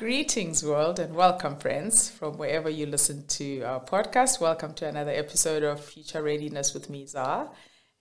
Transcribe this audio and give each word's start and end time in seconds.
Greetings, 0.00 0.64
world, 0.64 0.98
and 0.98 1.14
welcome, 1.14 1.58
friends, 1.58 2.08
from 2.08 2.38
wherever 2.38 2.70
you 2.70 2.86
listen 2.86 3.26
to 3.26 3.60
our 3.64 3.80
podcast. 3.80 4.40
Welcome 4.40 4.72
to 4.76 4.88
another 4.88 5.10
episode 5.10 5.62
of 5.62 5.84
Future 5.84 6.22
Readiness 6.22 6.72
with 6.72 6.88
me, 6.88 7.04
Za. 7.04 7.50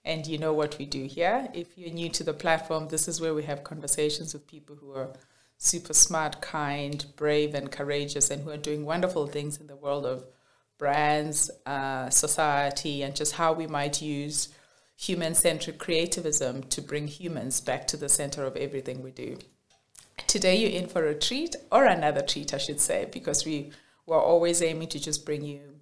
And 0.05 0.25
you 0.25 0.37
know 0.37 0.53
what 0.53 0.77
we 0.77 0.85
do 0.85 1.03
here. 1.03 1.49
If 1.53 1.77
you're 1.77 1.91
new 1.91 2.07
to 2.11 2.23
the 2.23 2.31
platform, 2.31 2.87
this 2.87 3.09
is 3.09 3.19
where 3.19 3.33
we 3.33 3.43
have 3.43 3.65
conversations 3.65 4.31
with 4.31 4.47
people 4.47 4.77
who 4.77 4.93
are 4.93 5.11
super 5.57 5.93
smart, 5.93 6.39
kind, 6.39 7.05
brave, 7.17 7.53
and 7.53 7.69
courageous, 7.69 8.31
and 8.31 8.43
who 8.43 8.51
are 8.51 8.55
doing 8.55 8.85
wonderful 8.85 9.27
things 9.27 9.57
in 9.57 9.67
the 9.67 9.75
world 9.75 10.05
of 10.05 10.23
brands, 10.77 11.51
uh, 11.65 12.09
society, 12.09 13.03
and 13.03 13.13
just 13.13 13.33
how 13.33 13.51
we 13.51 13.67
might 13.67 14.01
use 14.01 14.47
human 14.95 15.35
centric 15.35 15.77
creativism 15.77 16.69
to 16.69 16.81
bring 16.81 17.07
humans 17.07 17.59
back 17.59 17.87
to 17.87 17.97
the 17.97 18.07
center 18.07 18.45
of 18.45 18.55
everything 18.55 19.03
we 19.03 19.11
do. 19.11 19.37
Today 20.27 20.57
you're 20.57 20.81
in 20.81 20.87
for 20.87 21.05
a 21.05 21.15
treat, 21.15 21.55
or 21.71 21.85
another 21.85 22.21
treat, 22.21 22.53
I 22.53 22.57
should 22.57 22.79
say, 22.79 23.07
because 23.11 23.45
we 23.45 23.71
were 24.05 24.21
always 24.21 24.61
aiming 24.61 24.89
to 24.89 24.99
just 24.99 25.25
bring 25.25 25.43
you 25.43 25.79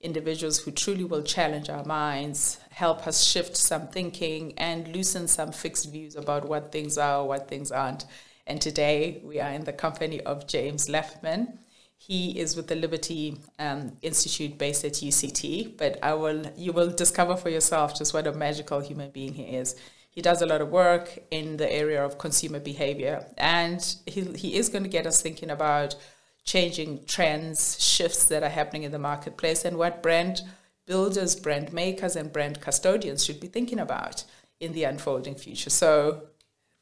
individuals 0.00 0.58
who 0.58 0.70
truly 0.70 1.04
will 1.04 1.22
challenge 1.22 1.68
our 1.68 1.84
minds, 1.84 2.58
help 2.70 3.06
us 3.06 3.24
shift 3.24 3.56
some 3.56 3.88
thinking, 3.88 4.54
and 4.56 4.88
loosen 4.88 5.28
some 5.28 5.52
fixed 5.52 5.90
views 5.90 6.16
about 6.16 6.48
what 6.48 6.72
things 6.72 6.96
are 6.96 7.20
or 7.20 7.28
what 7.28 7.48
things 7.48 7.70
aren't. 7.70 8.06
And 8.46 8.60
today 8.60 9.20
we 9.24 9.40
are 9.40 9.50
in 9.50 9.64
the 9.64 9.72
company 9.72 10.20
of 10.22 10.46
James 10.46 10.88
Lappeman. 10.88 11.58
He 11.98 12.38
is 12.38 12.56
with 12.56 12.66
the 12.66 12.76
Liberty 12.76 13.36
um, 13.58 13.96
Institute 14.00 14.56
based 14.56 14.84
at 14.84 14.94
UCT, 14.94 15.76
but 15.76 15.98
I 16.02 16.14
will 16.14 16.46
you 16.56 16.72
will 16.72 16.90
discover 16.90 17.36
for 17.36 17.50
yourself 17.50 17.96
just 17.96 18.14
what 18.14 18.26
a 18.26 18.32
magical 18.32 18.80
human 18.80 19.10
being 19.10 19.34
he 19.34 19.42
is. 19.42 19.76
He 20.10 20.20
does 20.22 20.42
a 20.42 20.46
lot 20.46 20.60
of 20.60 20.70
work 20.70 21.18
in 21.30 21.56
the 21.56 21.72
area 21.72 22.04
of 22.04 22.18
consumer 22.18 22.60
behavior, 22.60 23.26
and 23.38 23.80
he, 24.06 24.22
he 24.32 24.56
is 24.56 24.68
going 24.68 24.82
to 24.82 24.88
get 24.88 25.06
us 25.06 25.22
thinking 25.22 25.50
about 25.50 25.94
changing 26.44 27.04
trends, 27.06 27.80
shifts 27.80 28.24
that 28.24 28.42
are 28.42 28.48
happening 28.48 28.82
in 28.82 28.92
the 28.92 28.98
marketplace, 28.98 29.64
and 29.64 29.78
what 29.78 30.02
brand 30.02 30.42
builders, 30.86 31.36
brand 31.36 31.72
makers, 31.72 32.16
and 32.16 32.32
brand 32.32 32.60
custodians 32.60 33.24
should 33.24 33.38
be 33.38 33.46
thinking 33.46 33.78
about 33.78 34.24
in 34.58 34.72
the 34.72 34.84
unfolding 34.84 35.36
future. 35.36 35.70
So 35.70 36.24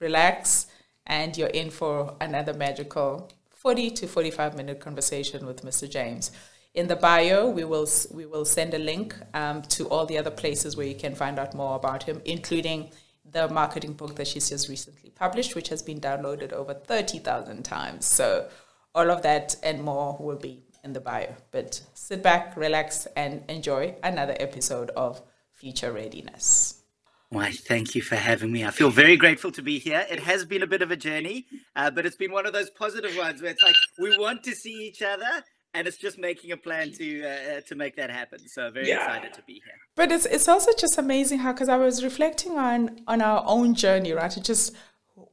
relax, 0.00 0.66
and 1.06 1.36
you're 1.36 1.48
in 1.48 1.70
for 1.70 2.16
another 2.20 2.55
magical 2.55 3.31
40 3.50 3.91
to 3.91 4.06
45 4.06 4.56
minute 4.56 4.81
conversation 4.81 5.44
with 5.44 5.64
Mr. 5.64 5.91
James. 5.91 6.31
In 6.75 6.86
the 6.86 6.97
bio, 6.97 7.50
we 7.50 7.64
will 7.64 7.88
we 8.12 8.25
will 8.25 8.44
send 8.44 8.72
a 8.72 8.78
link 8.78 9.14
um, 9.34 9.62
to 9.62 9.88
all 9.88 10.06
the 10.06 10.16
other 10.16 10.31
places 10.31 10.77
where 10.77 10.86
you 10.86 10.94
can 10.94 11.14
find 11.14 11.38
out 11.38 11.55
more 11.55 11.75
about 11.75 12.05
him, 12.05 12.22
including 12.25 12.91
the 13.33 13.48
marketing 13.48 13.93
book 13.93 14.17
that 14.17 14.27
she's 14.27 14.48
just 14.48 14.69
recently 14.69 15.11
published, 15.11 15.55
which 15.55 15.69
has 15.69 15.83
been 15.83 16.01
downloaded 16.01 16.53
over 16.53 16.75
30,000 16.75 17.62
times. 17.65 18.07
So, 18.07 18.48
all 18.95 19.11
of 19.11 19.23
that 19.23 19.57
and 19.62 19.83
more 19.83 20.17
will 20.19 20.39
be 20.39 20.62
in 20.83 20.93
the 20.93 21.01
bio. 21.01 21.34
But 21.51 21.81
sit 21.95 22.23
back, 22.23 22.56
relax, 22.56 23.06
and 23.17 23.45
enjoy 23.49 23.97
another 24.03 24.37
episode 24.41 24.91
of 24.91 25.23
Future 25.53 25.93
Readiness. 25.93 26.83
Why, 27.31 27.53
thank 27.53 27.95
you 27.95 28.01
for 28.01 28.17
having 28.17 28.53
me. 28.53 28.65
I 28.65 28.71
feel 28.71 28.89
very 28.89 29.17
grateful 29.17 29.53
to 29.53 29.62
be 29.62 29.79
here. 29.79 30.06
It 30.11 30.21
has 30.21 30.47
been 30.47 30.62
a 30.62 30.67
bit 30.67 30.81
of 30.81 30.91
a 30.91 30.97
journey, 30.97 31.47
uh, 31.77 31.91
but 31.91 32.06
it's 32.06 32.17
been 32.17 32.33
one 32.33 32.47
of 32.47 32.55
those 32.55 32.71
positive 32.71 33.15
ones 33.19 33.43
where 33.43 33.51
it's 33.51 33.62
like 33.62 33.77
we 33.99 34.17
want 34.17 34.43
to 34.45 34.55
see 34.55 34.73
each 34.73 35.03
other 35.03 35.45
and 35.74 35.86
it's 35.86 35.97
just 35.97 36.19
making 36.19 36.52
a 36.52 36.56
plan 36.56 36.92
to 36.92 37.22
uh, 37.22 37.28
uh, 37.28 37.61
to 37.62 37.74
make 37.74 37.97
that 37.97 38.11
happen. 38.11 38.38
So 38.48 38.70
very 38.70 38.88
yeah. 38.88 39.05
excited 39.05 39.34
to 39.34 39.42
be 39.47 39.55
here. 39.55 39.78
But 39.97 40.12
it's 40.12 40.27
it's 40.27 40.48
also 40.48 40.72
just 40.78 40.98
amazing 40.98 41.41
how 41.41 41.52
because 41.52 41.69
I 41.69 41.77
was 41.77 42.02
reflecting 42.02 42.58
on 42.58 43.00
on 43.06 43.20
our 43.22 43.42
own 43.47 43.75
journey, 43.75 44.12
right? 44.12 44.36
It 44.36 44.44
just 44.44 44.77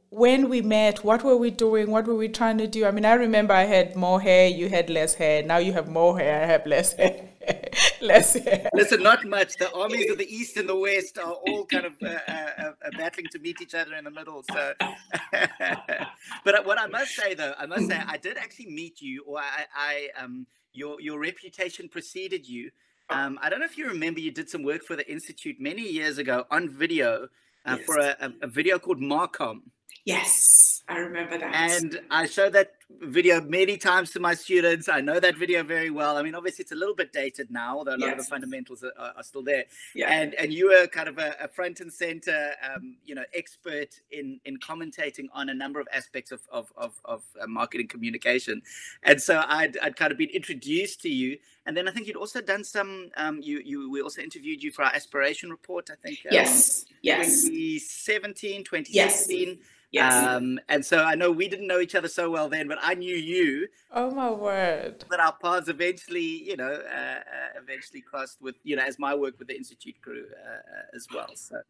when 0.10 0.48
we 0.48 0.62
met, 0.62 1.04
what 1.04 1.24
were 1.24 1.36
we 1.36 1.52
doing? 1.52 1.92
What 1.92 2.08
were 2.08 2.16
we 2.16 2.30
trying 2.30 2.58
to 2.60 2.68
do? 2.68 2.86
I 2.86 2.92
mean, 2.92 3.04
I 3.04 3.16
remember 3.16 3.54
I 3.54 3.66
had 3.66 3.98
more 3.98 4.22
hair, 4.22 4.48
you 4.48 4.70
had 4.70 4.90
less 4.90 5.16
hair. 5.16 5.44
Now 5.44 5.58
you 5.58 5.74
have 5.74 5.90
more 5.90 6.18
hair, 6.18 6.44
I 6.44 6.46
have 6.46 6.66
less 6.66 6.94
hair. 6.94 7.30
less 8.02 8.34
hair. 8.34 8.70
Listen, 8.74 9.04
not 9.04 9.26
much. 9.26 9.56
The 9.58 9.72
armies 9.74 10.10
of 10.12 10.18
the 10.18 10.34
East 10.34 10.58
and 10.58 10.68
the 10.68 10.76
West 10.76 11.18
are 11.18 11.34
all 11.34 11.66
kind 11.66 11.86
of 11.86 11.94
uh, 12.02 12.08
uh, 12.28 12.32
uh, 12.62 12.72
battling 12.98 13.28
to 13.32 13.40
meet 13.40 13.62
each 13.62 13.74
other 13.74 13.96
in 13.96 14.04
the 14.04 14.12
middle. 14.12 14.44
So, 14.52 14.74
but 16.44 16.66
what 16.66 16.80
I 16.80 16.88
must 16.88 17.12
say, 17.12 17.34
though, 17.34 17.54
I 17.58 17.66
must 17.66 17.88
say, 17.88 18.02
I 18.08 18.18
did 18.18 18.38
actually 18.38 18.68
meet 18.68 19.02
you, 19.02 19.24
or 19.26 19.40
I, 19.40 19.66
I 19.76 20.24
um, 20.24 20.46
your 20.74 21.00
your 21.02 21.20
reputation 21.20 21.90
preceded 21.90 22.48
you. 22.48 22.72
Um, 23.10 23.38
I 23.42 23.50
don't 23.50 23.60
know 23.60 23.66
if 23.66 23.78
you 23.78 23.88
remember, 23.88 24.20
you 24.20 24.32
did 24.32 24.50
some 24.50 24.64
work 24.64 24.84
for 24.84 24.96
the 24.96 25.10
institute 25.12 25.58
many 25.60 25.84
years 25.84 26.18
ago 26.18 26.46
on 26.50 26.70
video 26.70 27.28
uh, 27.66 27.76
yes. 27.78 27.86
for 27.86 28.00
a, 28.00 28.34
a, 28.42 28.48
video 28.48 28.80
called 28.80 29.00
Marcom. 29.00 29.62
Yes, 30.06 30.82
I 30.88 30.98
remember 30.98 31.38
that. 31.38 31.54
And 31.54 32.02
I 32.10 32.26
showed 32.26 32.54
that 32.54 32.74
video 32.90 33.42
many 33.42 33.78
times 33.78 34.12
to 34.12 34.20
my 34.20 34.34
students. 34.34 34.88
I 34.88 35.02
know 35.02 35.20
that 35.20 35.38
video 35.38 35.64
very 35.64 35.90
well. 35.90 36.18
I 36.18 36.24
mean, 36.24 36.36
obviously, 36.36 36.64
it's 36.64 36.72
a 36.72 36.76
little 36.76 36.96
bit 36.96 37.12
dated 37.12 37.50
now, 37.50 37.78
although 37.78 37.96
a 37.96 37.98
lot 37.98 38.08
yes. 38.08 38.12
of 38.12 38.18
the 38.26 38.30
fundamentals 38.30 38.84
are, 38.84 38.94
are, 38.98 39.24
still 39.24 39.44
there. 39.44 39.66
Yeah. 39.96 40.12
And 40.12 40.34
and 40.36 40.54
you 40.54 40.70
were 40.70 40.88
kind 40.88 41.10
of 41.10 41.18
a, 41.18 41.36
a 41.42 41.48
front 41.48 41.80
and 41.80 41.92
center, 41.92 42.52
um, 42.64 42.98
you 43.04 43.16
know, 43.16 43.24
expert 43.34 44.00
in 44.12 44.40
in 44.46 44.58
commentating 44.60 45.28
on 45.34 45.50
a 45.50 45.54
number 45.54 45.80
of 45.80 45.88
aspects 45.92 46.32
of 46.32 46.42
of 46.52 46.72
of, 46.78 46.94
of 47.06 47.24
uh, 47.42 47.48
marketing 47.48 47.88
communication. 47.88 48.62
And 49.04 49.22
so 49.22 49.44
I'd 49.48 49.78
I'd 49.80 49.96
kind 49.96 50.12
of 50.12 50.18
been 50.18 50.30
introduced 50.30 51.02
to 51.02 51.10
you. 51.10 51.38
And 51.66 51.76
then 51.76 51.88
I 51.88 51.92
think 51.92 52.06
you'd 52.06 52.16
also 52.16 52.42
done 52.42 52.64
some. 52.64 53.10
Um, 53.18 53.42
you 53.42 53.62
you 53.66 53.90
we 53.90 54.02
also 54.02 54.22
interviewed 54.22 54.62
you 54.62 54.72
for 54.72 54.84
our 54.84 54.94
aspiration 54.94 55.50
report. 55.50 55.90
I 55.92 55.96
think. 55.96 56.20
Um, 56.26 56.34
yes. 56.34 56.86
Yes. 57.02 57.44
2017, 57.44 58.64
2016. 58.64 59.48
Yes. 59.48 59.58
Yes. 59.92 60.14
Um, 60.14 60.60
and 60.68 60.86
so 60.86 61.04
I 61.04 61.16
know 61.16 61.32
we 61.32 61.48
didn't 61.48 61.68
know 61.68 61.80
each 61.80 61.96
other 61.96 62.08
so 62.08 62.30
well 62.30 62.50
then, 62.50 62.68
but 62.68 62.78
I 62.82 62.96
knew 62.96 63.16
you. 63.16 63.68
Oh 63.92 64.12
my 64.12 64.30
word! 64.30 65.06
That 65.10 65.20
our 65.20 65.34
paths 65.34 65.70
eventually, 65.70 66.22
you 66.22 66.58
know, 66.58 66.72
uh, 66.72 67.20
uh, 67.20 67.62
eventually 67.62 68.02
crossed 68.02 68.42
with, 68.42 68.56
you 68.64 68.76
know, 68.76 68.84
as 68.84 69.00
my 69.00 69.16
work 69.16 69.40
with 69.40 69.48
the 69.48 69.56
institute 69.56 70.02
grew 70.02 70.26
uh, 70.46 70.50
uh, 70.50 70.96
as 70.96 71.08
well. 71.14 71.30
So. 71.36 71.62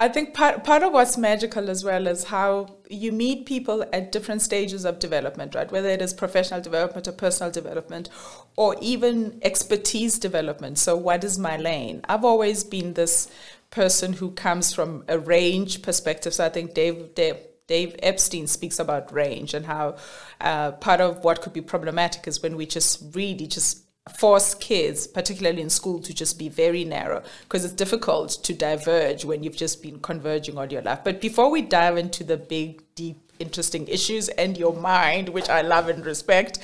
I 0.00 0.08
think 0.08 0.34
part 0.34 0.64
part 0.64 0.82
of 0.82 0.92
what's 0.92 1.16
magical 1.16 1.70
as 1.70 1.84
well 1.84 2.08
is 2.08 2.24
how 2.24 2.78
you 2.88 3.12
meet 3.12 3.46
people 3.46 3.84
at 3.92 4.10
different 4.10 4.42
stages 4.42 4.84
of 4.84 4.98
development, 4.98 5.54
right? 5.54 5.70
Whether 5.70 5.88
it 5.88 6.02
is 6.02 6.12
professional 6.12 6.60
development 6.60 7.06
or 7.06 7.12
personal 7.12 7.52
development, 7.52 8.08
or 8.56 8.76
even 8.80 9.38
expertise 9.42 10.18
development. 10.18 10.78
So, 10.78 10.96
what 10.96 11.22
is 11.22 11.38
my 11.38 11.56
lane? 11.56 12.00
I've 12.08 12.24
always 12.24 12.64
been 12.64 12.94
this 12.94 13.30
person 13.70 14.14
who 14.14 14.32
comes 14.32 14.74
from 14.74 15.04
a 15.06 15.18
range 15.18 15.80
perspective. 15.82 16.34
So, 16.34 16.44
I 16.44 16.48
think 16.48 16.74
Dave, 16.74 17.14
Dave 17.14 17.36
Dave 17.66 17.96
Epstein 18.02 18.46
speaks 18.46 18.78
about 18.78 19.12
range 19.12 19.54
and 19.54 19.64
how 19.64 19.96
uh, 20.40 20.72
part 20.72 21.00
of 21.00 21.24
what 21.24 21.40
could 21.40 21.52
be 21.52 21.62
problematic 21.62 22.26
is 22.28 22.42
when 22.42 22.56
we 22.56 22.66
just 22.66 23.02
really 23.14 23.46
just 23.46 23.84
force 24.18 24.54
kids, 24.54 25.06
particularly 25.06 25.62
in 25.62 25.70
school, 25.70 25.98
to 26.00 26.12
just 26.12 26.38
be 26.38 26.50
very 26.50 26.84
narrow 26.84 27.22
because 27.42 27.64
it's 27.64 27.72
difficult 27.72 28.30
to 28.30 28.52
diverge 28.52 29.24
when 29.24 29.42
you've 29.42 29.56
just 29.56 29.82
been 29.82 29.98
converging 30.00 30.58
all 30.58 30.70
your 30.70 30.82
life. 30.82 31.00
But 31.02 31.22
before 31.22 31.50
we 31.50 31.62
dive 31.62 31.96
into 31.96 32.22
the 32.22 32.36
big, 32.36 32.82
deep, 32.94 33.32
interesting 33.38 33.88
issues 33.88 34.28
and 34.28 34.58
your 34.58 34.74
mind, 34.74 35.30
which 35.30 35.48
I 35.48 35.62
love 35.62 35.88
and 35.88 36.04
respect, 36.04 36.58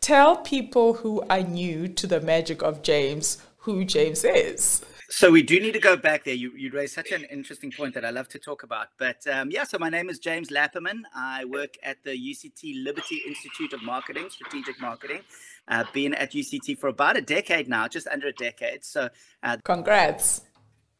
tell 0.00 0.36
people 0.36 0.94
who 0.94 1.22
are 1.28 1.42
new 1.42 1.88
to 1.88 2.06
the 2.06 2.20
magic 2.20 2.62
of 2.62 2.82
James 2.82 3.38
who 3.58 3.84
James 3.84 4.24
is. 4.24 4.84
So 5.16 5.30
we 5.30 5.44
do 5.44 5.60
need 5.60 5.74
to 5.74 5.78
go 5.78 5.96
back 5.96 6.24
there. 6.24 6.34
You, 6.34 6.50
you 6.56 6.72
raised 6.72 6.92
such 6.92 7.12
an 7.12 7.22
interesting 7.30 7.70
point 7.70 7.94
that 7.94 8.04
I 8.04 8.10
love 8.10 8.26
to 8.30 8.38
talk 8.40 8.64
about. 8.64 8.88
But 8.98 9.24
um, 9.28 9.48
yeah, 9.48 9.62
so 9.62 9.78
my 9.78 9.88
name 9.88 10.10
is 10.10 10.18
James 10.18 10.50
Lappeman. 10.50 11.02
I 11.14 11.44
work 11.44 11.76
at 11.84 12.02
the 12.02 12.10
UCT 12.10 12.82
Liberty 12.82 13.22
Institute 13.24 13.72
of 13.74 13.80
Marketing, 13.84 14.28
Strategic 14.28 14.80
Marketing. 14.80 15.20
Uh, 15.68 15.84
been 15.92 16.14
at 16.14 16.32
UCT 16.32 16.80
for 16.80 16.88
about 16.88 17.16
a 17.16 17.20
decade 17.20 17.68
now, 17.68 17.86
just 17.86 18.08
under 18.08 18.26
a 18.26 18.32
decade. 18.32 18.84
So 18.84 19.08
uh, 19.44 19.58
congrats. 19.62 20.40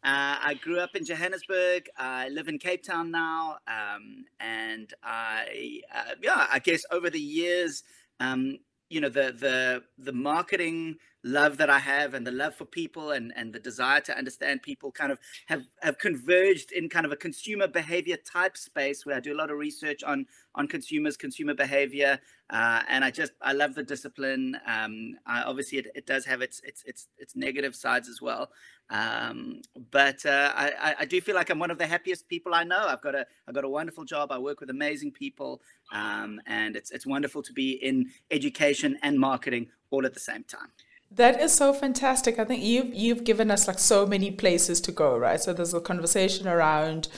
Uh, 0.05 0.39
I 0.41 0.55
grew 0.63 0.79
up 0.79 0.95
in 0.95 1.05
Johannesburg. 1.05 1.89
I 1.99 2.29
live 2.29 2.47
in 2.47 2.61
Cape 2.61 2.85
Town 2.85 3.11
now, 3.11 3.57
um, 3.67 4.27
and 4.39 4.95
I, 5.03 5.81
uh, 5.93 6.15
yeah, 6.23 6.47
I 6.53 6.61
guess 6.61 6.85
over 6.93 7.11
the 7.11 7.21
years, 7.21 7.83
um, 8.21 8.61
you 8.91 9.01
know, 9.01 9.09
the 9.09 9.35
the 9.37 9.83
the 9.99 10.13
marketing 10.13 10.99
love 11.25 11.57
that 11.57 11.71
I 11.71 11.79
have 11.79 12.15
and 12.15 12.27
the 12.27 12.31
love 12.31 12.55
for 12.55 12.67
people 12.67 13.13
and, 13.13 13.33
and 13.35 13.53
the 13.53 13.59
desire 13.59 14.01
to 14.03 14.17
understand 14.17 14.63
people 14.63 14.93
kind 14.93 15.11
of 15.11 15.19
have, 15.47 15.67
have 15.81 15.99
converged 15.99 16.71
in 16.71 16.89
kind 16.89 17.07
of 17.07 17.13
a 17.13 17.17
consumer 17.17 17.67
behavior 17.67 18.17
type 18.31 18.57
space 18.57 19.05
where 19.05 19.17
I 19.17 19.21
do 19.21 19.33
a 19.33 19.39
lot 19.39 19.51
of 19.51 19.59
research 19.59 20.03
on 20.05 20.27
on 20.55 20.69
consumers, 20.69 21.17
consumer 21.17 21.55
behavior, 21.55 22.19
uh, 22.51 22.81
and 22.89 23.05
I 23.05 23.11
just 23.11 23.33
I 23.43 23.53
love 23.53 23.75
the 23.75 23.83
discipline. 23.83 24.57
Um, 24.67 25.17
I, 25.27 25.43
obviously, 25.43 25.79
it, 25.79 25.87
it 25.95 26.07
does 26.07 26.25
have 26.27 26.43
its 26.43 26.61
its 26.61 26.83
its 26.85 27.09
its 27.19 27.35
negative 27.35 27.75
sides 27.75 28.09
as 28.09 28.21
well, 28.23 28.51
um, 28.91 29.63
but 29.91 30.25
uh, 30.25 30.53
I, 30.55 30.95
I 31.01 31.05
do 31.07 31.21
feel 31.21 31.35
like 31.35 31.51
I'm 31.51 31.59
one 31.59 31.71
of 31.71 31.79
the 31.79 31.87
happiest 31.87 32.29
people 32.29 32.55
I 32.55 32.65
know. 32.65 32.87
I've 32.87 33.03
got 33.03 33.15
a 33.15 33.27
I've 33.49 33.55
got 33.55 33.65
a 33.65 33.69
wonderful 33.69 34.05
job. 34.05 34.31
I 34.31 34.39
work 34.39 34.61
with 34.61 34.71
amazing 34.71 35.13
people, 35.13 35.61
um, 35.93 36.41
and 36.47 36.77
it's 36.77 36.91
it's 36.93 37.07
wonderful 37.07 37.43
to 37.43 37.53
be 37.53 37.73
in 37.73 38.11
education 38.31 38.97
and 39.03 39.19
marketing 39.19 39.69
all 39.91 40.07
at 40.07 40.15
the 40.15 40.21
same 40.21 40.45
time 40.45 40.69
That 41.17 41.41
is 41.41 41.53
so 41.53 41.73
fantastic. 41.73 42.39
I 42.39 42.45
think 42.45 42.63
you've 42.63 42.93
you've 42.95 43.25
given 43.25 43.51
us 43.51 43.69
like 43.69 43.79
so 43.79 44.07
many 44.07 44.31
places 44.31 44.81
to 44.83 44.93
go, 44.93 45.17
right? 45.17 45.41
So 45.41 45.53
there's 45.53 45.75
a 45.75 45.81
conversation 45.81 46.49
around 46.49 47.09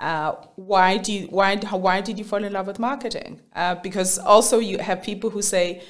uh, 0.00 0.32
why 0.56 0.96
do 0.98 1.12
you 1.12 1.26
why 1.28 1.56
why 1.56 2.00
did 2.00 2.18
you 2.18 2.24
fall 2.24 2.42
in 2.42 2.52
love 2.52 2.66
with 2.66 2.78
marketing? 2.78 3.40
Uh, 3.54 3.76
because 3.76 4.18
also 4.18 4.58
you 4.58 4.78
have 4.78 5.02
people 5.02 5.30
who 5.30 5.42
say 5.42 5.82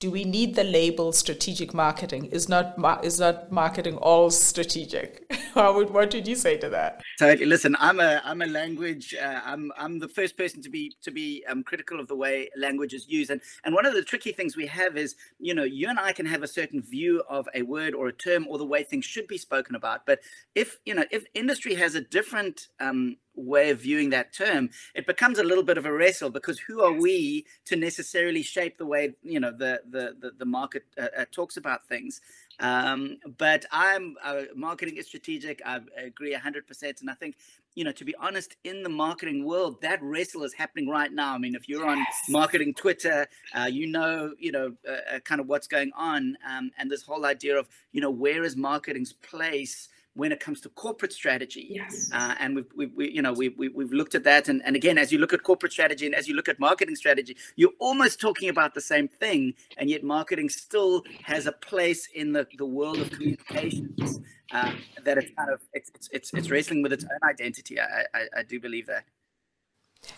do 0.00 0.12
we 0.12 0.24
need 0.24 0.54
the 0.54 0.62
label 0.62 1.12
strategic 1.12 1.74
marketing? 1.74 2.26
Is 2.26 2.48
not 2.48 2.74
is 3.04 3.18
not 3.18 3.50
marketing 3.50 3.96
all 3.96 4.30
strategic? 4.30 5.24
would, 5.56 5.90
what 5.90 6.10
did 6.10 6.28
you 6.28 6.36
say 6.36 6.56
to 6.58 6.68
that? 6.68 7.02
Totally. 7.18 7.46
Listen, 7.46 7.76
I'm 7.80 7.98
a 7.98 8.22
I'm 8.24 8.40
a 8.42 8.46
language. 8.46 9.14
Uh, 9.20 9.40
I'm 9.44 9.72
I'm 9.76 9.98
the 9.98 10.06
first 10.06 10.36
person 10.36 10.62
to 10.62 10.70
be 10.70 10.94
to 11.02 11.10
be 11.10 11.44
um, 11.48 11.64
critical 11.64 11.98
of 11.98 12.06
the 12.06 12.14
way 12.14 12.48
language 12.56 12.94
is 12.94 13.08
used, 13.08 13.30
and 13.30 13.40
and 13.64 13.74
one 13.74 13.86
of 13.86 13.94
the 13.94 14.02
tricky 14.02 14.30
things 14.30 14.56
we 14.56 14.66
have 14.66 14.96
is 14.96 15.16
you 15.40 15.52
know 15.52 15.64
you 15.64 15.88
and 15.88 15.98
I 15.98 16.12
can 16.12 16.26
have 16.26 16.44
a 16.44 16.48
certain 16.48 16.80
view 16.80 17.22
of 17.28 17.48
a 17.54 17.62
word 17.62 17.94
or 17.94 18.06
a 18.06 18.12
term 18.12 18.46
or 18.48 18.56
the 18.56 18.66
way 18.66 18.84
things 18.84 19.04
should 19.04 19.26
be 19.26 19.38
spoken 19.38 19.74
about, 19.74 20.06
but 20.06 20.20
if 20.54 20.78
you 20.84 20.94
know 20.94 21.04
if 21.10 21.24
industry 21.34 21.74
has 21.74 21.96
a 21.96 22.00
different 22.00 22.68
um, 22.78 23.16
way 23.38 23.70
of 23.70 23.80
viewing 23.80 24.10
that 24.10 24.32
term, 24.32 24.70
it 24.94 25.06
becomes 25.06 25.38
a 25.38 25.44
little 25.44 25.64
bit 25.64 25.78
of 25.78 25.86
a 25.86 25.92
wrestle 25.92 26.30
because 26.30 26.58
who 26.58 26.82
are 26.82 26.92
we 26.92 27.46
to 27.66 27.76
necessarily 27.76 28.42
shape 28.42 28.78
the 28.78 28.86
way 28.86 29.14
you 29.22 29.40
know 29.40 29.50
the 29.50 29.80
the 29.88 30.16
the, 30.18 30.32
the 30.38 30.44
market 30.44 30.84
uh, 30.98 31.06
uh, 31.16 31.24
talks 31.30 31.56
about 31.56 31.86
things? 31.88 32.20
Um, 32.60 33.18
but 33.36 33.64
I'm 33.70 34.16
uh, 34.22 34.42
marketing 34.54 34.96
is 34.96 35.06
strategic. 35.06 35.62
I 35.64 35.80
agree 35.96 36.34
100%. 36.34 37.00
And 37.00 37.10
I 37.10 37.14
think, 37.14 37.36
you 37.74 37.84
know, 37.84 37.92
to 37.92 38.04
be 38.04 38.14
honest, 38.16 38.56
in 38.64 38.82
the 38.82 38.88
marketing 38.88 39.44
world, 39.44 39.80
that 39.82 40.02
wrestle 40.02 40.42
is 40.42 40.54
happening 40.54 40.88
right 40.88 41.12
now. 41.12 41.34
I 41.34 41.38
mean, 41.38 41.54
if 41.54 41.68
you're 41.68 41.86
on 41.86 42.04
marketing 42.28 42.74
Twitter, 42.74 43.28
uh, 43.54 43.66
you 43.70 43.86
know, 43.86 44.32
you 44.38 44.50
know, 44.50 44.72
uh, 44.88 45.16
uh, 45.16 45.20
kind 45.20 45.40
of 45.40 45.46
what's 45.46 45.68
going 45.68 45.92
on. 45.96 46.36
Um, 46.48 46.70
and 46.78 46.90
this 46.90 47.02
whole 47.02 47.24
idea 47.24 47.56
of, 47.56 47.68
you 47.92 48.00
know, 48.00 48.10
where 48.10 48.42
is 48.42 48.56
marketing's 48.56 49.12
place? 49.12 49.88
When 50.18 50.32
it 50.32 50.40
comes 50.40 50.60
to 50.60 50.68
corporate 50.70 51.12
strategy. 51.12 51.68
Yes. 51.70 52.10
Uh, 52.12 52.34
and 52.40 52.56
we've, 52.56 52.70
we, 52.76 52.86
we, 52.86 53.10
you 53.12 53.22
know, 53.22 53.32
we, 53.32 53.50
we, 53.50 53.68
we've 53.68 53.92
looked 53.92 54.16
at 54.16 54.24
that. 54.24 54.48
And, 54.48 54.60
and 54.64 54.74
again, 54.74 54.98
as 54.98 55.12
you 55.12 55.18
look 55.18 55.32
at 55.32 55.44
corporate 55.44 55.70
strategy 55.70 56.06
and 56.06 56.14
as 56.14 56.26
you 56.26 56.34
look 56.34 56.48
at 56.48 56.58
marketing 56.58 56.96
strategy, 56.96 57.36
you're 57.54 57.76
almost 57.78 58.20
talking 58.20 58.48
about 58.48 58.74
the 58.74 58.80
same 58.80 59.06
thing. 59.06 59.54
And 59.76 59.88
yet 59.88 60.02
marketing 60.02 60.48
still 60.48 61.04
has 61.22 61.46
a 61.46 61.52
place 61.52 62.08
in 62.12 62.32
the, 62.32 62.48
the 62.58 62.66
world 62.66 62.98
of 62.98 63.10
communications 63.12 64.20
uh, 64.52 64.72
that 65.04 65.18
it's 65.18 65.30
kind 65.36 65.50
of, 65.52 65.60
it's, 65.72 65.92
it's, 65.94 66.08
it's, 66.12 66.34
it's 66.34 66.50
wrestling 66.50 66.82
with 66.82 66.92
its 66.92 67.04
own 67.04 67.30
identity. 67.30 67.78
I, 67.80 68.04
I, 68.12 68.22
I 68.38 68.42
do 68.42 68.58
believe 68.58 68.86
that. 68.88 69.04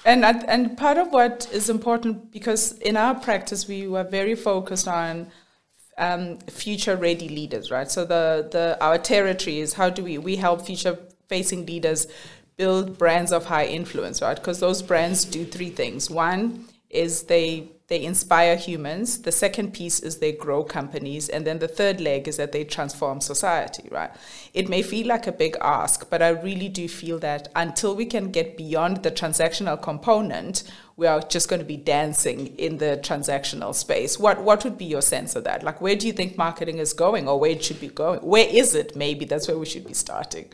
And 0.05 0.25
and 0.25 0.77
part 0.77 0.99
of 0.99 1.11
what 1.11 1.49
is 1.53 1.71
important 1.71 2.33
because 2.33 2.73
in 2.79 2.97
our 2.97 3.15
practice 3.15 3.67
we 3.67 3.87
were 3.87 4.05
very 4.05 4.35
focused 4.35 4.87
on 4.87 5.31
um, 6.01 6.39
future 6.49 6.97
ready 6.97 7.29
leaders, 7.29 7.71
right? 7.71 7.91
So 7.91 8.05
the 8.05 8.49
the 8.51 8.77
our 8.81 8.99
territory 8.99 9.61
is 9.61 9.75
how 9.75 9.91
do 9.91 10.03
we 10.03 10.19
we 10.19 10.37
help 10.37 10.67
future 10.67 10.99
facing 11.29 11.67
leaders 11.67 12.09
build 12.57 12.99
brands 12.99 13.33
of 13.33 13.45
high 13.47 13.67
influence, 13.67 14.21
right? 14.21 14.37
Because 14.37 14.61
those 14.61 14.83
brands 14.83 15.25
do 15.25 15.45
three 15.45 15.71
things. 15.71 16.11
One 16.11 16.65
is 16.89 17.25
they 17.25 17.69
they 17.91 18.05
inspire 18.05 18.55
humans. 18.55 19.23
The 19.23 19.33
second 19.33 19.75
piece 19.75 19.99
is 19.99 20.19
they 20.19 20.31
grow 20.31 20.63
companies. 20.63 21.29
And 21.29 21.45
then 21.45 21.59
the 21.59 21.67
third 21.67 22.01
leg 22.01 22.29
is 22.29 22.37
that 22.37 22.53
they 22.53 22.63
transform 22.63 23.21
society, 23.21 23.89
right? 23.91 24.13
It 24.55 24.69
may 24.69 24.83
feel 24.83 25.09
like 25.09 25.27
a 25.27 25.33
big 25.33 25.57
ask, 25.61 26.09
but 26.09 26.23
I 26.23 26.29
really 26.29 26.69
do 26.69 26.89
feel 26.89 27.19
that 27.19 27.49
until 27.57 27.97
we 27.97 28.07
can 28.07 28.31
get 28.31 28.57
beyond 28.57 29.03
the 29.03 29.11
transactional 29.11 29.83
component, 29.83 30.63
we 30.97 31.09
are 31.09 31.21
just 31.21 31.49
going 31.49 31.59
to 31.59 31.67
be 31.67 31.77
dancing 31.77 32.47
in 32.59 32.79
the 32.79 33.01
transactional 33.03 33.75
space. 33.75 34.21
What 34.21 34.41
what 34.43 34.63
would 34.63 34.79
be 34.79 34.85
your 34.85 35.03
sense 35.03 35.35
of 35.35 35.43
that? 35.45 35.65
Like 35.65 35.81
where 35.81 35.97
do 35.97 36.07
you 36.07 36.13
think 36.13 36.39
marketing 36.39 36.79
is 36.79 36.93
going 36.93 37.27
or 37.27 37.41
where 37.41 37.51
it 37.51 37.65
should 37.65 37.81
be 37.81 37.89
going? 37.89 38.21
Where 38.21 38.47
is 38.49 38.77
it 38.77 38.95
maybe? 38.95 39.25
That's 39.25 39.49
where 39.49 39.59
we 39.59 39.67
should 39.67 39.87
be 39.87 39.95
starting. 39.95 40.47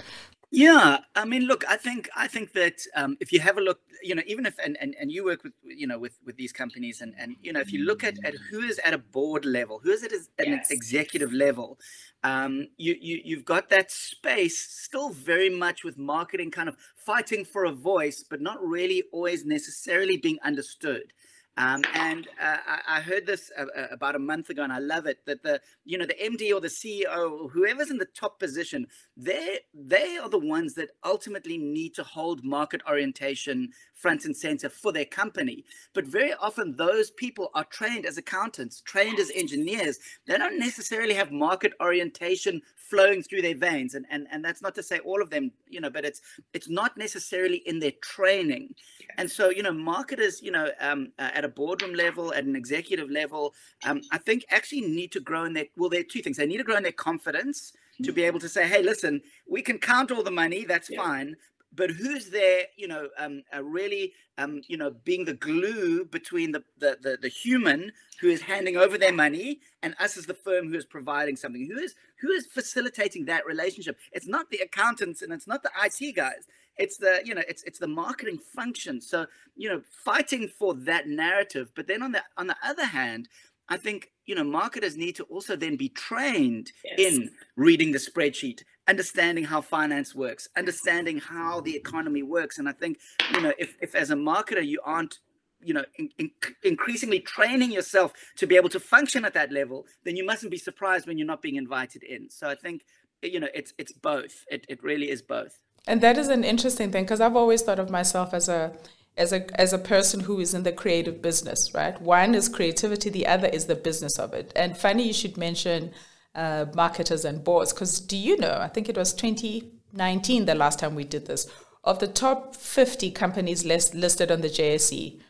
Yeah, 0.57 1.01
I 1.15 1.27
mean, 1.27 1.43
look, 1.43 1.69
I 1.69 1.77
think 1.77 2.09
I 2.17 2.29
think 2.29 2.55
that 2.55 2.81
um, 2.95 3.19
if 3.21 3.31
you 3.31 3.41
have 3.41 3.59
a 3.59 3.61
look, 3.61 3.81
you 4.03 4.15
know, 4.15 4.23
even 4.27 4.47
if 4.47 4.59
and, 4.59 4.79
and, 4.81 4.97
and 4.99 5.13
you 5.13 5.23
work 5.23 5.45
with 5.45 5.53
you 5.63 5.87
know 5.87 5.99
with 5.99 6.19
with 6.25 6.39
these 6.39 6.51
companies, 6.51 7.03
and 7.03 7.13
and 7.19 7.37
you 7.43 7.53
know, 7.53 7.61
if 7.61 7.75
you 7.75 7.85
look 7.85 8.03
at, 8.03 8.15
at 8.25 8.35
who 8.51 8.61
is 8.61 8.79
at 8.79 8.95
a 8.95 8.99
board 8.99 9.45
level, 9.45 9.81
who 9.85 9.91
is 9.91 10.03
at 10.03 10.13
an 10.13 10.23
yes. 10.39 10.71
executive 10.71 11.31
level, 11.31 11.79
um, 12.25 12.69
you 12.79 12.97
you 12.99 13.21
you've 13.23 13.45
got 13.45 13.69
that 13.69 13.91
space 13.91 14.59
still 14.59 15.11
very 15.11 15.51
much 15.51 15.85
with 15.85 15.99
marketing 15.99 16.51
kind 16.51 16.71
of 16.71 16.77
fighting 16.95 17.45
for 17.45 17.67
a 17.67 17.71
voice, 17.71 18.25
but 18.27 18.41
not 18.41 18.59
really 18.67 19.05
always 19.13 19.45
necessarily 19.45 20.17
being 20.17 20.39
understood. 20.43 21.13
Um, 21.59 21.83
and 21.95 22.29
uh, 22.41 22.59
I, 22.67 22.99
I, 22.99 23.01
heard 23.01 23.25
this 23.25 23.51
uh, 23.59 23.65
uh, 23.75 23.87
about 23.91 24.15
a 24.15 24.19
month 24.19 24.51
ago, 24.51 24.63
and 24.63 24.73
I 24.73 24.79
love 24.79 25.07
it. 25.07 25.25
That 25.25 25.43
the 25.43 25.61
you 25.87 25.97
know 25.97 26.05
the 26.05 26.15
MD 26.15 26.53
or 26.53 26.61
the 26.61 26.69
CEO, 26.69 27.31
or 27.31 27.49
whoever's 27.49 27.91
in 27.91 27.97
the 27.97 28.09
top 28.15 28.39
position, 28.39 28.87
they 29.17 29.61
they 29.73 30.19
are 30.19 30.29
the 30.29 30.39
ones 30.39 30.75
that 30.75 30.91
ultimately 31.03 31.57
need 31.57 31.95
to 31.95 32.03
hold 32.03 32.45
market 32.45 32.83
orientation 32.87 33.71
front 33.95 34.27
and 34.27 34.37
center 34.37 34.69
for 34.69 34.93
their 34.93 35.07
company. 35.07 35.65
But 35.95 36.05
very 36.05 36.35
often, 36.35 36.77
those 36.77 37.11
people 37.11 37.51
are 37.55 37.65
trained 37.65 38.05
as 38.05 38.19
accountants, 38.19 38.83
trained 38.83 39.19
as 39.19 39.33
engineers. 39.35 39.99
They 40.27 40.37
don't 40.37 40.59
necessarily 40.59 41.15
have 41.15 41.33
market 41.33 41.73
orientation 41.81 42.61
flowing 42.91 43.23
through 43.23 43.43
their 43.43 43.57
veins, 43.57 43.95
and 43.95 44.07
and 44.11 44.27
and 44.31 44.45
that's 44.45 44.63
not 44.63 44.75
to 44.77 44.83
say 44.83 44.99
all 45.01 45.23
of 45.23 45.31
them, 45.31 45.51
you 45.69 45.81
know, 45.81 45.91
but 45.91 46.05
it's 46.05 46.21
it's 46.53 46.69
not 46.69 46.97
necessarily 46.97 47.59
in 47.67 47.79
their 47.79 47.93
training. 48.03 48.75
And 49.19 49.31
so, 49.31 49.51
you 49.51 49.63
know, 49.63 49.73
marketers, 49.73 50.43
you 50.43 50.51
know, 50.51 50.71
um, 50.81 51.13
uh, 51.19 51.31
at 51.35 51.45
a 51.45 51.49
boardroom 51.49 51.95
level, 51.95 52.33
at 52.35 52.45
an 52.45 52.57
executive 52.57 53.11
level, 53.11 53.55
um, 53.85 54.01
I 54.13 54.19
think 54.19 54.45
actually 54.51 54.83
need 54.83 55.13
to 55.13 55.21
grow 55.21 55.45
in 55.45 55.53
their, 55.53 55.67
well, 55.77 55.89
there 55.89 56.01
are 56.01 56.05
two 56.05 56.23
things. 56.23 56.37
They 56.37 56.47
need 56.47 56.59
to 56.59 56.65
grow 56.65 56.77
in 56.77 56.83
their 56.83 56.93
confidence 56.93 57.73
to 58.03 58.13
be 58.13 58.25
able 58.25 58.41
to 58.41 58.49
say, 58.49 58.69
hey, 58.69 58.83
listen, 58.83 59.23
we 59.49 59.63
can 59.63 59.79
count 59.79 60.11
all 60.11 60.23
the 60.23 60.31
money, 60.31 60.65
that's 60.65 60.91
yeah. 60.91 61.03
fine. 61.03 61.37
But 61.77 61.91
who's 61.91 62.31
there, 62.31 62.65
you 62.77 62.89
know, 62.89 63.09
um, 63.19 63.43
uh, 63.55 63.63
really, 63.63 64.13
um, 64.39 64.63
you 64.67 64.77
know, 64.77 64.91
being 65.05 65.25
the 65.25 65.35
glue 65.35 66.05
between 66.05 66.53
the, 66.53 66.65
the, 66.79 66.99
the 67.01 67.19
the 67.21 67.29
human 67.29 67.93
who 68.21 68.29
is 68.29 68.43
handing 68.43 68.77
over 68.77 68.97
their 68.97 69.13
money 69.13 69.61
and 69.83 69.95
us 70.01 70.17
as 70.17 70.27
the 70.27 70.35
firm 70.35 70.69
who 70.69 70.77
is 70.77 70.87
providing 70.87 71.37
something? 71.37 71.69
Who 71.71 71.79
is 71.79 71.95
who 72.21 72.31
is 72.31 72.47
facilitating 72.47 73.27
that 73.27 73.47
relationship? 73.47 73.99
It's 74.13 74.27
not 74.27 74.51
the 74.51 74.59
accountants 74.59 75.23
and 75.23 75.33
it's 75.33 75.47
not 75.47 75.63
the 75.63 75.71
IT 75.85 76.17
guys 76.17 76.47
it's 76.79 76.99
the 76.99 77.21
you 77.25 77.35
know 77.35 77.43
it's 77.49 77.63
it's 77.63 77.79
the 77.79 77.87
marketing 77.87 78.39
function 78.39 79.01
so 79.01 79.27
you 79.57 79.69
know 79.69 79.81
fighting 79.91 80.47
for 80.47 80.75
that 80.75 81.09
narrative 81.09 81.71
but 81.75 81.87
then 81.87 82.03
on 82.03 82.13
the 82.13 82.23
on 82.37 82.47
the 82.47 82.57
other 82.63 82.85
hand 82.85 83.29
i 83.69 83.77
think 83.77 84.11
you 84.27 84.35
know 84.35 84.45
marketers 84.45 84.97
need 84.97 85.17
to 85.17 85.25
also 85.25 85.57
then 85.57 85.77
be 85.77 85.89
trained 85.89 86.73
yes. 86.85 86.99
in 86.99 87.31
reading 87.57 87.93
the 87.93 87.99
spreadsheet 87.99 88.63
understanding 88.89 89.45
how 89.45 89.61
finance 89.61 90.15
works 90.15 90.49
understanding 90.57 91.19
how 91.19 91.61
the 91.61 91.75
economy 91.75 92.23
works. 92.23 92.59
And 92.59 92.69
i 92.69 92.73
think 92.73 92.99
you 93.33 93.41
know 93.41 93.53
if 93.59 93.77
if 93.81 93.95
as 93.95 94.11
a 94.11 94.17
marketer 94.17 94.65
you 94.65 94.81
aren't 94.85 95.19
you 95.63 95.75
know 95.75 95.85
in, 95.99 96.11
in, 96.19 96.31
increasingly 96.63 97.21
training 97.21 97.73
yourself 97.73 98.13
to 98.37 98.47
be 98.47 98.57
able 98.57 98.69
to 98.69 98.81
function 98.81 99.25
at 99.25 99.35
that 99.35 99.51
level 99.51 99.87
then 100.05 100.17
you 100.17 100.25
mustn't 100.25 100.51
be 100.51 100.59
surprised 100.59 101.07
when 101.07 101.17
you're 101.19 101.27
not 101.27 101.43
being 101.43 101.57
invited 101.57 102.03
in. 102.03 102.29
So 102.31 102.49
i 102.49 102.55
think 102.55 102.83
you 103.23 103.41
know 103.41 103.49
it's 103.55 103.73
it's 103.79 103.93
both. 103.93 104.45
It, 104.51 104.67
it 104.69 104.83
really 104.83 105.11
is 105.11 105.23
both. 105.23 105.61
And 105.89 106.01
that 106.01 106.19
is 106.19 106.29
an 106.29 106.43
interesting 106.43 106.91
thing 106.91 107.05
because 107.05 107.21
I've 107.21 107.37
always 107.37 107.63
thought 107.63 107.79
of 107.79 107.91
myself 107.91 108.35
as 108.35 108.49
a 108.49 108.73
as 109.17 109.33
a 109.33 109.61
as 109.61 109.73
a 109.73 109.79
person 109.79 110.21
who 110.21 110.41
is 110.41 110.55
in 110.55 110.63
the 110.63 110.73
creative 110.73 111.23
business, 111.23 111.75
right? 111.75 112.01
One 112.01 112.35
is 112.35 112.49
creativity, 112.49 113.11
the 113.11 113.27
other 113.27 113.49
is 113.49 113.67
the 113.67 113.75
business 113.75 114.19
of 114.19 114.35
it. 114.35 114.53
And 114.55 114.77
funny 114.77 115.07
you 115.07 115.13
should 115.13 115.37
mention 115.37 115.93
uh, 116.35 116.67
marketers 116.75 117.25
and 117.25 117.43
boards 117.43 117.73
because 117.73 118.01
do 118.01 118.17
you 118.17 118.37
know? 118.37 118.59
I 118.61 118.69
think 118.69 118.89
it 118.89 118.97
was 118.97 119.15
2019 119.15 120.45
the 120.45 120.55
last 120.55 120.79
time 120.79 120.95
we 120.95 121.05
did 121.05 121.27
this. 121.27 121.51
Of 121.83 122.01
the 122.01 122.09
top 122.09 122.57
50 122.57 123.13
companies 123.13 123.65
list, 123.65 123.95
listed 123.95 124.33
on 124.33 124.41
the 124.41 124.49
JSE, 124.49 125.21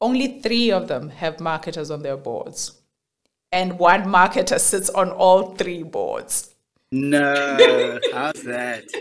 only 0.00 0.40
three 0.40 0.72
of 0.72 0.88
them 0.88 1.10
have 1.10 1.40
marketers 1.40 1.90
on 1.90 2.02
their 2.02 2.16
boards, 2.16 2.80
and 3.52 3.78
one 3.78 4.04
marketer 4.04 4.58
sits 4.70 4.90
on 4.90 5.10
all 5.10 5.54
three 5.54 5.82
boards. 5.82 6.54
No, 6.90 7.98
how's 8.12 8.42
that? 8.42 8.84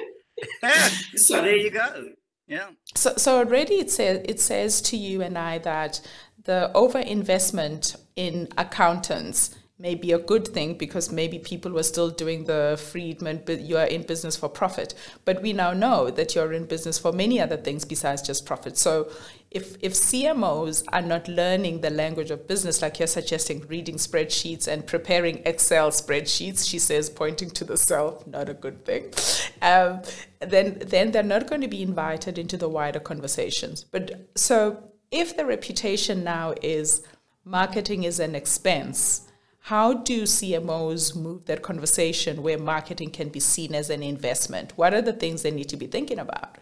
so 1.16 1.42
there 1.42 1.56
you 1.56 1.72
go. 1.72 2.10
Yeah. 2.48 2.70
So 2.96 3.14
so 3.18 3.38
already 3.38 3.76
it 3.76 3.92
says 3.92 4.22
it 4.26 4.40
says 4.40 4.82
to 4.84 4.98
you 4.98 5.22
and 5.22 5.38
I 5.38 5.58
that 5.60 6.02
the 6.44 6.72
overinvestment 6.74 7.98
in 8.16 8.48
accountants 8.58 9.56
may 9.78 9.94
be 9.94 10.14
a 10.14 10.20
good 10.20 10.48
thing 10.48 10.78
because 10.78 11.12
maybe 11.12 11.38
people 11.38 11.72
were 11.72 11.84
still 11.84 12.10
doing 12.10 12.46
the 12.46 12.80
Friedman, 12.92 13.44
but 13.46 13.60
you 13.60 13.78
are 13.78 13.86
in 13.86 14.04
business 14.04 14.38
for 14.38 14.48
profit. 14.48 14.94
But 15.26 15.42
we 15.42 15.52
now 15.52 15.74
know 15.74 16.10
that 16.12 16.34
you're 16.34 16.54
in 16.54 16.66
business 16.66 16.98
for 16.98 17.12
many 17.12 17.42
other 17.42 17.58
things 17.58 17.84
besides 17.84 18.22
just 18.22 18.46
profit. 18.46 18.78
So 18.78 19.12
if, 19.52 19.76
if 19.82 19.94
CMOs 19.94 20.86
are 20.94 21.02
not 21.02 21.28
learning 21.28 21.82
the 21.82 21.90
language 21.90 22.32
of 22.32 22.48
business, 22.48 22.82
like 22.82 23.00
you're 23.00 23.08
suggesting, 23.08 23.66
reading 23.68 23.96
spreadsheets 23.96 24.66
and 24.66 24.88
preparing 24.88 25.42
Excel 25.46 25.92
spreadsheets, 25.92 26.70
she 26.70 26.80
says, 26.80 27.10
pointing 27.10 27.50
to 27.52 27.66
the 27.66 27.78
self, 27.78 28.26
not 28.26 28.48
a 28.48 28.54
good 28.54 28.86
thing, 28.86 29.12
um, 29.62 30.02
then, 30.40 30.80
then 30.86 31.12
they're 31.12 31.24
not 31.24 31.50
going 31.50 31.62
to 31.62 31.68
be 31.68 31.82
invited 31.82 32.38
into 32.38 32.56
the 32.56 32.70
wider 32.70 33.00
conversations. 33.02 33.84
But 33.84 34.30
so 34.36 34.84
if 35.12 35.36
the 35.36 35.46
reputation 35.46 36.24
now 36.24 36.54
is 36.62 37.04
marketing 37.44 38.04
is 38.04 38.22
an 38.22 38.36
expense, 38.36 39.28
how 39.66 39.94
do 39.94 40.24
CMOs 40.24 41.16
move 41.16 41.46
that 41.46 41.64
conversation 41.64 42.44
where 42.44 42.60
marketing 42.60 43.10
can 43.10 43.30
be 43.30 43.40
seen 43.40 43.74
as 43.74 43.90
an 43.90 44.04
investment? 44.04 44.74
What 44.76 44.94
are 44.94 45.02
the 45.02 45.12
things 45.12 45.42
they 45.42 45.50
need 45.50 45.70
to 45.70 45.76
be 45.76 45.88
thinking 45.88 46.20
about? 46.20 46.60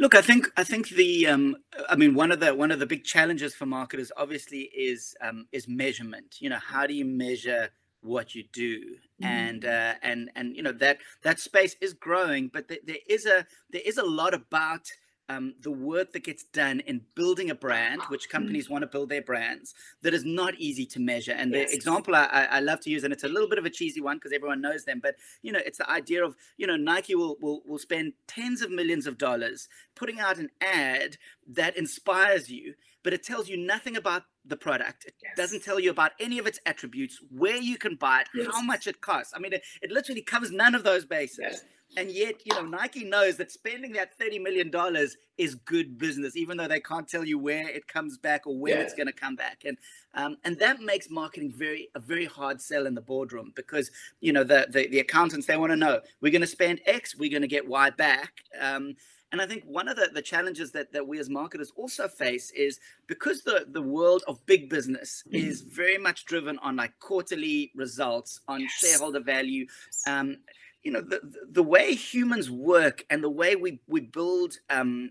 Look, 0.00 0.16
I 0.16 0.20
think 0.20 0.50
I 0.56 0.64
think 0.64 0.88
the 0.88 1.28
um, 1.28 1.56
I 1.88 1.94
mean 1.94 2.12
one 2.14 2.32
of 2.32 2.40
the 2.40 2.52
one 2.52 2.72
of 2.72 2.80
the 2.80 2.86
big 2.86 3.04
challenges 3.04 3.54
for 3.54 3.66
marketers 3.66 4.10
obviously 4.16 4.62
is 4.76 5.14
um, 5.20 5.46
is 5.52 5.68
measurement. 5.68 6.38
You 6.40 6.50
know, 6.50 6.58
how 6.58 6.88
do 6.88 6.94
you 6.94 7.04
measure 7.04 7.68
what 8.02 8.34
you 8.34 8.42
do? 8.52 8.80
Mm-hmm. 8.80 9.24
And 9.24 9.64
uh, 9.64 9.94
and 10.02 10.28
and 10.34 10.56
you 10.56 10.62
know 10.64 10.72
that 10.72 10.98
that 11.22 11.38
space 11.38 11.76
is 11.80 11.94
growing, 11.94 12.50
but 12.52 12.66
th- 12.66 12.82
there 12.84 13.04
is 13.08 13.26
a 13.26 13.46
there 13.70 13.82
is 13.86 13.96
a 13.96 14.04
lot 14.04 14.34
about 14.34 14.90
um, 15.28 15.54
the 15.62 15.70
work 15.70 16.12
that 16.12 16.24
gets 16.24 16.44
done 16.44 16.80
in 16.80 17.00
building 17.14 17.50
a 17.50 17.54
brand, 17.54 18.02
which 18.08 18.28
mm-hmm. 18.28 18.36
companies 18.36 18.68
want 18.68 18.82
to 18.82 18.86
build 18.86 19.08
their 19.08 19.22
brands, 19.22 19.74
that 20.02 20.12
is 20.12 20.24
not 20.24 20.54
easy 20.58 20.84
to 20.86 21.00
measure. 21.00 21.32
And 21.32 21.52
yes. 21.52 21.70
the 21.70 21.76
example 21.76 22.14
I, 22.14 22.48
I, 22.50 22.60
love 22.60 22.80
to 22.80 22.90
use, 22.90 23.04
and 23.04 23.12
it's 23.12 23.24
a 23.24 23.28
little 23.28 23.48
bit 23.48 23.58
of 23.58 23.64
a 23.64 23.70
cheesy 23.70 24.00
one 24.00 24.18
because 24.18 24.32
everyone 24.32 24.60
knows 24.60 24.84
them, 24.84 25.00
but 25.02 25.16
you 25.42 25.52
know, 25.52 25.60
it's 25.64 25.78
the 25.78 25.90
idea 25.90 26.24
of 26.24 26.36
you 26.56 26.66
know 26.66 26.76
Nike 26.76 27.14
will 27.14 27.36
will 27.40 27.62
will 27.64 27.78
spend 27.78 28.12
tens 28.26 28.60
of 28.60 28.70
millions 28.70 29.06
of 29.06 29.16
dollars 29.16 29.68
putting 29.94 30.20
out 30.20 30.38
an 30.38 30.50
ad 30.60 31.16
that 31.48 31.76
inspires 31.76 32.50
you, 32.50 32.74
but 33.02 33.14
it 33.14 33.22
tells 33.22 33.48
you 33.48 33.56
nothing 33.56 33.96
about 33.96 34.24
the 34.44 34.56
product. 34.56 35.06
It 35.06 35.14
yes. 35.22 35.32
doesn't 35.36 35.62
tell 35.62 35.80
you 35.80 35.90
about 35.90 36.12
any 36.20 36.38
of 36.38 36.46
its 36.46 36.60
attributes, 36.66 37.18
where 37.30 37.56
you 37.56 37.78
can 37.78 37.96
buy 37.96 38.22
it, 38.22 38.28
yes. 38.34 38.48
how 38.52 38.62
much 38.62 38.86
it 38.86 39.00
costs. 39.00 39.32
I 39.34 39.38
mean, 39.38 39.54
it, 39.54 39.62
it 39.80 39.90
literally 39.90 40.22
covers 40.22 40.50
none 40.50 40.74
of 40.74 40.84
those 40.84 41.06
bases 41.06 41.62
and 41.96 42.10
yet 42.10 42.34
you 42.44 42.54
know 42.54 42.62
nike 42.62 43.04
knows 43.04 43.36
that 43.36 43.50
spending 43.50 43.92
that 43.92 44.16
30 44.18 44.38
million 44.38 44.70
dollars 44.70 45.16
is 45.38 45.54
good 45.54 45.98
business 45.98 46.36
even 46.36 46.56
though 46.56 46.68
they 46.68 46.80
can't 46.80 47.08
tell 47.08 47.24
you 47.24 47.38
where 47.38 47.68
it 47.68 47.86
comes 47.88 48.18
back 48.18 48.46
or 48.46 48.56
when 48.56 48.74
yeah. 48.74 48.80
it's 48.80 48.94
going 48.94 49.06
to 49.06 49.12
come 49.12 49.36
back 49.36 49.62
and 49.64 49.76
um, 50.14 50.36
and 50.44 50.58
that 50.58 50.80
makes 50.80 51.10
marketing 51.10 51.52
very 51.54 51.88
a 51.94 52.00
very 52.00 52.24
hard 52.24 52.60
sell 52.60 52.86
in 52.86 52.94
the 52.94 53.00
boardroom 53.00 53.52
because 53.56 53.90
you 54.20 54.32
know 54.32 54.44
the 54.44 54.66
the, 54.70 54.86
the 54.88 55.00
accountants 55.00 55.46
they 55.46 55.56
want 55.56 55.72
to 55.72 55.76
know 55.76 56.00
we're 56.20 56.32
going 56.32 56.40
to 56.40 56.46
spend 56.46 56.80
x 56.86 57.16
we're 57.16 57.30
going 57.30 57.42
to 57.42 57.48
get 57.48 57.66
y 57.66 57.90
back 57.90 58.32
um, 58.60 58.94
and 59.34 59.42
I 59.42 59.46
think 59.46 59.64
one 59.66 59.88
of 59.88 59.96
the, 59.96 60.10
the 60.14 60.22
challenges 60.22 60.70
that, 60.70 60.92
that 60.92 61.04
we 61.04 61.18
as 61.18 61.28
marketers 61.28 61.72
also 61.74 62.06
face 62.06 62.52
is 62.52 62.78
because 63.08 63.42
the, 63.42 63.66
the 63.72 63.82
world 63.82 64.22
of 64.28 64.38
big 64.46 64.70
business 64.70 65.24
mm. 65.28 65.34
is 65.34 65.62
very 65.62 65.98
much 65.98 66.24
driven 66.24 66.56
on 66.60 66.76
like 66.76 66.92
quarterly 67.00 67.72
results, 67.74 68.38
on 68.46 68.60
yes. 68.60 68.70
shareholder 68.74 69.18
value. 69.18 69.66
Um, 70.06 70.36
you 70.84 70.92
know 70.92 71.00
the 71.00 71.20
the 71.50 71.62
way 71.62 71.94
humans 71.94 72.50
work 72.50 73.04
and 73.10 73.24
the 73.24 73.30
way 73.30 73.56
we 73.56 73.80
we 73.88 74.00
build 74.00 74.58
um 74.70 75.10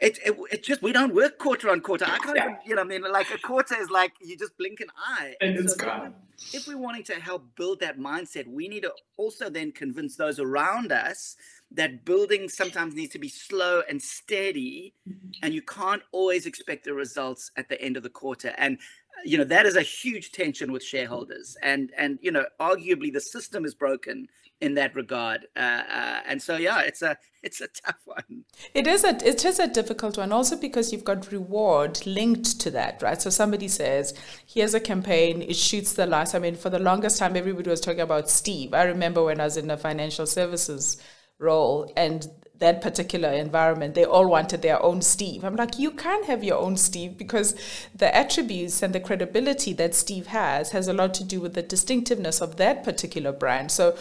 it, 0.00 0.18
it, 0.24 0.36
it 0.52 0.62
just 0.62 0.82
we 0.82 0.92
don't 0.92 1.14
work 1.14 1.38
quarter 1.38 1.70
on 1.70 1.80
quarter. 1.80 2.04
I 2.04 2.18
can't 2.18 2.36
yeah. 2.36 2.44
even, 2.44 2.56
you 2.64 2.74
know, 2.76 2.82
I 2.82 2.84
mean, 2.84 3.02
like 3.10 3.32
a 3.34 3.38
quarter 3.38 3.74
is 3.80 3.90
like 3.90 4.12
you 4.20 4.36
just 4.36 4.56
blink 4.56 4.80
an 4.80 4.88
eye. 4.96 5.34
And 5.40 5.58
it's 5.58 5.72
so 5.72 5.84
gone. 5.84 6.14
If 6.52 6.68
we're 6.68 6.78
wanting 6.78 7.02
to 7.04 7.14
help 7.14 7.56
build 7.56 7.80
that 7.80 7.98
mindset, 7.98 8.46
we 8.46 8.68
need 8.68 8.82
to 8.82 8.92
also 9.16 9.50
then 9.50 9.72
convince 9.72 10.16
those 10.16 10.38
around 10.38 10.92
us 10.92 11.36
that 11.72 12.04
building 12.04 12.48
sometimes 12.48 12.94
needs 12.94 13.12
to 13.12 13.18
be 13.18 13.28
slow 13.28 13.82
and 13.88 14.00
steady, 14.00 14.94
mm-hmm. 15.08 15.30
and 15.42 15.52
you 15.52 15.62
can't 15.62 16.02
always 16.12 16.46
expect 16.46 16.84
the 16.84 16.94
results 16.94 17.50
at 17.56 17.68
the 17.68 17.80
end 17.82 17.96
of 17.96 18.02
the 18.02 18.08
quarter. 18.08 18.54
And 18.56 18.78
you 19.24 19.36
know 19.38 19.44
that 19.44 19.66
is 19.66 19.76
a 19.76 19.82
huge 19.82 20.32
tension 20.32 20.72
with 20.72 20.82
shareholders. 20.82 21.56
And 21.62 21.92
and 21.96 22.18
you 22.22 22.30
know 22.30 22.44
arguably 22.60 23.12
the 23.12 23.20
system 23.20 23.64
is 23.64 23.74
broken 23.74 24.28
in 24.60 24.74
that 24.74 24.94
regard. 24.94 25.46
Uh, 25.56 25.82
uh, 25.90 26.20
and 26.26 26.40
so 26.42 26.56
yeah 26.56 26.80
it's 26.80 27.02
a 27.02 27.16
it's 27.42 27.60
a 27.60 27.68
tough 27.68 28.00
one. 28.04 28.44
It 28.74 28.86
is 28.86 29.04
a 29.04 29.16
it 29.26 29.44
is 29.44 29.58
a 29.58 29.68
difficult 29.68 30.18
one 30.18 30.32
also 30.32 30.56
because 30.56 30.92
you've 30.92 31.04
got 31.04 31.30
reward 31.32 32.04
linked 32.06 32.60
to 32.60 32.70
that 32.72 33.02
right? 33.02 33.20
So 33.20 33.30
somebody 33.30 33.68
says 33.68 34.14
here's 34.46 34.74
a 34.74 34.80
campaign 34.80 35.42
it 35.42 35.56
shoots 35.56 35.92
the 35.92 36.06
lights. 36.06 36.34
I 36.34 36.38
mean 36.38 36.56
for 36.56 36.70
the 36.70 36.78
longest 36.78 37.18
time 37.18 37.36
everybody 37.36 37.70
was 37.70 37.80
talking 37.80 38.00
about 38.00 38.30
steve. 38.30 38.74
I 38.74 38.84
remember 38.84 39.24
when 39.24 39.40
i 39.40 39.44
was 39.44 39.56
in 39.56 39.68
the 39.68 39.76
financial 39.76 40.26
services 40.26 41.00
role 41.38 41.92
and 41.96 42.26
that 42.58 42.80
particular 42.80 43.30
environment, 43.30 43.94
they 43.94 44.04
all 44.04 44.28
wanted 44.28 44.62
their 44.62 44.82
own 44.82 45.00
Steve. 45.00 45.44
I'm 45.44 45.56
like, 45.56 45.78
you 45.78 45.92
can't 45.92 46.26
have 46.26 46.42
your 46.42 46.58
own 46.58 46.76
Steve 46.76 47.16
because 47.16 47.54
the 47.94 48.14
attributes 48.14 48.82
and 48.82 48.94
the 48.94 49.00
credibility 49.00 49.72
that 49.74 49.94
Steve 49.94 50.28
has 50.28 50.72
has 50.72 50.88
a 50.88 50.92
lot 50.92 51.14
to 51.14 51.24
do 51.24 51.40
with 51.40 51.54
the 51.54 51.62
distinctiveness 51.62 52.40
of 52.40 52.56
that 52.56 52.82
particular 52.82 53.32
brand. 53.32 53.70
So 53.70 53.96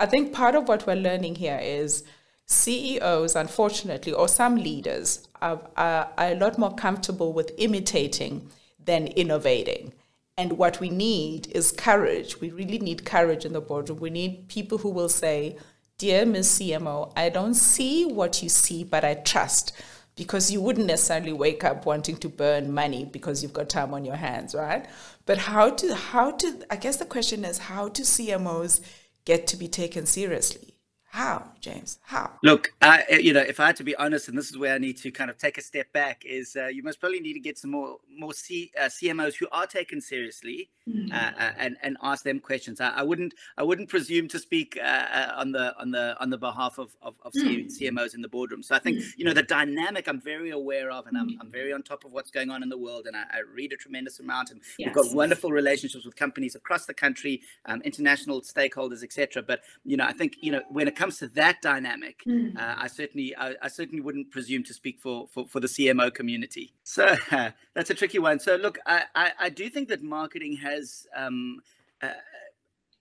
I 0.00 0.06
think 0.06 0.32
part 0.32 0.54
of 0.54 0.68
what 0.68 0.86
we're 0.86 0.96
learning 0.96 1.36
here 1.36 1.60
is 1.62 2.04
CEOs, 2.46 3.36
unfortunately, 3.36 4.12
or 4.12 4.26
some 4.26 4.56
leaders 4.56 5.28
are, 5.42 5.60
are, 5.76 6.10
are 6.16 6.32
a 6.32 6.34
lot 6.34 6.56
more 6.56 6.74
comfortable 6.74 7.32
with 7.32 7.52
imitating 7.58 8.48
than 8.82 9.08
innovating. 9.08 9.92
And 10.38 10.52
what 10.52 10.80
we 10.80 10.88
need 10.88 11.48
is 11.48 11.72
courage. 11.72 12.40
We 12.40 12.50
really 12.50 12.78
need 12.78 13.04
courage 13.04 13.44
in 13.44 13.52
the 13.52 13.60
boardroom. 13.60 13.98
We 13.98 14.08
need 14.08 14.48
people 14.48 14.78
who 14.78 14.88
will 14.88 15.08
say, 15.08 15.56
Dear 15.98 16.24
Ms. 16.26 16.60
CMO, 16.60 17.12
I 17.16 17.28
don't 17.28 17.54
see 17.54 18.04
what 18.06 18.40
you 18.40 18.48
see, 18.48 18.84
but 18.84 19.04
I 19.04 19.14
trust 19.14 19.72
because 20.14 20.48
you 20.48 20.60
wouldn't 20.60 20.86
necessarily 20.86 21.32
wake 21.32 21.64
up 21.64 21.86
wanting 21.86 22.16
to 22.18 22.28
burn 22.28 22.72
money 22.72 23.04
because 23.04 23.42
you've 23.42 23.52
got 23.52 23.68
time 23.68 23.92
on 23.92 24.04
your 24.04 24.14
hands, 24.14 24.54
right? 24.54 24.86
But 25.26 25.38
how 25.38 25.70
to 25.70 25.94
how 25.96 26.30
to 26.30 26.64
I 26.70 26.76
guess 26.76 26.98
the 26.98 27.04
question 27.04 27.44
is 27.44 27.58
how 27.58 27.88
do 27.88 28.04
CMOs 28.04 28.80
get 29.24 29.48
to 29.48 29.56
be 29.56 29.66
taken 29.66 30.06
seriously? 30.06 30.67
How, 31.10 31.52
James? 31.60 31.98
How? 32.02 32.32
Look, 32.42 32.74
I, 32.82 33.04
you 33.20 33.32
know, 33.32 33.40
if 33.40 33.60
I 33.60 33.66
had 33.66 33.76
to 33.76 33.84
be 33.84 33.96
honest, 33.96 34.28
and 34.28 34.36
this 34.36 34.50
is 34.50 34.58
where 34.58 34.74
I 34.74 34.78
need 34.78 34.98
to 34.98 35.10
kind 35.10 35.30
of 35.30 35.38
take 35.38 35.56
a 35.56 35.62
step 35.62 35.90
back, 35.92 36.22
is 36.26 36.54
uh, 36.54 36.66
you 36.66 36.82
most 36.82 37.00
probably 37.00 37.20
need 37.20 37.32
to 37.32 37.40
get 37.40 37.56
some 37.56 37.70
more 37.70 37.96
more 38.14 38.34
C, 38.34 38.70
uh, 38.78 38.84
CMOs 38.84 39.34
who 39.34 39.48
are 39.50 39.66
taken 39.66 40.02
seriously, 40.02 40.68
mm-hmm. 40.86 41.10
uh, 41.10 41.52
and 41.56 41.78
and 41.82 41.96
ask 42.02 42.24
them 42.24 42.38
questions. 42.40 42.80
I, 42.80 42.90
I, 42.90 43.02
wouldn't 43.02 43.32
I 43.56 43.62
wouldn't 43.62 43.88
presume 43.88 44.28
to 44.28 44.38
speak 44.38 44.78
uh, 44.80 44.84
uh, 44.84 45.32
on 45.36 45.50
the 45.52 45.74
on 45.80 45.90
the 45.90 46.14
on 46.20 46.28
the 46.28 46.36
behalf 46.36 46.78
of 46.78 46.94
of, 47.00 47.16
of 47.22 47.32
mm-hmm. 47.32 47.68
CMOs 47.68 48.14
in 48.14 48.20
the 48.20 48.28
boardroom. 48.28 48.62
So 48.62 48.74
I 48.74 48.78
think 48.78 48.98
mm-hmm. 48.98 49.10
you 49.16 49.24
know 49.24 49.32
the 49.32 49.42
dynamic 49.42 50.08
I'm 50.08 50.20
very 50.20 50.50
aware 50.50 50.90
of, 50.90 51.06
and 51.06 51.16
I'm 51.16 51.38
I'm 51.40 51.50
very 51.50 51.72
on 51.72 51.82
top 51.82 52.04
of 52.04 52.12
what's 52.12 52.30
going 52.30 52.50
on 52.50 52.62
in 52.62 52.68
the 52.68 52.78
world, 52.78 53.06
and 53.06 53.16
I, 53.16 53.22
I 53.32 53.40
read 53.54 53.72
a 53.72 53.76
tremendous 53.76 54.20
amount, 54.20 54.50
and 54.50 54.60
yes. 54.78 54.88
we've 54.88 54.94
got 54.94 55.14
wonderful 55.14 55.52
relationships 55.52 56.04
with 56.04 56.16
companies 56.16 56.54
across 56.54 56.84
the 56.84 56.94
country, 56.94 57.40
um, 57.64 57.80
international 57.82 58.42
stakeholders, 58.42 59.02
etc. 59.02 59.42
But 59.42 59.62
you 59.86 59.96
know, 59.96 60.04
I 60.04 60.12
think 60.12 60.36
you 60.42 60.52
know 60.52 60.60
when 60.68 60.86
it 60.86 60.97
comes 60.98 61.18
to 61.18 61.28
that 61.28 61.62
dynamic, 61.62 62.22
mm. 62.26 62.58
uh, 62.58 62.74
I 62.76 62.88
certainly 62.88 63.34
I, 63.36 63.54
I, 63.62 63.68
certainly 63.68 64.02
wouldn't 64.02 64.30
presume 64.30 64.64
to 64.64 64.74
speak 64.74 64.98
for 64.98 65.28
for, 65.28 65.46
for 65.46 65.60
the 65.60 65.68
CMO 65.68 66.12
community. 66.12 66.74
So 66.82 67.16
uh, 67.30 67.50
that's 67.74 67.90
a 67.90 67.94
tricky 67.94 68.18
one. 68.18 68.40
So 68.40 68.56
look, 68.56 68.78
I, 68.84 69.04
I, 69.14 69.32
I 69.40 69.48
do 69.48 69.70
think 69.70 69.88
that 69.88 70.02
marketing 70.02 70.56
has. 70.56 71.06
Um, 71.16 71.60
uh, 72.02 72.08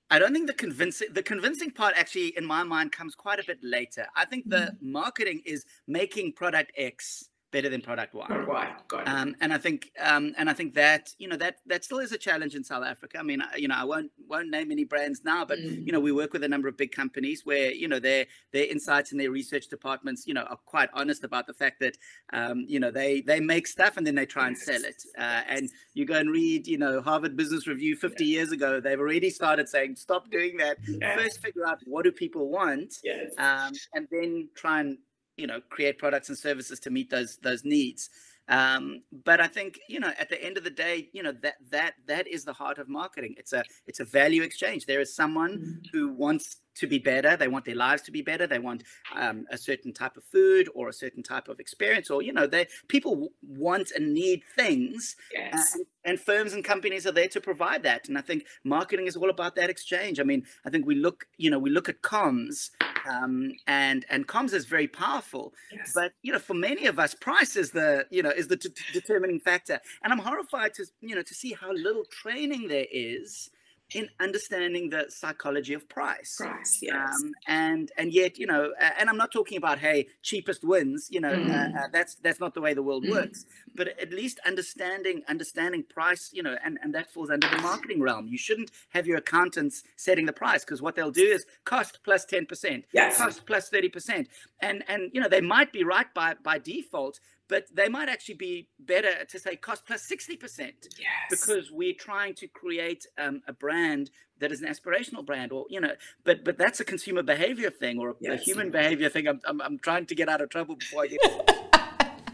I 0.10 0.20
don't 0.20 0.32
think 0.32 0.48
the 0.48 0.54
convincing 0.54 1.10
the 1.12 1.24
convincing 1.24 1.72
part 1.72 1.94
actually 1.98 2.38
in 2.38 2.46
my 2.46 2.64
mind 2.64 2.94
comes 2.94 3.14
quite 3.16 3.40
a 3.40 3.44
bit 3.46 3.60
later. 3.62 4.06
I 4.16 4.24
think 4.26 4.48
the 4.48 4.58
mm. 4.58 4.76
marketing 4.82 5.42
is 5.46 5.66
making 5.88 6.34
product 6.34 6.72
X 6.78 7.30
better 7.52 7.70
than 7.70 7.82
product 7.82 8.14
Y. 8.14 8.26
Product 8.26 8.50
Y, 8.50 8.76
got 8.88 9.02
it. 9.02 9.08
Um, 9.08 9.36
and 9.42 9.54
I 9.54 9.58
think, 9.58 9.92
um, 10.00 10.34
and 10.38 10.50
I 10.50 10.54
think 10.54 10.74
that 10.76 11.14
you 11.18 11.28
know 11.28 11.38
that 11.38 11.58
that 11.66 11.84
still 11.84 12.00
is 12.00 12.12
a 12.12 12.18
challenge 12.18 12.56
in 12.56 12.64
South 12.64 12.84
Africa. 12.84 13.18
I 13.20 13.24
mean, 13.24 13.42
you 13.56 13.68
know, 13.68 13.76
I 13.76 13.84
won't 13.84 14.12
won't 14.28 14.50
name 14.50 14.72
any 14.72 14.84
brands 14.84 15.22
now, 15.24 15.46
but 15.46 15.60
mm. 15.60 15.86
you 15.86 15.92
know, 15.92 16.00
we 16.00 16.12
work 16.12 16.34
with 16.34 16.44
a 16.44 16.48
number 16.48 16.68
of 16.68 16.78
big 16.78 16.92
companies 16.92 17.42
where 17.46 17.72
you 17.72 17.88
know 17.88 18.00
their 18.00 18.26
their 18.52 18.66
insights 18.66 19.12
and 19.12 19.20
their 19.20 19.32
research 19.32 19.68
departments, 19.68 20.28
you 20.28 20.34
know, 20.34 20.44
are 20.44 20.60
quite 20.66 20.90
honest 20.94 21.24
about 21.24 21.48
the 21.48 21.54
fact 21.54 21.80
that 21.80 21.98
um, 22.34 22.66
you 22.68 22.80
know 22.80 22.92
they 22.92 23.22
they 23.22 23.40
make 23.40 23.68
stuff 23.68 23.98
and 23.98 24.06
then 24.06 24.16
they 24.16 24.26
try 24.26 24.48
and 24.48 24.58
sell 24.58 24.84
it. 24.84 25.04
Uh, 25.18 25.42
and 25.48 25.70
you 25.94 26.06
go 26.06 26.16
and 26.16 26.32
read, 26.32 26.68
you 26.68 26.78
know, 26.78 27.02
Harvard 27.02 27.36
Business 27.36 27.68
Review 27.68 27.96
50 27.96 28.24
yeah. 28.24 28.38
years 28.38 28.52
ago, 28.52 28.80
they've 28.80 29.00
already 29.00 29.30
started 29.30 29.68
saying, 29.68 29.96
stop 29.96 30.30
doing 30.30 30.58
that. 30.58 30.78
Yes. 30.88 31.20
First, 31.20 31.42
figure 31.42 31.66
out 31.66 31.80
what 31.86 32.04
do 32.04 32.12
people 32.12 32.50
want, 32.50 32.96
yes. 33.04 33.32
Um, 33.38 33.74
and 33.94 34.08
then 34.12 34.50
try 34.56 34.82
and 34.82 34.98
you 35.38 35.48
know 35.48 35.62
create 35.70 35.98
products 35.98 36.30
and 36.30 36.38
services 36.38 36.80
to 36.80 36.90
meet 36.90 37.10
those 37.10 37.38
those 37.38 37.64
needs 37.64 38.10
um, 38.50 39.02
but 39.26 39.42
I 39.42 39.48
think 39.48 39.80
you 39.90 40.00
know 40.00 40.12
at 40.18 40.30
the 40.30 40.42
end 40.42 40.58
of 40.58 40.64
the 40.64 40.70
day, 40.70 41.10
you 41.12 41.22
know 41.22 41.34
that 41.42 41.56
that 41.70 41.96
that 42.08 42.28
is 42.28 42.46
the 42.46 42.54
heart 42.54 42.78
of 42.78 42.88
marketing. 42.88 43.36
It's 43.38 43.54
a 43.54 43.64
it's 43.88 44.00
a 44.00 44.06
value 44.06 44.42
exchange. 44.42 44.86
There 44.86 45.02
is 45.02 45.14
someone 45.14 45.58
mm-hmm. 45.58 45.80
who 45.92 46.14
wants 46.14 46.58
to 46.78 46.88
be 46.88 47.00
better. 47.00 47.36
They 47.36 47.48
want 47.48 47.66
their 47.66 47.76
lives 47.76 48.02
to 48.04 48.12
be 48.12 48.22
better. 48.22 48.48
They 48.48 48.60
want 48.60 48.84
um, 49.16 49.46
a 49.52 49.58
certain 49.58 49.94
type 49.94 50.18
of 50.18 50.24
food 50.24 50.70
or 50.74 50.90
a 50.90 50.94
certain 50.94 51.24
type 51.24 51.48
of 51.48 51.60
experience, 51.60 52.10
or 52.10 52.22
you 52.22 52.34
know, 52.34 52.48
they 52.48 52.68
people 52.88 53.30
want 53.42 53.92
and 53.92 54.14
need 54.14 54.44
things, 54.56 55.16
uh, 55.36 55.40
yes. 55.40 55.76
and, 55.76 55.86
and, 56.06 56.20
firms 56.20 56.54
and 56.54 56.64
companies 56.64 57.06
are 57.06 57.12
there 57.12 57.28
to 57.28 57.42
provide 57.42 57.84
that. 57.84 58.08
And 58.08 58.18
I 58.18 58.22
think 58.22 58.46
marketing 58.64 59.08
is 59.08 59.16
all 59.16 59.30
about 59.30 59.56
that 59.56 59.70
exchange. 59.70 60.20
I 60.20 60.24
mean, 60.24 60.46
I 60.66 60.70
think 60.70 60.86
we 60.86 60.96
look, 60.96 61.28
you 61.38 61.50
know, 61.50 61.60
we 61.60 61.70
look 61.70 61.90
at 61.90 62.02
comms, 62.02 62.72
um, 63.10 63.54
and 63.68 64.06
and 64.10 64.28
comms 64.28 64.54
is 64.54 64.66
very 64.66 64.88
powerful, 64.88 65.54
yes. 65.72 65.92
but 65.94 66.14
you 66.22 66.32
know, 66.32 66.40
for 66.40 66.54
many 66.54 66.86
of 66.88 67.00
us, 67.00 67.14
price 67.14 67.56
is 67.56 67.72
the 67.72 68.06
you 68.10 68.24
know 68.24 68.32
is 68.32 68.48
the 68.48 68.58
t- 68.58 68.70
determining 68.94 69.40
factor. 69.40 69.80
And 70.04 70.14
I'm 70.14 70.20
horrified 70.20 70.74
to 70.76 70.86
you 71.02 71.16
know 71.16 71.22
to 71.24 71.34
see 71.34 71.54
how 71.54 71.72
little 71.72 72.06
training 72.06 72.68
there 72.68 72.86
is 72.92 73.50
in 73.94 74.10
understanding 74.20 74.90
the 74.90 75.06
psychology 75.10 75.74
of 75.74 75.88
price. 75.88 76.36
Price, 76.38 76.80
yes. 76.82 76.96
Um, 76.96 77.32
and 77.48 77.92
and 77.98 78.12
yet, 78.12 78.38
you 78.38 78.46
know, 78.46 78.74
uh, 78.82 78.90
and 79.00 79.10
I'm 79.10 79.18
not 79.18 79.32
talking 79.32 79.58
about 79.58 79.80
hey, 79.80 80.08
cheapest 80.22 80.64
wins. 80.64 81.08
You 81.10 81.22
know, 81.22 81.34
mm. 81.34 81.50
uh, 81.50 81.80
uh, 81.80 81.88
that's 81.92 82.16
that's 82.16 82.40
not 82.40 82.54
the 82.54 82.62
way 82.62 82.74
the 82.74 82.84
world 82.84 83.06
mm. 83.06 83.12
works. 83.12 83.46
But 83.76 84.00
at 84.00 84.12
least 84.12 84.40
understanding 84.46 85.22
understanding 85.30 85.84
price, 85.84 86.32
you 86.34 86.44
know, 86.44 86.58
and 86.64 86.78
and 86.82 86.94
that 86.96 87.12
falls 87.14 87.30
under 87.30 87.48
the 87.48 87.60
marketing 87.60 88.02
realm. 88.02 88.28
You 88.28 88.38
shouldn't 88.38 88.72
have 88.90 89.08
your 89.08 89.18
accountants 89.18 89.84
setting 89.96 90.26
the 90.26 90.34
price 90.34 90.66
because 90.66 90.82
what 90.82 90.96
they'll 90.96 91.12
do 91.12 91.26
is 91.26 91.46
cost 91.64 92.00
plus 92.04 92.26
ten 92.26 92.46
percent, 92.46 92.86
yes. 92.94 93.18
cost 93.18 93.46
plus 93.46 93.70
thirty 93.70 93.90
percent, 93.90 94.28
and 94.62 94.84
and 94.90 95.12
you 95.14 95.22
know 95.22 95.30
they 95.30 95.42
might 95.42 95.72
be 95.72 95.84
right 95.84 96.14
by 96.14 96.36
by 96.44 96.58
default, 96.58 97.20
but 97.48 97.66
they 97.74 97.88
might 97.88 98.10
actually 98.10 98.36
be 98.36 98.68
better 98.80 99.26
to 99.26 99.40
say 99.40 99.56
cost 99.56 99.86
plus 99.86 100.08
60% 100.10 100.40
yes. 100.60 101.08
because 101.30 101.72
we're 101.72 101.94
trying 101.94 102.34
to 102.36 102.48
create 102.48 103.06
um, 103.18 103.42
a 103.48 103.54
brand 103.54 104.10
that 104.40 104.52
is 104.52 104.62
an 104.62 104.68
aspirational 104.68 105.26
brand 105.26 105.52
or 105.52 105.66
you 105.70 105.82
know 105.82 105.94
but 106.24 106.44
but 106.44 106.58
that's 106.58 106.80
a 106.80 106.86
consumer 106.86 107.24
behavior 107.24 107.72
thing 107.72 107.98
or 108.00 108.10
a, 108.10 108.14
yes. 108.20 108.40
a 108.40 108.44
human 108.44 108.70
behavior 108.70 109.10
thing 109.10 109.28
I'm, 109.28 109.42
I'm, 109.46 109.62
I'm 109.62 109.80
trying 109.80 110.06
to 110.06 110.16
get 110.16 110.30
out 110.30 110.42
of 110.42 110.50
trouble 110.50 110.76
before 110.76 111.04
i 111.04 111.08
get 111.08 111.82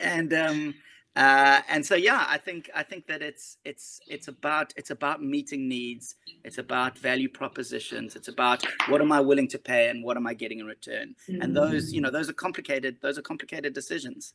and 0.00 0.32
um 0.32 0.74
uh, 1.16 1.60
and 1.68 1.84
so 1.84 1.94
yeah 1.94 2.26
i 2.28 2.38
think 2.38 2.70
i 2.74 2.82
think 2.82 3.06
that 3.06 3.22
it's 3.22 3.56
it's 3.64 4.00
it's 4.06 4.28
about 4.28 4.72
it's 4.76 4.90
about 4.90 5.22
meeting 5.22 5.68
needs 5.68 6.16
it's 6.44 6.58
about 6.58 6.98
value 6.98 7.28
propositions 7.28 8.14
it's 8.14 8.28
about 8.28 8.64
what 8.88 9.00
am 9.00 9.10
i 9.10 9.20
willing 9.20 9.48
to 9.48 9.58
pay 9.58 9.88
and 9.88 10.04
what 10.04 10.16
am 10.16 10.26
i 10.26 10.34
getting 10.34 10.60
in 10.60 10.66
return 10.66 11.14
mm-hmm. 11.28 11.40
and 11.42 11.56
those 11.56 11.92
you 11.92 12.00
know 12.00 12.10
those 12.10 12.28
are 12.28 12.34
complicated 12.34 12.96
those 13.00 13.18
are 13.18 13.22
complicated 13.22 13.72
decisions 13.72 14.34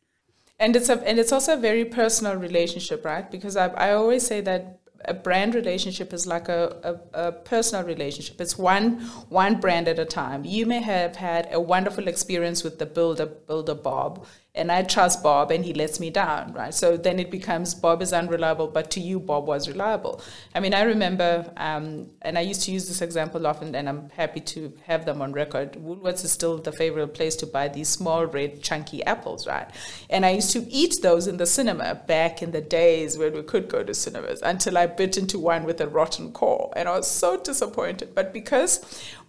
and 0.59 0.75
it's 0.75 0.89
a 0.89 1.00
and 1.07 1.19
it's 1.19 1.31
also 1.31 1.53
a 1.53 1.57
very 1.57 1.85
personal 1.85 2.35
relationship 2.35 3.05
right 3.05 3.31
because 3.31 3.55
i, 3.55 3.67
I 3.67 3.93
always 3.93 4.25
say 4.25 4.41
that 4.41 4.81
a 5.05 5.13
brand 5.13 5.55
relationship 5.55 6.13
is 6.13 6.27
like 6.27 6.50
a, 6.50 7.00
a, 7.13 7.27
a, 7.27 7.31
personal 7.31 7.85
relationship. 7.85 8.39
It's 8.39 8.57
one 8.57 9.01
one 9.29 9.59
brand 9.59 9.88
at 9.88 10.00
a 10.00 10.05
time. 10.05 10.45
You 10.45 10.65
may 10.65 10.81
have 10.81 11.15
had 11.15 11.47
a 11.51 11.59
wonderful 11.59 12.07
experience 12.07 12.63
with 12.63 12.79
the 12.79 12.85
builder 12.85 13.25
builder 13.25 13.75
Bob, 13.75 14.25
and 14.53 14.70
I 14.70 14.84
trust 14.84 15.24
Bob 15.24 15.50
and 15.50 15.63
he 15.63 15.74
lets 15.74 15.98
me 15.98 16.10
down, 16.10 16.51
right? 16.51 16.74
So 16.74 16.98
then 16.98 17.20
it 17.20 17.31
becomes 17.31 17.74
Bob 17.74 18.01
is 18.01 18.12
unreliable, 18.12 18.67
but 18.67 18.91
to 18.91 19.00
you, 19.00 19.17
Bob 19.17 19.48
was 19.48 19.70
reliable. 19.70 20.22
I 20.53 20.60
mean, 20.60 20.74
I 20.74 20.81
remember, 20.81 21.50
um, 21.55 22.10
and 22.22 22.38
I 22.38 22.41
used 22.41 22.63
to 22.63 22.72
use 22.72 22.89
this 22.89 23.01
example 23.01 23.48
often, 23.48 23.74
and 23.75 23.88
I'm 23.88 24.10
happy 24.10 24.41
to 24.41 24.74
have 24.84 25.05
them 25.05 25.22
on 25.22 25.31
record. 25.31 25.74
Woolworths 25.74 26.25
is 26.25 26.34
still 26.34 26.58
the 26.58 26.74
favorite 26.74 27.13
place 27.13 27.38
to 27.38 27.46
buy 27.46 27.70
these 27.70 27.88
small, 27.88 28.25
red, 28.25 28.62
chunky 28.62 29.01
apples, 29.05 29.48
right? 29.48 29.70
And 30.10 30.25
I 30.25 30.31
used 30.31 30.51
to 30.51 30.70
eat 30.70 31.01
those 31.01 31.27
in 31.27 31.38
the 31.38 31.46
cinema 31.46 31.96
back 31.96 32.43
in 32.43 32.51
the 32.51 32.62
days 32.62 33.17
when 33.17 33.34
we 33.34 33.43
could 33.43 33.70
go 33.70 33.84
to 33.84 33.93
cinemas 33.93 34.41
until 34.41 34.77
I 34.77 34.86
bit 34.86 35.15
into 35.15 35.39
one 35.39 35.63
with 35.63 35.79
a 35.79 35.88
rotten 35.88 36.34
core. 36.34 36.74
And 36.75 36.89
I 36.89 36.98
was 36.98 37.10
so 37.10 37.38
disappointed. 37.38 38.13
But 38.13 38.34
because 38.34 38.79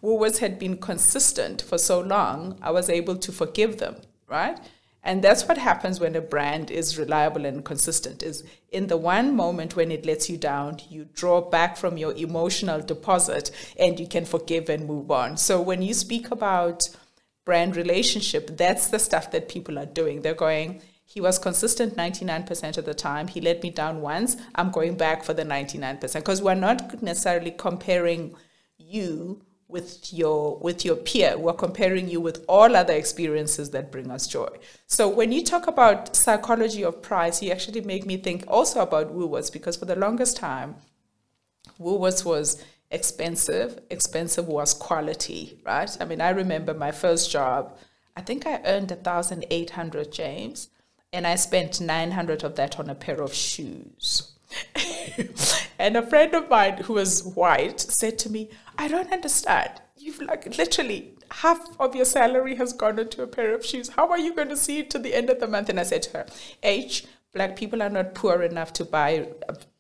Woolworths 0.03 0.39
had 0.39 0.59
been 0.59 0.79
consistent 0.79 1.63
for 1.63 1.79
so 1.79 2.01
long, 2.01 2.59
I 2.61 2.73
was 2.73 2.91
able 2.91 3.17
to 3.19 3.31
forgive 3.31 3.79
them, 3.79 3.99
right? 4.29 4.59
And 5.05 5.23
that's 5.23 5.49
what 5.49 5.59
happens 5.59 5.99
when 5.99 6.15
a 6.15 6.21
brand 6.21 6.71
is 6.71 6.97
reliable 6.97 7.45
and 7.45 7.65
consistent 7.65 8.23
is 8.23 8.45
in 8.71 8.87
the 8.87 8.97
one 8.97 9.35
moment 9.35 9.75
when 9.75 9.91
it 9.91 10.07
lets 10.07 10.31
you 10.31 10.37
down, 10.37 10.79
you 10.89 11.07
draw 11.13 11.41
back 11.41 11.77
from 11.77 11.97
your 11.99 12.15
emotional 12.15 12.81
deposit 12.81 13.51
and 13.79 13.99
you 13.99 14.07
can 14.07 14.25
forgive 14.25 14.69
and 14.69 14.87
move 14.87 15.11
on. 15.11 15.37
So 15.37 15.61
when 15.61 15.83
you 15.83 15.93
speak 15.93 16.31
about 16.31 16.83
brand 17.45 17.75
relationship, 17.75 18.57
that's 18.57 18.89
the 18.89 19.01
stuff 19.01 19.33
that 19.33 19.49
people 19.49 19.77
are 19.77 19.87
doing. 19.87 20.23
They're 20.23 20.35
going, 20.35 20.81
he 21.05 21.21
was 21.21 21.37
consistent 21.37 21.97
99% 21.97 22.79
of 22.79 22.85
the 22.85 22.95
time. 22.95 23.27
He 23.27 23.41
let 23.41 23.61
me 23.63 23.71
down 23.71 24.03
once. 24.03 24.37
I'm 24.55 24.71
going 24.71 24.97
back 24.97 25.25
for 25.25 25.35
the 25.35 25.45
99% 25.45 26.15
because 26.15 26.41
we're 26.41 26.55
not 26.55 27.03
necessarily 27.03 27.51
comparing 27.51 28.37
you 28.79 29.43
with 29.73 30.13
your 30.13 30.59
with 30.59 30.85
your 30.85 30.97
peer 30.97 31.37
we're 31.39 31.55
comparing 31.55 32.07
you 32.07 32.21
with 32.21 32.45
all 32.47 32.77
other 32.77 32.93
experiences 32.93 33.71
that 33.71 33.91
bring 33.91 34.11
us 34.11 34.27
joy. 34.27 34.49
So 34.87 35.09
when 35.09 35.33
you 35.33 35.43
talk 35.43 35.67
about 35.67 36.15
psychology 36.15 36.85
of 36.85 37.01
price 37.01 37.43
you 37.43 37.51
actually 37.51 37.81
make 37.81 38.05
me 38.05 38.19
think 38.19 38.45
also 38.47 38.83
about 38.83 39.17
woolworths 39.17 39.53
because 39.53 39.77
for 39.77 39.87
the 39.87 39.97
longest 39.97 40.37
time 40.37 40.77
woolworths 41.81 42.25
was 42.25 42.63
expensive. 42.91 43.81
Expensive 43.89 44.47
was 44.47 44.75
quality 44.75 45.59
right? 45.65 45.97
I 45.99 46.05
mean 46.05 46.21
i 46.21 46.31
remember 46.31 46.75
my 46.75 46.93
first 46.93 47.31
job 47.31 47.77
i 48.15 48.21
think 48.21 48.47
i 48.47 48.61
earned 48.67 48.93
a 48.93 48.97
1800 48.97 50.13
james 50.13 50.69
and 51.15 51.27
i 51.27 51.35
spent 51.35 51.81
900 51.81 52.45
of 52.45 52.57
that 52.57 52.79
on 52.79 52.91
a 52.91 52.95
pair 52.95 53.23
of 53.23 53.33
shoes. 53.33 54.33
And 55.83 55.97
a 55.97 56.07
friend 56.07 56.33
of 56.33 56.49
mine 56.49 56.79
who 56.85 56.93
was 56.93 57.25
white 57.25 57.81
said 57.81 58.17
to 58.21 58.31
me, 58.31 58.51
I 58.83 58.89
don't 58.89 59.13
understand. 59.13 59.81
You've 59.97 60.21
like 60.21 60.59
literally 60.59 61.15
half 61.31 61.61
of 61.79 61.95
your 61.95 62.05
salary 62.05 62.57
has 62.57 62.73
gone 62.73 62.99
into 62.99 63.23
a 63.23 63.29
pair 63.29 63.55
of 63.55 63.65
shoes. 63.65 63.91
How 63.91 64.11
are 64.11 64.19
you 64.19 64.35
going 64.35 64.49
to 64.49 64.57
see 64.57 64.81
it 64.81 64.91
to 64.91 64.99
the 64.99 65.15
end 65.15 65.31
of 65.31 65.39
the 65.39 65.47
month? 65.47 65.69
And 65.69 65.79
I 65.79 65.85
said 65.85 66.03
to 66.03 66.11
her, 66.19 66.27
H, 66.65 67.07
black 67.33 67.57
people 67.57 67.83
are 67.83 67.89
not 67.89 68.15
poor 68.15 68.43
enough 68.43 68.73
to 68.75 68.85
buy, 68.85 69.29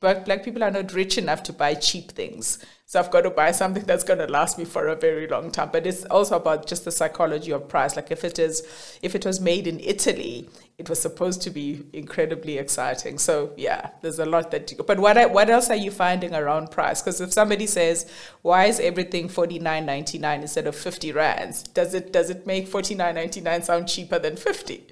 but 0.00 0.24
black 0.24 0.42
people 0.42 0.64
are 0.64 0.70
not 0.70 0.92
rich 0.94 1.18
enough 1.18 1.42
to 1.44 1.52
buy 1.52 1.74
cheap 1.74 2.12
things. 2.12 2.58
So 2.86 2.98
I've 2.98 3.10
got 3.10 3.22
to 3.22 3.30
buy 3.30 3.52
something 3.52 3.84
that's 3.84 4.04
going 4.04 4.18
to 4.18 4.26
last 4.26 4.58
me 4.58 4.66
for 4.66 4.88
a 4.88 4.96
very 4.96 5.26
long 5.26 5.50
time. 5.50 5.70
But 5.72 5.86
it's 5.86 6.04
also 6.04 6.36
about 6.36 6.66
just 6.66 6.84
the 6.84 6.92
psychology 6.92 7.50
of 7.50 7.66
price. 7.66 7.96
Like 7.96 8.10
if 8.10 8.22
it 8.22 8.38
is, 8.38 8.98
if 9.02 9.14
it 9.14 9.24
was 9.24 9.40
made 9.40 9.66
in 9.66 9.80
Italy, 9.80 10.48
it 10.76 10.90
was 10.90 11.00
supposed 11.00 11.40
to 11.42 11.50
be 11.50 11.84
incredibly 11.94 12.58
exciting. 12.58 13.16
So 13.18 13.52
yeah, 13.56 13.90
there's 14.02 14.18
a 14.18 14.26
lot 14.26 14.50
that. 14.50 14.70
You, 14.70 14.82
but 14.84 14.98
what 14.98 15.32
what 15.32 15.48
else 15.48 15.70
are 15.70 15.76
you 15.76 15.90
finding 15.90 16.34
around 16.34 16.70
price? 16.70 17.00
Because 17.00 17.20
if 17.20 17.32
somebody 17.32 17.66
says, 17.66 18.10
"Why 18.42 18.66
is 18.66 18.78
everything 18.78 19.28
forty 19.28 19.58
nine 19.58 19.86
ninety 19.86 20.18
nine 20.18 20.42
instead 20.42 20.66
of 20.66 20.76
fifty 20.76 21.12
rands?" 21.12 21.62
Does 21.62 21.94
it 21.94 22.12
does 22.12 22.28
it 22.28 22.46
make 22.46 22.68
forty 22.68 22.94
nine 22.94 23.14
ninety 23.14 23.40
nine 23.40 23.62
sound 23.62 23.88
cheaper 23.88 24.18
than 24.18 24.36
fifty? 24.36 24.86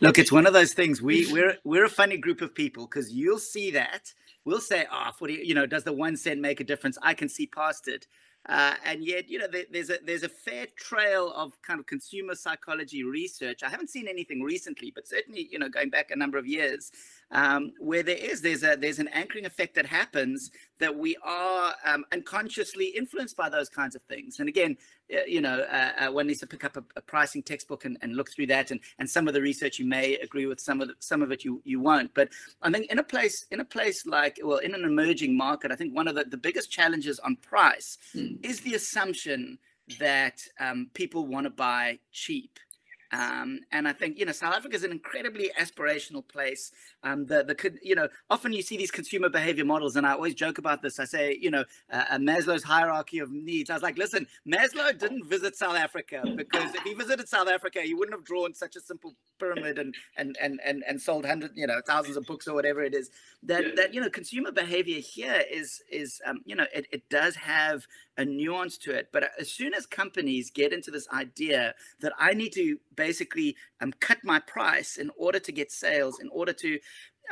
Look, 0.00 0.18
it's 0.18 0.32
one 0.32 0.46
of 0.46 0.52
those 0.52 0.74
things. 0.74 1.02
We 1.02 1.30
we're 1.32 1.56
we're 1.64 1.84
a 1.84 1.90
funny 1.90 2.16
group 2.16 2.40
of 2.40 2.54
people 2.54 2.86
because 2.86 3.12
you'll 3.12 3.38
see 3.38 3.70
that 3.72 4.12
we'll 4.44 4.60
say, 4.60 4.86
"Oh, 4.90 5.10
40, 5.18 5.34
you 5.34 5.40
you 5.44 5.54
know, 5.54 5.66
does 5.66 5.84
the 5.84 5.92
one 5.92 6.16
cent 6.16 6.40
make 6.40 6.60
a 6.60 6.64
difference?" 6.64 6.98
I 7.02 7.14
can 7.14 7.28
see 7.28 7.46
past 7.46 7.88
it. 7.88 8.06
Uh, 8.48 8.74
and 8.86 9.04
yet, 9.04 9.28
you 9.28 9.38
know, 9.38 9.46
there, 9.46 9.64
there's 9.70 9.90
a 9.90 9.98
there's 10.04 10.22
a 10.22 10.28
fair 10.28 10.66
trail 10.76 11.30
of 11.36 11.60
kind 11.60 11.78
of 11.78 11.86
consumer 11.86 12.34
psychology 12.34 13.04
research. 13.04 13.62
I 13.62 13.68
haven't 13.68 13.90
seen 13.90 14.08
anything 14.08 14.42
recently, 14.42 14.90
but 14.94 15.06
certainly, 15.06 15.48
you 15.52 15.58
know, 15.58 15.68
going 15.68 15.90
back 15.90 16.10
a 16.10 16.16
number 16.16 16.38
of 16.38 16.46
years, 16.46 16.90
um, 17.32 17.72
where 17.78 18.02
there 18.02 18.16
is 18.16 18.40
there's 18.40 18.62
a 18.62 18.76
there's 18.76 18.98
an 18.98 19.08
anchoring 19.08 19.44
effect 19.44 19.74
that 19.74 19.84
happens 19.84 20.50
that 20.78 20.96
we 20.96 21.16
are 21.22 21.74
um, 21.84 22.06
unconsciously 22.12 22.86
influenced 22.86 23.36
by 23.36 23.50
those 23.50 23.68
kinds 23.68 23.94
of 23.94 24.02
things. 24.02 24.40
And 24.40 24.48
again, 24.48 24.78
you 25.26 25.40
know, 25.40 25.60
uh, 25.60 25.92
uh, 25.98 26.12
one 26.12 26.26
needs 26.26 26.40
to 26.40 26.46
pick 26.46 26.64
up 26.64 26.76
a, 26.76 26.84
a 26.96 27.00
pricing 27.00 27.42
textbook 27.42 27.84
and, 27.84 27.98
and, 28.02 28.16
look 28.16 28.30
through 28.30 28.46
that. 28.46 28.70
And, 28.70 28.80
and 28.98 29.08
some 29.08 29.28
of 29.28 29.34
the 29.34 29.42
research 29.42 29.78
you 29.78 29.86
may 29.86 30.16
agree 30.16 30.46
with, 30.46 30.60
some 30.60 30.80
of 30.80 30.88
the, 30.88 30.94
some 30.98 31.22
of 31.22 31.32
it 31.32 31.44
you 31.44 31.60
you 31.64 31.80
won't. 31.80 32.12
But 32.14 32.28
I 32.62 32.70
think 32.70 32.90
in 32.90 32.98
a 32.98 33.02
place 33.02 33.46
in 33.50 33.60
a 33.60 33.64
place 33.64 34.06
like 34.06 34.38
well, 34.42 34.58
in 34.58 34.74
an 34.74 34.84
emerging 34.84 35.36
market, 35.36 35.72
I 35.72 35.76
think 35.76 35.94
one 35.94 36.08
of 36.08 36.14
the, 36.14 36.24
the 36.24 36.36
biggest 36.36 36.70
challenges 36.70 37.18
on 37.20 37.36
price 37.36 37.98
mm. 38.14 38.44
is 38.44 38.60
the 38.60 38.74
assumption 38.74 39.58
that 39.98 40.40
um, 40.60 40.88
people 40.94 41.26
want 41.26 41.44
to 41.44 41.50
buy 41.50 41.98
cheap. 42.12 42.58
Um, 43.12 43.60
and 43.72 43.88
I 43.88 43.92
think 43.92 44.18
you 44.18 44.24
know 44.24 44.32
South 44.32 44.54
Africa 44.54 44.76
is 44.76 44.84
an 44.84 44.92
incredibly 44.92 45.50
aspirational 45.58 46.26
place. 46.26 46.70
Um, 47.02 47.26
the 47.26 47.42
the 47.42 47.78
you 47.82 47.94
know 47.94 48.08
often 48.28 48.52
you 48.52 48.62
see 48.62 48.76
these 48.76 48.90
consumer 48.90 49.28
behavior 49.28 49.64
models, 49.64 49.96
and 49.96 50.06
I 50.06 50.12
always 50.12 50.34
joke 50.34 50.58
about 50.58 50.80
this. 50.80 51.00
I 51.00 51.04
say 51.04 51.36
you 51.40 51.50
know 51.50 51.64
uh, 51.90 52.18
Maslow's 52.18 52.62
hierarchy 52.62 53.18
of 53.18 53.30
needs. 53.32 53.68
I 53.68 53.74
was 53.74 53.82
like, 53.82 53.98
listen, 53.98 54.26
Maslow 54.46 54.96
didn't 54.96 55.26
visit 55.28 55.56
South 55.56 55.76
Africa 55.76 56.22
because 56.36 56.74
if 56.74 56.82
he 56.82 56.94
visited 56.94 57.28
South 57.28 57.48
Africa, 57.48 57.80
he 57.80 57.94
wouldn't 57.94 58.16
have 58.16 58.24
drawn 58.24 58.54
such 58.54 58.76
a 58.76 58.80
simple 58.80 59.14
pyramid 59.40 59.78
and 59.78 59.94
and 60.16 60.36
and 60.40 60.60
and, 60.64 60.84
and 60.86 61.00
sold 61.00 61.26
hundred 61.26 61.50
you 61.56 61.66
know 61.66 61.80
thousands 61.86 62.16
of 62.16 62.24
books 62.26 62.46
or 62.46 62.54
whatever 62.54 62.82
it 62.82 62.94
is. 62.94 63.10
That 63.42 63.74
that 63.76 63.92
you 63.92 64.00
know 64.00 64.10
consumer 64.10 64.52
behavior 64.52 65.00
here 65.00 65.42
is 65.50 65.82
is 65.90 66.20
um, 66.26 66.42
you 66.44 66.54
know 66.54 66.66
it, 66.72 66.86
it 66.92 67.08
does 67.08 67.34
have 67.36 67.86
a 68.20 68.24
nuance 68.24 68.76
to 68.78 68.92
it. 68.92 69.08
But 69.12 69.30
as 69.38 69.50
soon 69.50 69.72
as 69.74 69.86
companies 69.86 70.50
get 70.50 70.72
into 70.72 70.90
this 70.90 71.08
idea 71.08 71.74
that 72.00 72.12
I 72.18 72.34
need 72.34 72.52
to 72.52 72.78
basically 72.94 73.56
um, 73.80 73.92
cut 73.98 74.18
my 74.22 74.38
price 74.40 74.96
in 74.96 75.10
order 75.16 75.38
to 75.38 75.52
get 75.52 75.72
sales, 75.72 76.20
in 76.20 76.28
order 76.28 76.52
to 76.52 76.78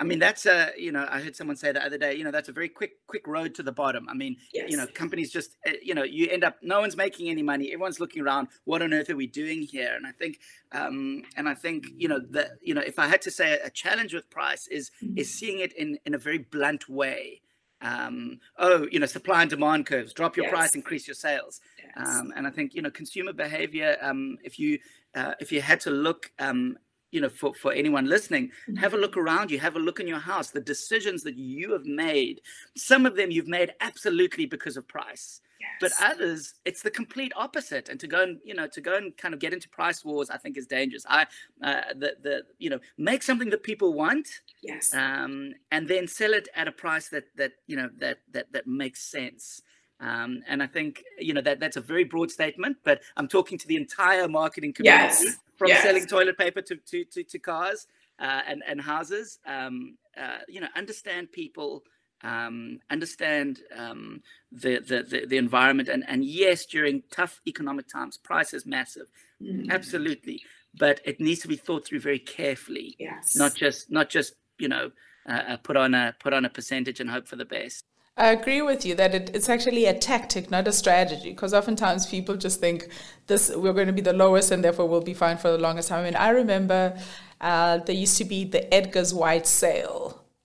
I 0.00 0.04
mean, 0.04 0.20
that's 0.20 0.46
a, 0.46 0.70
you 0.78 0.92
know, 0.92 1.04
I 1.10 1.20
heard 1.20 1.34
someone 1.34 1.56
say 1.56 1.72
the 1.72 1.84
other 1.84 1.98
day, 1.98 2.14
you 2.14 2.22
know, 2.22 2.30
that's 2.30 2.48
a 2.48 2.52
very 2.52 2.68
quick, 2.68 3.04
quick 3.08 3.26
road 3.26 3.56
to 3.56 3.64
the 3.64 3.72
bottom. 3.72 4.06
I 4.08 4.14
mean, 4.14 4.36
yes. 4.54 4.70
you 4.70 4.76
know, 4.76 4.86
companies 4.86 5.32
just, 5.32 5.56
eh, 5.66 5.72
you 5.82 5.92
know, 5.92 6.04
you 6.04 6.28
end 6.28 6.44
up, 6.44 6.54
no 6.62 6.78
one's 6.78 6.96
making 6.96 7.28
any 7.28 7.42
money. 7.42 7.72
Everyone's 7.72 7.98
looking 7.98 8.22
around. 8.22 8.46
What 8.64 8.80
on 8.80 8.94
earth 8.94 9.10
are 9.10 9.16
we 9.16 9.26
doing 9.26 9.62
here? 9.62 9.96
And 9.96 10.06
I 10.06 10.12
think, 10.12 10.38
um, 10.70 11.24
and 11.36 11.48
I 11.48 11.54
think, 11.54 11.86
you 11.96 12.06
know, 12.06 12.20
that, 12.30 12.50
you 12.62 12.74
know, 12.74 12.80
if 12.80 13.00
I 13.00 13.08
had 13.08 13.22
to 13.22 13.30
say 13.32 13.58
a 13.58 13.70
challenge 13.70 14.14
with 14.14 14.30
price 14.30 14.68
is, 14.68 14.92
mm-hmm. 15.02 15.18
is 15.18 15.34
seeing 15.34 15.58
it 15.58 15.72
in, 15.72 15.98
in 16.06 16.14
a 16.14 16.18
very 16.18 16.38
blunt 16.38 16.88
way 16.88 17.42
um, 17.80 18.40
oh, 18.58 18.86
you 18.90 18.98
know, 18.98 19.06
supply 19.06 19.42
and 19.42 19.50
demand 19.50 19.86
curves, 19.86 20.12
drop 20.12 20.36
your 20.36 20.46
yes. 20.46 20.52
price, 20.52 20.74
increase 20.74 21.06
your 21.06 21.14
sales. 21.14 21.60
Yes. 21.78 22.08
Um, 22.08 22.32
and 22.36 22.46
I 22.46 22.50
think, 22.50 22.74
you 22.74 22.82
know, 22.82 22.90
consumer 22.90 23.32
behavior, 23.32 23.96
um, 24.00 24.38
if 24.42 24.58
you, 24.58 24.78
uh, 25.14 25.34
if 25.40 25.52
you 25.52 25.60
had 25.60 25.80
to 25.80 25.90
look 25.90 26.30
um, 26.38 26.76
you 27.10 27.20
know 27.20 27.28
for, 27.28 27.54
for 27.54 27.72
anyone 27.72 28.06
listening 28.06 28.48
Mm-hmm. 28.48 28.76
have 28.76 28.94
a 28.94 28.98
look 28.98 29.16
around 29.16 29.50
you 29.50 29.58
have 29.58 29.76
a 29.76 29.78
look 29.78 29.98
in 29.98 30.06
your 30.06 30.18
house 30.18 30.50
the 30.50 30.60
decisions 30.60 31.22
that 31.22 31.36
you 31.36 31.72
have 31.72 31.86
made 31.86 32.42
some 32.76 33.06
of 33.06 33.16
them 33.16 33.30
you've 33.30 33.48
made 33.48 33.72
absolutely 33.80 34.44
because 34.44 34.76
of 34.76 34.86
price 34.86 35.40
but 35.80 35.92
others 36.00 36.54
it's 36.64 36.82
the 36.82 36.90
complete 36.90 37.32
opposite 37.36 37.88
and 37.88 37.98
to 38.00 38.06
go 38.06 38.22
and 38.22 38.38
you 38.44 38.54
know 38.54 38.66
to 38.66 38.80
go 38.80 38.96
and 38.96 39.16
kind 39.16 39.34
of 39.34 39.40
get 39.40 39.52
into 39.52 39.68
price 39.68 40.04
wars 40.04 40.30
i 40.30 40.36
think 40.36 40.56
is 40.56 40.66
dangerous. 40.66 41.04
I 41.08 41.26
uh, 41.62 41.82
the 41.96 42.16
the 42.22 42.42
you 42.58 42.70
know 42.70 42.78
make 42.96 43.22
something 43.22 43.50
that 43.50 43.62
people 43.62 43.94
want 43.94 44.28
yes. 44.62 44.94
um, 44.94 45.52
and 45.70 45.88
then 45.88 46.06
sell 46.06 46.32
it 46.32 46.48
at 46.54 46.68
a 46.68 46.72
price 46.72 47.08
that 47.08 47.24
that 47.36 47.52
you 47.66 47.76
know 47.76 47.90
that 47.98 48.18
that 48.32 48.52
that 48.52 48.66
makes 48.66 49.00
sense. 49.02 49.62
Um, 50.00 50.42
and 50.46 50.62
i 50.62 50.66
think 50.66 51.02
you 51.18 51.34
know 51.34 51.40
that 51.40 51.58
that's 51.58 51.76
a 51.76 51.80
very 51.80 52.04
broad 52.04 52.30
statement 52.30 52.76
but 52.84 53.02
i'm 53.16 53.26
talking 53.26 53.58
to 53.58 53.66
the 53.66 53.74
entire 53.74 54.28
marketing 54.28 54.72
community 54.72 55.24
Yes, 55.24 55.38
from 55.56 55.68
yes. 55.68 55.82
selling 55.82 56.06
toilet 56.06 56.38
paper 56.38 56.62
to 56.62 56.76
to 56.76 57.04
to, 57.04 57.24
to 57.24 57.38
cars 57.40 57.88
uh, 58.20 58.42
and 58.46 58.62
and 58.66 58.80
houses. 58.80 59.38
Um, 59.46 59.96
uh, 60.16 60.38
you 60.48 60.60
know 60.60 60.68
understand 60.76 61.30
people 61.32 61.82
um, 62.22 62.80
understand 62.90 63.60
um, 63.76 64.22
the, 64.50 64.78
the 64.80 65.02
the 65.02 65.26
the 65.26 65.36
environment 65.36 65.88
and 65.88 66.04
and 66.08 66.24
yes 66.24 66.66
during 66.66 67.02
tough 67.10 67.40
economic 67.46 67.86
times 67.88 68.16
price 68.16 68.52
is 68.54 68.66
massive 68.66 69.06
Mm. 69.40 69.70
absolutely 69.70 70.42
but 70.76 71.00
it 71.04 71.20
needs 71.20 71.40
to 71.42 71.48
be 71.48 71.54
thought 71.54 71.86
through 71.86 72.00
very 72.00 72.18
carefully 72.18 72.96
Yes. 72.98 73.36
not 73.36 73.54
just 73.54 73.88
not 73.88 74.08
just 74.10 74.34
you 74.58 74.66
know 74.66 74.90
uh, 75.28 75.42
uh, 75.50 75.56
put 75.58 75.76
on 75.76 75.94
a 75.94 76.14
put 76.18 76.32
on 76.32 76.44
a 76.44 76.50
percentage 76.50 76.98
and 76.98 77.08
hope 77.08 77.28
for 77.28 77.36
the 77.36 77.44
best 77.44 77.84
I 78.16 78.32
agree 78.32 78.62
with 78.62 78.84
you 78.84 78.96
that 78.96 79.14
it, 79.14 79.30
it's 79.32 79.48
actually 79.48 79.84
a 79.86 79.94
tactic, 79.96 80.50
not 80.50 80.66
a 80.66 80.72
strategy. 80.72 81.30
Because 81.30 81.54
oftentimes 81.54 82.04
people 82.06 82.34
just 82.34 82.58
think 82.58 82.88
this 83.28 83.48
we're 83.54 83.72
going 83.72 83.86
to 83.86 83.92
be 83.92 84.00
the 84.00 84.12
lowest 84.12 84.50
and 84.50 84.64
therefore 84.64 84.88
we'll 84.88 85.00
be 85.00 85.14
fine 85.14 85.36
for 85.36 85.52
the 85.52 85.58
longest 85.58 85.88
time. 85.88 86.00
I 86.00 86.04
mean, 86.04 86.16
I 86.16 86.30
remember 86.30 86.98
uh, 87.40 87.78
there 87.78 87.94
used 87.94 88.18
to 88.18 88.24
be 88.24 88.44
the 88.44 88.62
Edgars 88.72 89.14
White 89.14 89.46
sale, 89.46 89.97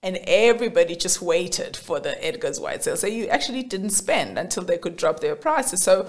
and 0.04 0.20
everybody 0.28 0.96
just 0.96 1.22
waited 1.22 1.76
for 1.76 2.00
the 2.00 2.12
Edgars 2.22 2.62
White 2.62 2.84
sale. 2.84 2.98
So 2.98 3.08
you 3.08 3.28
actually 3.28 3.64
didn't 3.64 3.92
spend 3.92 4.38
until 4.38 4.64
they 4.64 4.78
could 4.78 4.98
drop 4.98 5.22
their 5.22 5.36
prices. 5.36 5.82
So 5.82 6.08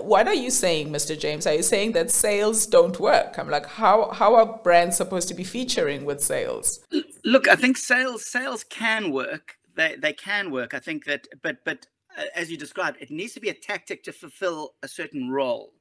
what 0.00 0.26
are 0.26 0.34
you 0.34 0.50
saying, 0.50 0.88
Mr. 0.88 1.16
James? 1.16 1.46
Are 1.46 1.54
you 1.54 1.62
saying 1.62 1.92
that 1.92 2.10
sales 2.10 2.66
don't 2.66 2.98
work? 2.98 3.38
I'm 3.38 3.48
like, 3.48 3.66
how 3.66 4.10
how 4.10 4.34
are 4.34 4.58
brands 4.64 4.96
supposed 4.96 5.28
to 5.28 5.34
be 5.34 5.44
featuring 5.44 6.04
with 6.04 6.20
sales? 6.20 6.80
look 7.24 7.48
i 7.48 7.56
think 7.56 7.76
sales 7.76 8.26
sales 8.26 8.64
can 8.64 9.12
work 9.12 9.56
they 9.76 9.94
they 9.96 10.12
can 10.12 10.50
work 10.50 10.74
i 10.74 10.78
think 10.78 11.04
that 11.04 11.26
but 11.42 11.56
but 11.64 11.86
uh, 12.16 12.24
as 12.34 12.50
you 12.50 12.56
described 12.56 12.96
it 13.00 13.10
needs 13.10 13.34
to 13.34 13.40
be 13.40 13.50
a 13.50 13.54
tactic 13.54 14.02
to 14.02 14.12
fulfill 14.12 14.74
a 14.82 14.88
certain 14.88 15.30
role 15.30 15.72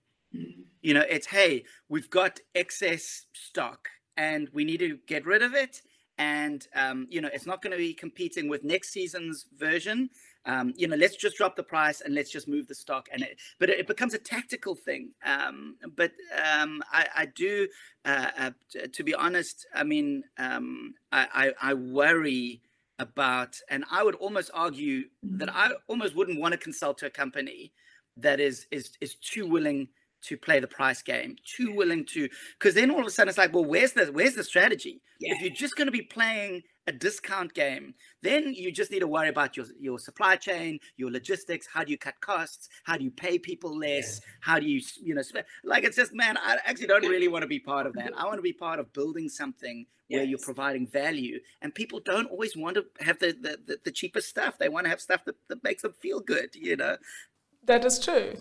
you 0.82 0.94
know 0.94 1.06
it's 1.10 1.28
hey 1.28 1.64
we've 1.90 2.10
got 2.10 2.40
excess 2.54 3.26
stock 3.34 3.90
and 4.18 4.50
we 4.54 4.66
need 4.66 4.80
to 4.80 4.98
get 5.08 5.26
rid 5.26 5.42
of 5.42 5.54
it 5.54 5.82
and 6.18 6.68
um, 6.76 7.08
you 7.10 7.22
know 7.22 7.30
it's 7.34 7.46
not 7.46 7.62
going 7.62 7.72
to 7.72 7.78
be 7.78 7.94
competing 7.94 8.50
with 8.50 8.64
next 8.64 8.90
season's 8.90 9.46
version. 9.58 10.10
Um, 10.46 10.74
you 10.78 10.88
know 10.88 10.96
let's 10.96 11.16
just 11.16 11.38
drop 11.38 11.56
the 11.56 11.64
price 11.64 12.02
and 12.02 12.16
let's 12.16 12.32
just 12.32 12.48
move 12.48 12.68
the 12.68 12.76
stock 12.76 13.10
and 13.12 13.22
it 13.22 13.38
but 13.60 13.70
it, 13.70 13.86
becomes 13.86 14.14
a 14.14 14.18
tactical 14.18 14.76
thing. 14.76 15.12
Um, 15.26 15.76
but 15.96 16.12
um, 16.42 16.82
I, 16.92 17.08
I 17.16 17.26
do 17.26 17.68
uh, 18.08 18.32
uh, 18.38 18.52
to 18.94 19.04
be 19.04 19.14
honest 19.14 19.68
i 19.76 19.84
mean 19.84 20.24
um, 20.38 20.94
I, 21.12 21.54
I, 21.62 21.72
I 21.72 21.74
worry 21.74 22.62
about 23.00 23.56
and 23.70 23.84
i 23.92 24.02
would 24.02 24.16
almost 24.16 24.50
argue 24.54 25.04
that 25.22 25.54
i 25.54 25.72
almost 25.88 26.16
wouldn't 26.16 26.40
want 26.40 26.54
to 26.54 26.58
consult 26.58 26.98
to 27.00 27.06
a 27.06 27.10
company 27.10 27.74
that 28.16 28.40
is 28.40 28.66
is 28.72 28.92
is 29.02 29.16
too 29.16 29.46
willing 29.46 29.88
to 30.24 30.38
play 30.38 30.60
the 30.60 30.68
price 30.68 31.02
game 31.02 31.36
too 31.46 31.74
willing 31.74 32.06
to 32.06 32.28
because 32.58 32.76
then 32.76 32.92
all 32.92 33.00
of 33.00 33.06
a 33.06 33.10
sudden 33.10 33.30
it's 33.30 33.38
like 33.38 33.54
well 33.54 33.66
where's 33.66 33.94
the 33.94 34.06
where's 34.08 34.36
the 34.36 34.44
strategy? 34.44 35.02
If 35.20 35.42
you're 35.42 35.50
just 35.50 35.76
going 35.76 35.88
to 35.88 35.92
be 35.92 36.04
playing 36.04 36.64
a 36.88 36.92
discount 36.92 37.54
game 37.54 37.94
then 38.22 38.54
you 38.54 38.72
just 38.72 38.92
need 38.92 39.00
to 39.00 39.08
worry 39.08 39.28
about 39.28 39.58
your 39.58 39.66
your 39.78 40.00
supply 40.00 40.38
chain 40.38 40.80
your 40.96 41.12
logistics 41.12 41.68
how 41.72 41.84
do 41.84 41.92
you 41.92 41.98
cut 41.98 42.14
costs 42.22 42.70
how 42.86 42.96
do 42.96 43.04
you 43.04 43.12
pay 43.12 43.38
people 43.38 43.78
less 43.78 44.22
how 44.40 44.58
do 44.58 44.66
you 44.66 44.82
you 45.04 45.14
know 45.14 45.22
like 45.66 45.84
it's 45.84 45.98
just 45.98 46.14
man 46.14 46.38
i 46.38 46.56
actually 46.66 46.88
don't 46.88 47.06
really 47.06 47.28
want 47.28 47.42
to 47.42 47.48
be 47.48 47.60
part 47.60 47.86
of 47.86 47.94
that. 47.94 48.12
I 48.18 48.26
want 48.26 48.38
to 48.38 48.42
be 48.42 48.54
part 48.54 48.80
of 48.80 48.92
building 48.94 49.30
something 49.30 49.86
where 50.10 50.24
you're 50.24 50.40
providing 50.40 50.88
value 50.88 51.40
and 51.62 51.76
people 51.76 52.00
don't 52.00 52.30
always 52.32 52.56
want 52.56 52.76
to 52.76 52.86
have 53.02 53.20
the 53.20 53.34
the, 53.34 53.60
the, 53.66 53.80
the 53.86 53.92
cheapest 53.92 54.30
stuff. 54.30 54.58
They 54.58 54.70
want 54.70 54.86
to 54.86 54.90
have 54.90 55.02
stuff 55.02 55.26
that, 55.26 55.36
that 55.50 55.64
makes 55.64 55.82
them 55.82 55.94
feel 56.00 56.20
good 56.20 56.56
you 56.56 56.76
know? 56.76 56.98
That 57.66 57.84
is 57.84 58.00
true. 58.00 58.36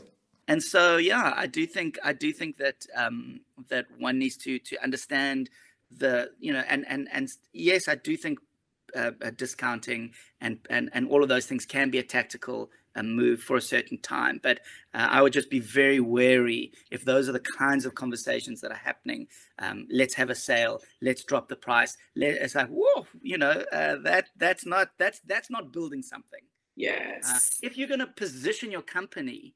And 0.48 0.62
so 0.62 0.96
yeah 0.96 1.32
i 1.36 1.46
do 1.46 1.66
think 1.66 1.98
i 2.04 2.12
do 2.12 2.32
think 2.32 2.56
that 2.56 2.86
um 2.96 3.40
that 3.68 3.86
one 3.98 4.18
needs 4.18 4.36
to 4.36 4.58
to 4.58 4.82
understand 4.82 5.50
the 5.90 6.30
you 6.38 6.52
know 6.52 6.62
and 6.68 6.84
and 6.88 7.08
and 7.12 7.28
yes 7.52 7.88
i 7.88 7.94
do 7.94 8.16
think 8.16 8.38
uh, 8.94 9.10
uh, 9.22 9.30
discounting 9.36 10.12
and 10.40 10.58
and 10.70 10.90
and 10.92 11.08
all 11.08 11.22
of 11.22 11.28
those 11.28 11.46
things 11.46 11.66
can 11.66 11.90
be 11.90 11.98
a 11.98 12.02
tactical 12.02 12.70
uh, 12.94 13.02
move 13.02 13.42
for 13.42 13.56
a 13.56 13.60
certain 13.60 13.98
time 13.98 14.40
but 14.42 14.60
uh, 14.94 15.08
i 15.10 15.20
would 15.20 15.32
just 15.32 15.50
be 15.50 15.58
very 15.58 16.00
wary 16.00 16.72
if 16.90 17.04
those 17.04 17.28
are 17.28 17.32
the 17.32 17.40
kinds 17.40 17.84
of 17.84 17.94
conversations 17.94 18.60
that 18.60 18.70
are 18.70 18.74
happening 18.76 19.26
um, 19.58 19.86
let's 19.90 20.14
have 20.14 20.30
a 20.30 20.34
sale 20.34 20.80
let's 21.02 21.24
drop 21.24 21.48
the 21.48 21.56
price 21.56 21.96
Let, 22.14 22.34
it's 22.36 22.54
like 22.54 22.68
whoa 22.68 23.06
you 23.20 23.38
know 23.38 23.64
uh, 23.72 23.96
that 24.04 24.28
that's 24.36 24.64
not 24.64 24.90
that's 24.98 25.20
that's 25.26 25.50
not 25.50 25.72
building 25.72 26.02
something 26.02 26.40
uh, 26.40 26.48
Yes. 26.76 27.58
if 27.62 27.76
you're 27.76 27.88
going 27.88 28.00
to 28.00 28.06
position 28.06 28.70
your 28.70 28.82
company 28.82 29.54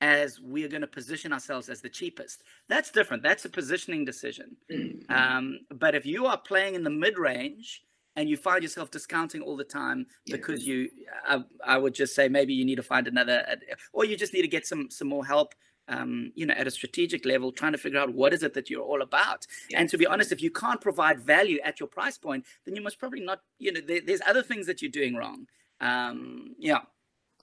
as 0.00 0.40
we 0.40 0.64
are 0.64 0.68
going 0.68 0.82
to 0.82 0.86
position 0.86 1.32
ourselves 1.32 1.68
as 1.68 1.80
the 1.80 1.88
cheapest, 1.88 2.42
that's 2.68 2.90
different. 2.90 3.22
That's 3.22 3.44
a 3.44 3.48
positioning 3.48 4.04
decision. 4.04 4.56
Mm. 4.70 5.10
Um, 5.10 5.60
but 5.70 5.94
if 5.94 6.06
you 6.06 6.26
are 6.26 6.38
playing 6.38 6.74
in 6.74 6.84
the 6.84 6.90
mid 6.90 7.18
range 7.18 7.82
and 8.16 8.28
you 8.28 8.36
find 8.36 8.62
yourself 8.62 8.90
discounting 8.90 9.42
all 9.42 9.56
the 9.56 9.64
time 9.64 10.06
because 10.26 10.66
you, 10.66 10.88
I, 11.26 11.42
I 11.64 11.78
would 11.78 11.94
just 11.94 12.14
say 12.14 12.28
maybe 12.28 12.54
you 12.54 12.64
need 12.64 12.76
to 12.76 12.82
find 12.82 13.08
another, 13.08 13.44
or 13.92 14.04
you 14.04 14.16
just 14.16 14.34
need 14.34 14.42
to 14.42 14.48
get 14.48 14.66
some 14.66 14.90
some 14.90 15.08
more 15.08 15.24
help. 15.24 15.54
Um, 15.90 16.32
you 16.34 16.44
know, 16.44 16.52
at 16.52 16.66
a 16.66 16.70
strategic 16.70 17.24
level, 17.24 17.50
trying 17.50 17.72
to 17.72 17.78
figure 17.78 17.98
out 17.98 18.12
what 18.12 18.34
is 18.34 18.42
it 18.42 18.52
that 18.52 18.68
you're 18.68 18.82
all 18.82 19.00
about. 19.00 19.46
And 19.74 19.88
to 19.88 19.96
be 19.96 20.06
honest, 20.06 20.32
if 20.32 20.42
you 20.42 20.50
can't 20.50 20.82
provide 20.82 21.18
value 21.18 21.60
at 21.64 21.80
your 21.80 21.88
price 21.88 22.18
point, 22.18 22.44
then 22.66 22.76
you 22.76 22.82
must 22.82 22.98
probably 22.98 23.20
not. 23.20 23.40
You 23.58 23.72
know, 23.72 23.80
there, 23.80 24.02
there's 24.04 24.20
other 24.26 24.42
things 24.42 24.66
that 24.66 24.82
you're 24.82 24.90
doing 24.90 25.14
wrong. 25.16 25.46
Um, 25.80 26.54
yeah. 26.58 26.80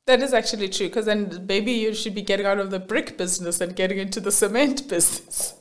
That 0.08 0.22
is 0.22 0.34
actually 0.34 0.70
true 0.70 0.88
because 0.88 1.08
then 1.08 1.46
maybe 1.48 1.72
you 1.72 1.96
should 1.96 2.14
be 2.14 2.22
getting 2.22 2.46
out 2.46 2.60
of 2.60 2.70
the 2.70 2.80
brick 2.80 3.18
business 3.18 3.60
and 3.60 3.76
getting 3.76 3.98
into 3.98 4.20
the 4.20 4.32
cement 4.32 4.88
business. 4.90 5.56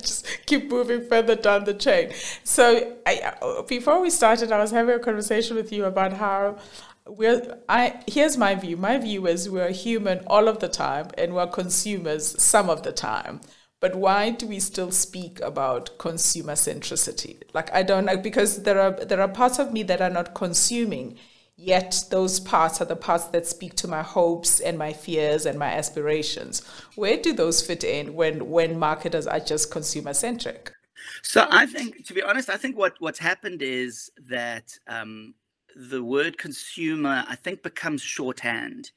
Just 0.00 0.26
keep 0.46 0.68
moving 0.68 1.06
further 1.08 1.36
down 1.36 1.64
the 1.64 1.74
chain. 1.74 2.12
So 2.42 2.96
I, 3.06 3.32
uh, 3.40 3.62
before 3.62 4.00
we 4.00 4.10
started, 4.10 4.50
I 4.50 4.58
was 4.58 4.72
having 4.72 4.96
a 4.96 4.98
conversation 4.98 5.54
with 5.54 5.72
you 5.72 5.84
about 5.84 6.14
how 6.14 6.58
we're. 7.06 7.58
I 7.68 8.02
here's 8.08 8.36
my 8.36 8.56
view. 8.56 8.76
My 8.76 8.98
view 8.98 9.28
is 9.28 9.48
we're 9.48 9.70
human 9.70 10.24
all 10.26 10.48
of 10.48 10.58
the 10.58 10.68
time 10.68 11.10
and 11.16 11.32
we're 11.32 11.46
consumers 11.46 12.42
some 12.42 12.68
of 12.68 12.82
the 12.82 12.92
time. 12.92 13.40
But 13.78 13.94
why 13.94 14.30
do 14.30 14.48
we 14.48 14.58
still 14.58 14.90
speak 14.90 15.38
about 15.40 15.96
consumer 15.98 16.54
centricity? 16.54 17.40
Like 17.54 17.72
I 17.72 17.84
don't 17.84 18.06
know 18.06 18.16
because 18.16 18.64
there 18.64 18.80
are 18.80 18.90
there 18.90 19.20
are 19.20 19.28
parts 19.28 19.60
of 19.60 19.72
me 19.72 19.84
that 19.84 20.00
are 20.00 20.10
not 20.10 20.34
consuming 20.34 21.18
yet 21.56 22.04
those 22.10 22.38
parts 22.40 22.80
are 22.80 22.84
the 22.84 22.96
parts 22.96 23.24
that 23.26 23.46
speak 23.46 23.74
to 23.74 23.88
my 23.88 24.02
hopes 24.02 24.60
and 24.60 24.78
my 24.78 24.92
fears 24.92 25.46
and 25.46 25.58
my 25.58 25.72
aspirations 25.72 26.62
where 26.96 27.16
do 27.16 27.32
those 27.32 27.62
fit 27.62 27.82
in 27.82 28.14
when 28.14 28.48
when 28.50 28.78
marketers 28.78 29.26
are 29.26 29.40
just 29.40 29.70
consumer 29.70 30.12
centric 30.14 30.72
So 31.22 31.46
I 31.50 31.66
think, 31.66 32.06
to 32.06 32.14
be 32.14 32.22
honest, 32.22 32.50
I 32.50 32.56
think 32.56 32.76
what 32.76 32.94
what's 33.00 33.18
happened 33.18 33.62
is 33.62 34.10
that 34.28 34.78
um, 34.88 35.34
the 35.74 36.02
word 36.02 36.38
consumer, 36.38 37.24
I 37.28 37.36
think, 37.36 37.62
becomes 37.62 38.02
shorthand. 38.02 38.90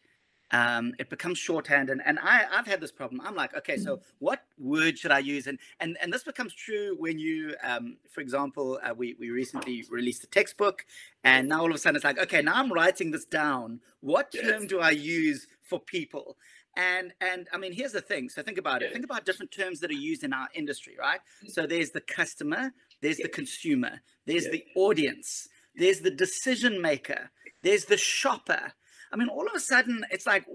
Um, 0.52 0.94
it 0.98 1.10
becomes 1.10 1.38
shorthand, 1.38 1.90
and, 1.90 2.02
and 2.06 2.18
I 2.20 2.46
I've 2.52 2.66
had 2.66 2.82
this 2.82 2.92
problem. 2.92 3.22
I'm 3.24 3.36
like, 3.36 3.56
okay, 3.56 3.78
so 3.78 4.02
what 4.18 4.44
word 4.58 4.98
should 4.98 5.12
I 5.12 5.20
use? 5.20 5.46
And 5.48 5.60
and 5.80 5.98
and 6.02 6.12
this 6.12 6.24
becomes 6.24 6.54
true 6.54 6.96
when 6.98 7.20
you, 7.20 7.56
um, 7.64 7.98
for 8.10 8.22
example, 8.22 8.80
uh, 8.84 8.94
we 8.96 9.16
we 9.20 9.30
recently 9.30 9.86
released 9.92 10.24
a 10.24 10.28
textbook, 10.28 10.86
and 11.24 11.50
now 11.50 11.62
all 11.62 11.70
of 11.70 11.76
a 11.76 11.78
sudden 11.78 11.98
it's 11.98 12.06
like, 12.06 12.18
okay, 12.18 12.42
now 12.42 12.56
I'm 12.56 12.72
writing 12.72 13.12
this 13.12 13.26
down. 13.26 13.80
What 14.02 14.32
term 14.32 14.66
do 14.68 14.80
I 14.80 14.90
use 14.92 15.46
for 15.62 15.80
people? 15.80 16.38
And 16.76 17.14
and 17.22 17.48
I 17.54 17.58
mean, 17.58 17.74
here's 17.74 17.92
the 17.92 18.02
thing. 18.02 18.30
So 18.30 18.42
think 18.42 18.58
about 18.58 18.82
it. 18.82 18.92
Think 18.94 19.06
about 19.06 19.26
different 19.26 19.52
terms 19.52 19.80
that 19.82 19.92
are 19.92 19.94
used 19.94 20.24
in 20.24 20.34
our 20.34 20.48
industry, 20.56 20.96
right? 20.98 21.20
So 21.48 21.68
there's 21.68 21.92
the 21.92 22.02
customer, 22.02 22.72
there's 23.02 23.18
the 23.18 23.30
consumer, 23.30 24.02
there's 24.26 24.46
the 24.50 24.64
audience, 24.76 25.48
there's 25.76 26.00
the 26.00 26.12
decision 26.12 26.82
maker, 26.82 27.32
there's 27.64 27.86
the 27.86 27.98
shopper. 27.98 28.74
I 29.12 29.16
mean, 29.16 29.30
all 29.30 29.46
of 29.46 29.54
a 29.56 29.60
sudden, 29.60 30.06
it's 30.12 30.28
like, 30.28 30.46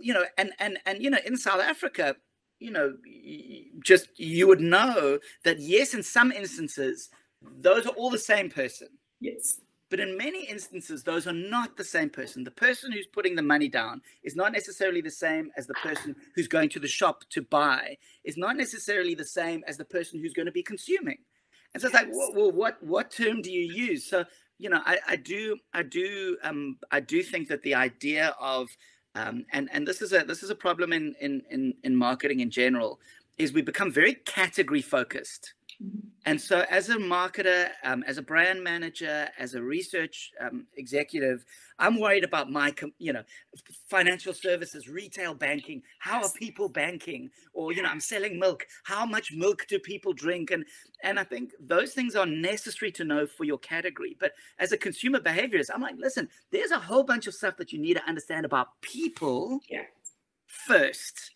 you 0.00 0.14
know, 0.14 0.24
and 0.36 0.52
and 0.58 0.78
and 0.86 1.02
you 1.02 1.10
know, 1.10 1.18
in 1.24 1.36
South 1.36 1.60
Africa, 1.60 2.16
you 2.58 2.70
know, 2.70 2.96
just 3.84 4.08
you 4.18 4.46
would 4.46 4.60
know 4.60 5.18
that 5.44 5.60
yes, 5.60 5.94
in 5.94 6.02
some 6.02 6.32
instances, 6.32 7.10
those 7.42 7.86
are 7.86 7.90
all 7.90 8.10
the 8.10 8.18
same 8.18 8.50
person. 8.50 8.88
yes 9.20 9.60
but 9.90 10.00
in 10.00 10.16
many 10.16 10.44
instances, 10.44 11.02
those 11.02 11.26
are 11.26 11.32
not 11.32 11.76
the 11.76 11.84
same 11.84 12.10
person. 12.10 12.44
The 12.44 12.50
person 12.50 12.92
who's 12.92 13.06
putting 13.06 13.34
the 13.34 13.42
money 13.42 13.68
down 13.68 14.02
is 14.22 14.36
not 14.36 14.52
necessarily 14.52 15.00
the 15.00 15.10
same 15.10 15.50
as 15.56 15.66
the 15.66 15.74
person 15.74 16.14
who's 16.34 16.48
going 16.48 16.68
to 16.70 16.78
the 16.78 16.88
shop 16.88 17.24
to 17.30 17.42
buy, 17.42 17.96
is 18.24 18.36
not 18.36 18.56
necessarily 18.56 19.14
the 19.14 19.24
same 19.24 19.64
as 19.66 19.78
the 19.78 19.84
person 19.84 20.20
who's 20.20 20.34
going 20.34 20.46
to 20.46 20.52
be 20.52 20.62
consuming. 20.62 21.18
And 21.72 21.80
so 21.80 21.88
it's 21.88 21.94
like, 21.94 22.08
well, 22.34 22.52
what 22.52 22.82
what 22.82 23.10
term 23.10 23.42
do 23.42 23.52
you 23.52 23.72
use? 23.72 24.08
So 24.08 24.24
you 24.58 24.68
know, 24.68 24.80
I, 24.84 24.98
I 25.06 25.16
do 25.16 25.56
I 25.72 25.82
do 25.82 26.36
um 26.42 26.78
I 26.90 27.00
do 27.00 27.22
think 27.22 27.48
that 27.48 27.62
the 27.62 27.74
idea 27.74 28.34
of 28.40 28.68
um, 29.14 29.44
and 29.52 29.68
and 29.72 29.86
this 29.86 30.02
is 30.02 30.12
a 30.12 30.20
this 30.24 30.42
is 30.42 30.50
a 30.50 30.54
problem 30.54 30.92
in 30.92 31.14
in 31.20 31.42
in, 31.50 31.74
in 31.84 31.96
marketing 31.96 32.40
in 32.40 32.50
general 32.50 33.00
is 33.38 33.52
we 33.52 33.62
become 33.62 33.90
very 33.92 34.14
category 34.14 34.82
focused 34.82 35.54
and 36.26 36.40
so, 36.40 36.64
as 36.68 36.88
a 36.88 36.96
marketer, 36.96 37.70
um, 37.84 38.02
as 38.06 38.18
a 38.18 38.22
brand 38.22 38.62
manager, 38.62 39.28
as 39.38 39.54
a 39.54 39.62
research 39.62 40.32
um, 40.40 40.66
executive, 40.76 41.44
I'm 41.78 41.98
worried 42.00 42.24
about 42.24 42.50
my, 42.50 42.74
you 42.98 43.12
know, 43.12 43.22
financial 43.88 44.34
services, 44.34 44.88
retail 44.88 45.34
banking. 45.34 45.82
How 46.00 46.22
are 46.22 46.30
people 46.32 46.68
banking? 46.68 47.30
Or, 47.54 47.72
you 47.72 47.80
know, 47.82 47.88
I'm 47.88 48.00
selling 48.00 48.38
milk. 48.38 48.66
How 48.82 49.06
much 49.06 49.32
milk 49.32 49.66
do 49.68 49.78
people 49.78 50.12
drink? 50.12 50.50
And 50.50 50.64
and 51.04 51.18
I 51.18 51.24
think 51.24 51.52
those 51.60 51.94
things 51.94 52.16
are 52.16 52.26
necessary 52.26 52.90
to 52.92 53.04
know 53.04 53.26
for 53.26 53.44
your 53.44 53.58
category. 53.58 54.16
But 54.18 54.32
as 54.58 54.72
a 54.72 54.76
consumer 54.76 55.20
behaviorist, 55.20 55.70
I'm 55.72 55.80
like, 55.80 55.96
listen, 55.96 56.28
there's 56.50 56.72
a 56.72 56.78
whole 56.78 57.04
bunch 57.04 57.28
of 57.28 57.34
stuff 57.34 57.56
that 57.56 57.72
you 57.72 57.78
need 57.78 57.94
to 57.94 58.06
understand 58.06 58.44
about 58.44 58.80
people 58.82 59.60
yeah. 59.70 59.84
first 60.46 61.30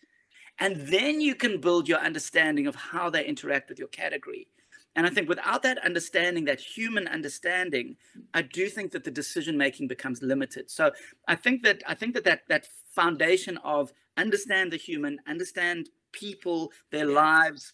and 0.59 0.75
then 0.87 1.21
you 1.21 1.35
can 1.35 1.59
build 1.59 1.87
your 1.87 1.99
understanding 1.99 2.67
of 2.67 2.75
how 2.75 3.09
they 3.09 3.25
interact 3.25 3.69
with 3.69 3.79
your 3.79 3.87
category. 3.87 4.47
And 4.95 5.07
I 5.07 5.09
think 5.09 5.27
without 5.27 5.63
that 5.63 5.83
understanding, 5.83 6.45
that 6.45 6.59
human 6.59 7.07
understanding, 7.07 7.95
I 8.33 8.43
do 8.43 8.69
think 8.69 8.91
that 8.91 9.03
the 9.03 9.11
decision 9.11 9.57
making 9.57 9.87
becomes 9.87 10.21
limited. 10.21 10.69
So 10.69 10.91
I 11.27 11.35
think 11.35 11.63
that 11.63 11.81
I 11.87 11.95
think 11.95 12.13
that 12.13 12.25
that, 12.25 12.41
that 12.47 12.67
foundation 12.91 13.57
of 13.63 13.91
understand 14.17 14.71
the 14.71 14.77
human, 14.77 15.19
understand 15.27 15.89
people, 16.11 16.71
their 16.91 17.07
lives, 17.07 17.73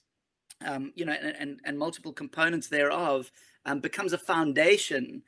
um, 0.65 0.93
you 0.95 1.03
know, 1.03 1.11
and, 1.11 1.35
and, 1.37 1.59
and 1.65 1.77
multiple 1.77 2.13
components 2.13 2.69
thereof 2.69 3.31
um, 3.65 3.79
becomes 3.81 4.13
a 4.13 4.17
foundation 4.17 5.23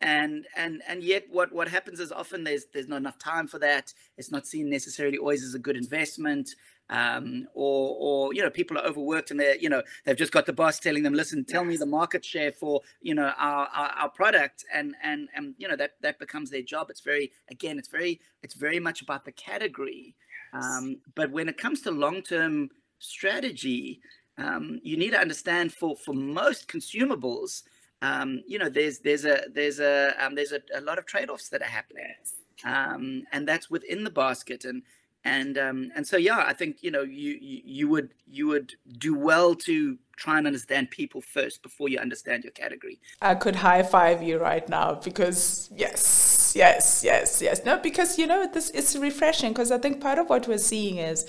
and 0.00 0.46
and 0.56 0.82
and 0.86 1.02
yet 1.02 1.24
what 1.30 1.52
what 1.52 1.68
happens 1.68 2.00
is 2.00 2.12
often 2.12 2.44
there's 2.44 2.66
there's 2.72 2.88
not 2.88 2.98
enough 2.98 3.18
time 3.18 3.46
for 3.46 3.58
that 3.58 3.92
it's 4.18 4.30
not 4.30 4.46
seen 4.46 4.68
necessarily 4.68 5.16
always 5.16 5.42
as 5.42 5.54
a 5.54 5.58
good 5.58 5.76
investment 5.76 6.50
um, 6.90 7.46
or 7.54 7.96
or 7.98 8.34
you 8.34 8.42
know 8.42 8.50
people 8.50 8.76
are 8.76 8.84
overworked 8.84 9.30
and 9.30 9.40
they're 9.40 9.56
you 9.56 9.68
know 9.68 9.82
they've 10.04 10.16
just 10.16 10.32
got 10.32 10.44
the 10.44 10.52
boss 10.52 10.78
telling 10.78 11.02
them 11.02 11.14
listen 11.14 11.44
tell 11.44 11.64
me 11.64 11.76
the 11.76 11.86
market 11.86 12.24
share 12.24 12.52
for 12.52 12.82
you 13.00 13.14
know 13.14 13.32
our, 13.38 13.68
our, 13.68 13.88
our 13.90 14.08
product. 14.10 14.64
And 14.74 14.94
and 15.02 15.28
and 15.34 15.54
you 15.56 15.68
know 15.68 15.76
that 15.76 15.92
that 16.02 16.18
becomes 16.18 16.50
their 16.50 16.62
job. 16.62 16.90
It's 16.90 17.00
very 17.00 17.32
again 17.50 17.78
it's 17.78 17.88
very 17.88 18.20
it's 18.42 18.54
very 18.54 18.80
much 18.80 19.02
about 19.02 19.24
the 19.24 19.32
category. 19.32 20.14
Um, 20.52 20.96
but 21.14 21.30
when 21.30 21.48
it 21.48 21.56
comes 21.56 21.80
to 21.82 21.92
long-term 21.92 22.70
strategy 22.98 24.00
um, 24.36 24.80
you 24.82 24.96
need 24.96 25.10
to 25.10 25.20
understand 25.20 25.72
for 25.72 25.94
for 25.96 26.12
most 26.12 26.66
consumables 26.66 27.62
um, 28.02 28.42
you 28.48 28.58
know 28.58 28.68
there's 28.68 28.98
there's 28.98 29.24
a 29.24 29.42
there's 29.54 29.78
a 29.78 30.12
um, 30.18 30.34
there's 30.34 30.52
a, 30.52 30.60
a 30.74 30.80
lot 30.80 30.98
of 30.98 31.06
trade-offs 31.06 31.48
that 31.50 31.62
are 31.62 31.66
happening. 31.66 32.14
Um, 32.64 33.24
and 33.32 33.48
that's 33.48 33.70
within 33.70 34.04
the 34.04 34.10
basket. 34.10 34.64
And 34.64 34.82
and 35.24 35.58
um, 35.58 35.90
and 35.94 36.06
so 36.06 36.16
yeah, 36.16 36.44
I 36.46 36.52
think 36.52 36.82
you 36.82 36.90
know 36.90 37.02
you, 37.02 37.38
you 37.40 37.60
you 37.64 37.88
would 37.88 38.10
you 38.26 38.48
would 38.48 38.74
do 38.98 39.14
well 39.14 39.54
to 39.56 39.98
try 40.16 40.38
and 40.38 40.46
understand 40.46 40.90
people 40.90 41.20
first 41.20 41.62
before 41.62 41.88
you 41.88 41.98
understand 41.98 42.44
your 42.44 42.52
category. 42.52 43.00
I 43.20 43.34
could 43.34 43.56
high 43.56 43.82
five 43.82 44.22
you 44.22 44.38
right 44.38 44.66
now 44.68 44.94
because 44.94 45.70
yes, 45.74 46.52
yes, 46.56 47.02
yes, 47.04 47.42
yes. 47.42 47.64
No, 47.64 47.78
because 47.78 48.18
you 48.18 48.26
know 48.26 48.48
this 48.50 48.70
is 48.70 48.96
refreshing 48.98 49.52
because 49.52 49.70
I 49.70 49.78
think 49.78 50.00
part 50.00 50.18
of 50.18 50.28
what 50.28 50.48
we're 50.48 50.58
seeing 50.58 50.98
is 50.98 51.26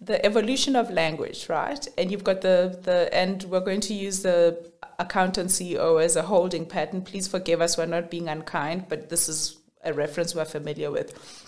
the 0.00 0.24
evolution 0.24 0.76
of 0.76 0.90
language, 0.90 1.48
right? 1.48 1.86
And 1.98 2.10
you've 2.10 2.24
got 2.24 2.40
the 2.40 2.78
the 2.82 3.12
and 3.12 3.42
we're 3.44 3.60
going 3.60 3.80
to 3.82 3.94
use 3.94 4.22
the 4.22 4.70
accountant 4.98 5.50
CEO 5.50 6.02
as 6.02 6.16
a 6.16 6.22
holding 6.22 6.64
pattern. 6.64 7.02
Please 7.02 7.28
forgive 7.28 7.60
us, 7.60 7.76
we're 7.76 7.86
not 7.86 8.10
being 8.10 8.28
unkind, 8.28 8.86
but 8.88 9.10
this 9.10 9.28
is 9.28 9.58
a 9.84 9.92
reference 9.92 10.34
we're 10.34 10.44
familiar 10.44 10.90
with 10.90 11.45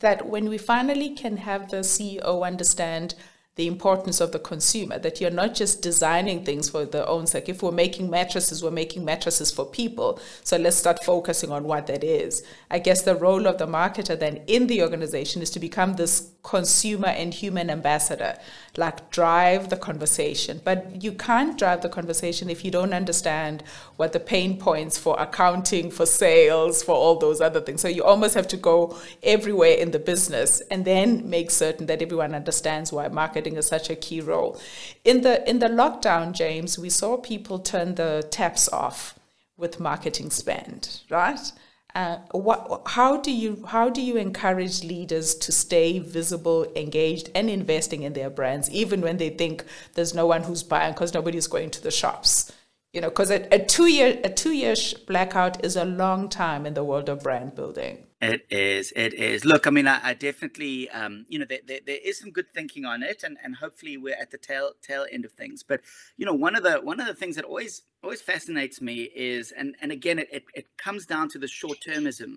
that 0.00 0.26
when 0.26 0.48
we 0.48 0.58
finally 0.58 1.10
can 1.10 1.38
have 1.38 1.70
the 1.70 1.78
CEO 1.78 2.44
understand 2.46 3.14
the 3.56 3.66
importance 3.66 4.20
of 4.20 4.32
the 4.32 4.38
consumer, 4.38 4.98
that 4.98 5.20
you're 5.20 5.30
not 5.30 5.54
just 5.54 5.82
designing 5.82 6.44
things 6.44 6.70
for 6.70 6.86
their 6.86 7.06
own 7.06 7.26
sake. 7.26 7.48
If 7.48 7.62
we're 7.62 7.72
making 7.72 8.08
mattresses, 8.08 8.62
we're 8.62 8.70
making 8.70 9.04
mattresses 9.04 9.50
for 9.50 9.66
people. 9.66 10.18
So 10.44 10.56
let's 10.56 10.76
start 10.76 11.04
focusing 11.04 11.52
on 11.52 11.64
what 11.64 11.86
that 11.88 12.02
is. 12.02 12.42
I 12.70 12.78
guess 12.78 13.02
the 13.02 13.16
role 13.16 13.46
of 13.46 13.58
the 13.58 13.66
marketer 13.66 14.18
then 14.18 14.40
in 14.46 14.66
the 14.66 14.82
organization 14.82 15.42
is 15.42 15.50
to 15.50 15.60
become 15.60 15.94
this 15.94 16.30
consumer 16.42 17.08
and 17.08 17.34
human 17.34 17.68
ambassador, 17.68 18.36
like 18.76 19.10
drive 19.10 19.68
the 19.68 19.76
conversation. 19.76 20.60
But 20.64 21.02
you 21.02 21.12
can't 21.12 21.58
drive 21.58 21.82
the 21.82 21.88
conversation 21.88 22.48
if 22.48 22.64
you 22.64 22.70
don't 22.70 22.94
understand 22.94 23.62
what 23.96 24.12
the 24.12 24.20
pain 24.20 24.58
points 24.58 24.96
for 24.96 25.18
accounting, 25.18 25.90
for 25.90 26.06
sales, 26.06 26.82
for 26.82 26.94
all 26.94 27.18
those 27.18 27.40
other 27.40 27.60
things. 27.60 27.80
So 27.80 27.88
you 27.88 28.04
almost 28.04 28.34
have 28.34 28.48
to 28.48 28.56
go 28.56 28.96
everywhere 29.22 29.74
in 29.74 29.90
the 29.90 29.98
business 29.98 30.60
and 30.70 30.84
then 30.84 31.28
make 31.28 31.50
certain 31.50 31.86
that 31.86 32.02
everyone 32.02 32.34
understands 32.34 32.92
why 32.92 33.08
marketing 33.08 33.56
is 33.56 33.66
such 33.66 33.90
a 33.90 33.96
key 33.96 34.20
role. 34.20 34.58
In 35.04 35.20
the 35.22 35.48
in 35.48 35.58
the 35.58 35.68
lockdown, 35.68 36.32
James, 36.32 36.78
we 36.78 36.90
saw 36.90 37.16
people 37.16 37.58
turn 37.58 37.96
the 37.96 38.26
taps 38.30 38.68
off 38.72 39.18
with 39.56 39.78
marketing 39.78 40.30
spend, 40.30 41.00
right? 41.10 41.52
Uh, 41.94 42.18
what, 42.32 42.82
how 42.86 43.16
do 43.16 43.32
you 43.32 43.64
how 43.66 43.88
do 43.88 44.00
you 44.00 44.16
encourage 44.16 44.84
leaders 44.84 45.34
to 45.34 45.50
stay 45.52 45.98
visible, 45.98 46.66
engaged, 46.76 47.30
and 47.34 47.50
investing 47.50 48.02
in 48.02 48.12
their 48.12 48.30
brands, 48.30 48.70
even 48.70 49.00
when 49.00 49.16
they 49.16 49.30
think 49.30 49.64
there's 49.94 50.14
no 50.14 50.26
one 50.26 50.42
who's 50.42 50.62
buying 50.62 50.92
because 50.92 51.14
nobody's 51.14 51.48
going 51.48 51.70
to 51.70 51.82
the 51.82 51.90
shops? 51.90 52.52
You 52.92 53.00
know, 53.00 53.08
because 53.08 53.30
a, 53.30 53.46
a 53.52 53.64
two 53.64 53.86
year 53.86 54.20
a 54.22 54.30
two 54.30 54.52
year 54.52 54.74
blackout 55.06 55.64
is 55.64 55.76
a 55.76 55.84
long 55.84 56.28
time 56.28 56.66
in 56.66 56.74
the 56.74 56.84
world 56.84 57.08
of 57.08 57.22
brand 57.22 57.54
building. 57.54 58.06
It 58.20 58.46
is. 58.50 58.92
It 58.94 59.14
is. 59.14 59.46
Look, 59.46 59.66
I 59.66 59.70
mean, 59.70 59.86
I, 59.88 60.10
I 60.10 60.14
definitely, 60.14 60.90
um, 60.90 61.24
you 61.28 61.38
know, 61.38 61.46
there, 61.48 61.60
there, 61.66 61.80
there 61.86 61.98
is 62.04 62.18
some 62.18 62.30
good 62.30 62.52
thinking 62.52 62.84
on 62.84 63.02
it, 63.02 63.22
and, 63.24 63.38
and 63.42 63.56
hopefully 63.56 63.96
we're 63.96 64.14
at 64.14 64.30
the 64.30 64.36
tail 64.36 64.72
tail 64.82 65.06
end 65.10 65.24
of 65.24 65.32
things. 65.32 65.62
But 65.62 65.80
you 66.18 66.26
know, 66.26 66.34
one 66.34 66.54
of 66.54 66.62
the 66.62 66.74
one 66.80 67.00
of 67.00 67.06
the 67.06 67.14
things 67.14 67.36
that 67.36 67.46
always 67.46 67.82
always 68.02 68.20
fascinates 68.20 68.82
me 68.82 69.04
is, 69.14 69.52
and 69.52 69.74
and 69.80 69.90
again, 69.90 70.18
it 70.18 70.28
it, 70.30 70.44
it 70.54 70.66
comes 70.76 71.06
down 71.06 71.30
to 71.30 71.38
the 71.38 71.48
short 71.48 71.78
termism, 71.80 72.34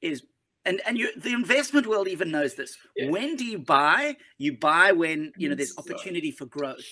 is 0.00 0.22
and 0.64 0.80
and 0.86 0.96
you, 0.96 1.10
the 1.16 1.32
investment 1.32 1.88
world 1.88 2.06
even 2.06 2.30
knows 2.30 2.54
this. 2.54 2.76
Yeah. 2.94 3.10
When 3.10 3.34
do 3.34 3.44
you 3.44 3.58
buy? 3.58 4.16
You 4.38 4.56
buy 4.56 4.92
when 4.92 5.32
you 5.36 5.48
know 5.48 5.56
there's 5.56 5.76
opportunity 5.76 6.30
for 6.30 6.46
growth. 6.46 6.86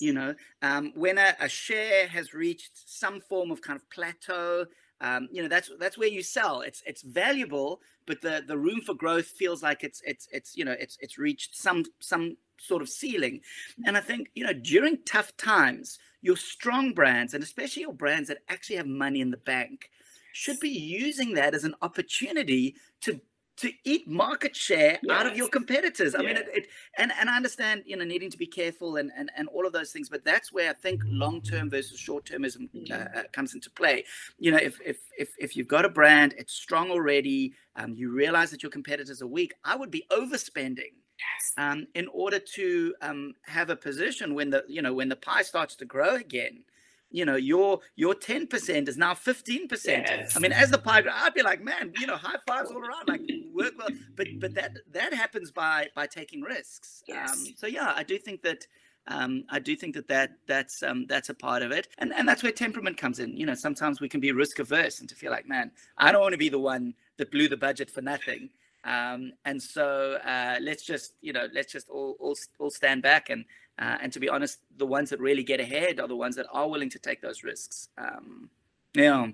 You 0.00 0.12
know, 0.12 0.34
um, 0.62 0.92
when 0.96 1.16
a, 1.16 1.34
a 1.40 1.48
share 1.48 2.08
has 2.08 2.34
reached 2.34 2.72
some 2.74 3.20
form 3.20 3.50
of 3.50 3.62
kind 3.62 3.78
of 3.78 3.88
plateau 3.88 4.66
um, 5.00 5.28
you 5.32 5.42
know 5.42 5.48
that's 5.48 5.70
that's 5.78 5.98
where 5.98 6.08
you 6.08 6.22
sell. 6.22 6.60
It's 6.60 6.82
it's 6.86 7.02
valuable 7.02 7.80
but 8.08 8.22
the 8.22 8.42
the 8.44 8.58
room 8.58 8.80
for 8.80 8.94
growth 8.94 9.26
feels 9.26 9.62
like 9.62 9.84
it's 9.84 10.02
it's 10.04 10.26
it's 10.32 10.56
you 10.56 10.64
know 10.64 10.74
it's 10.80 10.96
it's 11.00 11.18
reached 11.18 11.54
some 11.54 11.84
some 12.00 12.36
sort 12.58 12.82
of 12.82 12.88
ceiling. 12.88 13.40
And 13.86 13.96
i 13.96 14.00
think 14.00 14.30
you 14.34 14.44
know 14.44 14.52
during 14.52 14.98
tough 15.04 15.36
times 15.36 15.98
your 16.22 16.36
strong 16.36 16.92
brands 16.92 17.34
and 17.34 17.44
especially 17.44 17.82
your 17.82 17.92
brands 17.92 18.28
that 18.28 18.38
actually 18.48 18.76
have 18.76 18.86
money 18.88 19.20
in 19.20 19.30
the 19.30 19.36
bank 19.36 19.90
should 20.32 20.58
be 20.58 20.70
using 20.70 21.34
that 21.34 21.54
as 21.54 21.64
an 21.64 21.74
opportunity 21.82 22.74
to 23.02 23.20
to 23.58 23.72
eat 23.84 24.08
market 24.08 24.54
share 24.54 24.98
yes. 25.02 25.10
out 25.10 25.26
of 25.26 25.36
your 25.36 25.48
competitors. 25.48 26.14
I 26.14 26.22
yeah. 26.22 26.26
mean, 26.28 26.36
it, 26.36 26.48
it, 26.52 26.66
and 26.96 27.12
and 27.18 27.28
I 27.28 27.36
understand 27.36 27.82
you 27.86 27.96
know 27.96 28.04
needing 28.04 28.30
to 28.30 28.38
be 28.38 28.46
careful 28.46 28.96
and 28.96 29.10
and, 29.16 29.30
and 29.36 29.48
all 29.48 29.66
of 29.66 29.72
those 29.72 29.90
things, 29.90 30.08
but 30.08 30.24
that's 30.24 30.52
where 30.52 30.70
I 30.70 30.74
think 30.74 31.02
long 31.06 31.40
term 31.40 31.70
versus 31.70 31.98
short 31.98 32.24
termism 32.24 32.64
uh, 32.64 32.94
mm-hmm. 32.94 33.18
uh, 33.18 33.22
comes 33.32 33.54
into 33.54 33.70
play. 33.70 34.04
You 34.38 34.52
know, 34.52 34.58
if 34.58 34.78
if 34.84 34.98
if 35.18 35.30
if 35.38 35.56
you've 35.56 35.68
got 35.68 35.84
a 35.84 35.88
brand, 35.88 36.34
it's 36.38 36.52
strong 36.52 36.90
already, 36.90 37.54
um, 37.76 37.94
you 37.94 38.10
realize 38.10 38.50
that 38.50 38.62
your 38.62 38.70
competitors 38.70 39.22
are 39.22 39.26
weak. 39.26 39.54
I 39.64 39.76
would 39.76 39.90
be 39.90 40.04
overspending. 40.10 40.94
Yes. 41.18 41.52
Um, 41.56 41.88
in 41.96 42.06
order 42.12 42.38
to 42.38 42.94
um, 43.02 43.34
have 43.42 43.70
a 43.70 43.76
position 43.76 44.34
when 44.34 44.50
the 44.50 44.64
you 44.68 44.82
know 44.82 44.94
when 44.94 45.08
the 45.08 45.16
pie 45.16 45.42
starts 45.42 45.74
to 45.76 45.84
grow 45.84 46.14
again, 46.14 46.62
you 47.10 47.24
know 47.24 47.36
your 47.36 47.80
your 47.96 48.14
10% 48.14 48.88
is 48.88 48.96
now 48.96 49.14
15% 49.14 49.86
yes. 49.86 50.36
i 50.36 50.40
mean 50.40 50.52
as 50.52 50.70
the 50.70 50.78
pie 50.78 51.02
i'd 51.10 51.34
be 51.34 51.42
like 51.42 51.62
man 51.62 51.92
you 51.98 52.06
know 52.06 52.16
high 52.16 52.36
fives 52.46 52.70
all 52.70 52.78
around 52.78 53.08
like 53.08 53.22
work 53.54 53.72
well 53.78 53.88
but 54.16 54.26
but 54.38 54.54
that 54.54 54.76
that 54.92 55.14
happens 55.14 55.50
by 55.50 55.88
by 55.94 56.06
taking 56.06 56.42
risks 56.42 57.02
yes. 57.06 57.32
Um, 57.32 57.54
so 57.56 57.66
yeah 57.66 57.92
i 57.96 58.02
do 58.02 58.18
think 58.18 58.42
that 58.42 58.66
um, 59.10 59.44
I 59.48 59.58
do 59.58 59.74
think 59.74 59.94
that, 59.94 60.06
that 60.08 60.32
that's 60.46 60.82
um, 60.82 61.06
that's 61.08 61.30
a 61.30 61.34
part 61.34 61.62
of 61.62 61.72
it, 61.72 61.88
and 61.96 62.12
and 62.12 62.28
that's 62.28 62.42
where 62.42 62.52
temperament 62.52 62.98
comes 62.98 63.20
in. 63.20 63.34
You 63.36 63.46
know, 63.46 63.54
sometimes 63.54 64.02
we 64.02 64.08
can 64.08 64.20
be 64.20 64.32
risk 64.32 64.58
averse 64.58 65.00
and 65.00 65.08
to 65.08 65.14
feel 65.14 65.30
like, 65.30 65.48
man, 65.48 65.70
I 65.96 66.12
don't 66.12 66.20
want 66.20 66.34
to 66.34 66.38
be 66.38 66.50
the 66.50 66.58
one 66.58 66.92
that 67.16 67.30
blew 67.30 67.48
the 67.48 67.56
budget 67.56 67.90
for 67.90 68.02
nothing. 68.02 68.50
Um, 68.84 69.32
and 69.44 69.62
so 69.62 70.18
uh, 70.24 70.58
let's 70.60 70.84
just 70.84 71.14
you 71.22 71.32
know 71.32 71.48
let's 71.54 71.72
just 71.72 71.88
all 71.88 72.16
all, 72.20 72.36
all 72.58 72.70
stand 72.70 73.02
back 73.02 73.30
and 73.30 73.44
uh, 73.78 73.98
and 74.02 74.12
to 74.12 74.20
be 74.20 74.28
honest, 74.28 74.58
the 74.76 74.86
ones 74.86 75.10
that 75.10 75.20
really 75.20 75.44
get 75.44 75.60
ahead 75.60 76.00
are 76.00 76.08
the 76.08 76.16
ones 76.16 76.36
that 76.36 76.46
are 76.52 76.68
willing 76.68 76.90
to 76.90 76.98
take 76.98 77.20
those 77.20 77.44
risks. 77.44 77.88
Um, 77.96 78.50
yeah. 78.94 79.28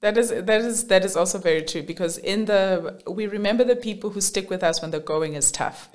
That 0.00 0.16
is 0.16 0.30
that 0.30 0.62
is 0.62 0.86
that 0.86 1.04
is 1.04 1.16
also 1.16 1.38
very 1.38 1.62
true 1.62 1.82
because 1.82 2.16
in 2.16 2.46
the 2.46 3.02
we 3.06 3.26
remember 3.26 3.64
the 3.64 3.76
people 3.76 4.10
who 4.10 4.20
stick 4.22 4.48
with 4.48 4.62
us 4.62 4.80
when 4.80 4.92
the 4.92 5.00
going 5.00 5.34
is 5.34 5.52
tough. 5.52 5.90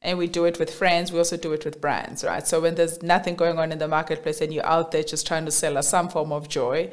And 0.00 0.16
we 0.16 0.28
do 0.28 0.44
it 0.44 0.60
with 0.60 0.72
friends, 0.72 1.10
we 1.10 1.18
also 1.18 1.36
do 1.36 1.52
it 1.52 1.64
with 1.64 1.80
brands, 1.80 2.22
right? 2.22 2.46
So 2.46 2.60
when 2.60 2.76
there's 2.76 3.02
nothing 3.02 3.34
going 3.34 3.58
on 3.58 3.72
in 3.72 3.80
the 3.80 3.88
marketplace 3.88 4.40
and 4.40 4.54
you're 4.54 4.64
out 4.64 4.92
there 4.92 5.02
just 5.02 5.26
trying 5.26 5.44
to 5.46 5.50
sell 5.50 5.76
us 5.76 5.88
some 5.88 6.08
form 6.08 6.30
of 6.30 6.48
joy, 6.48 6.92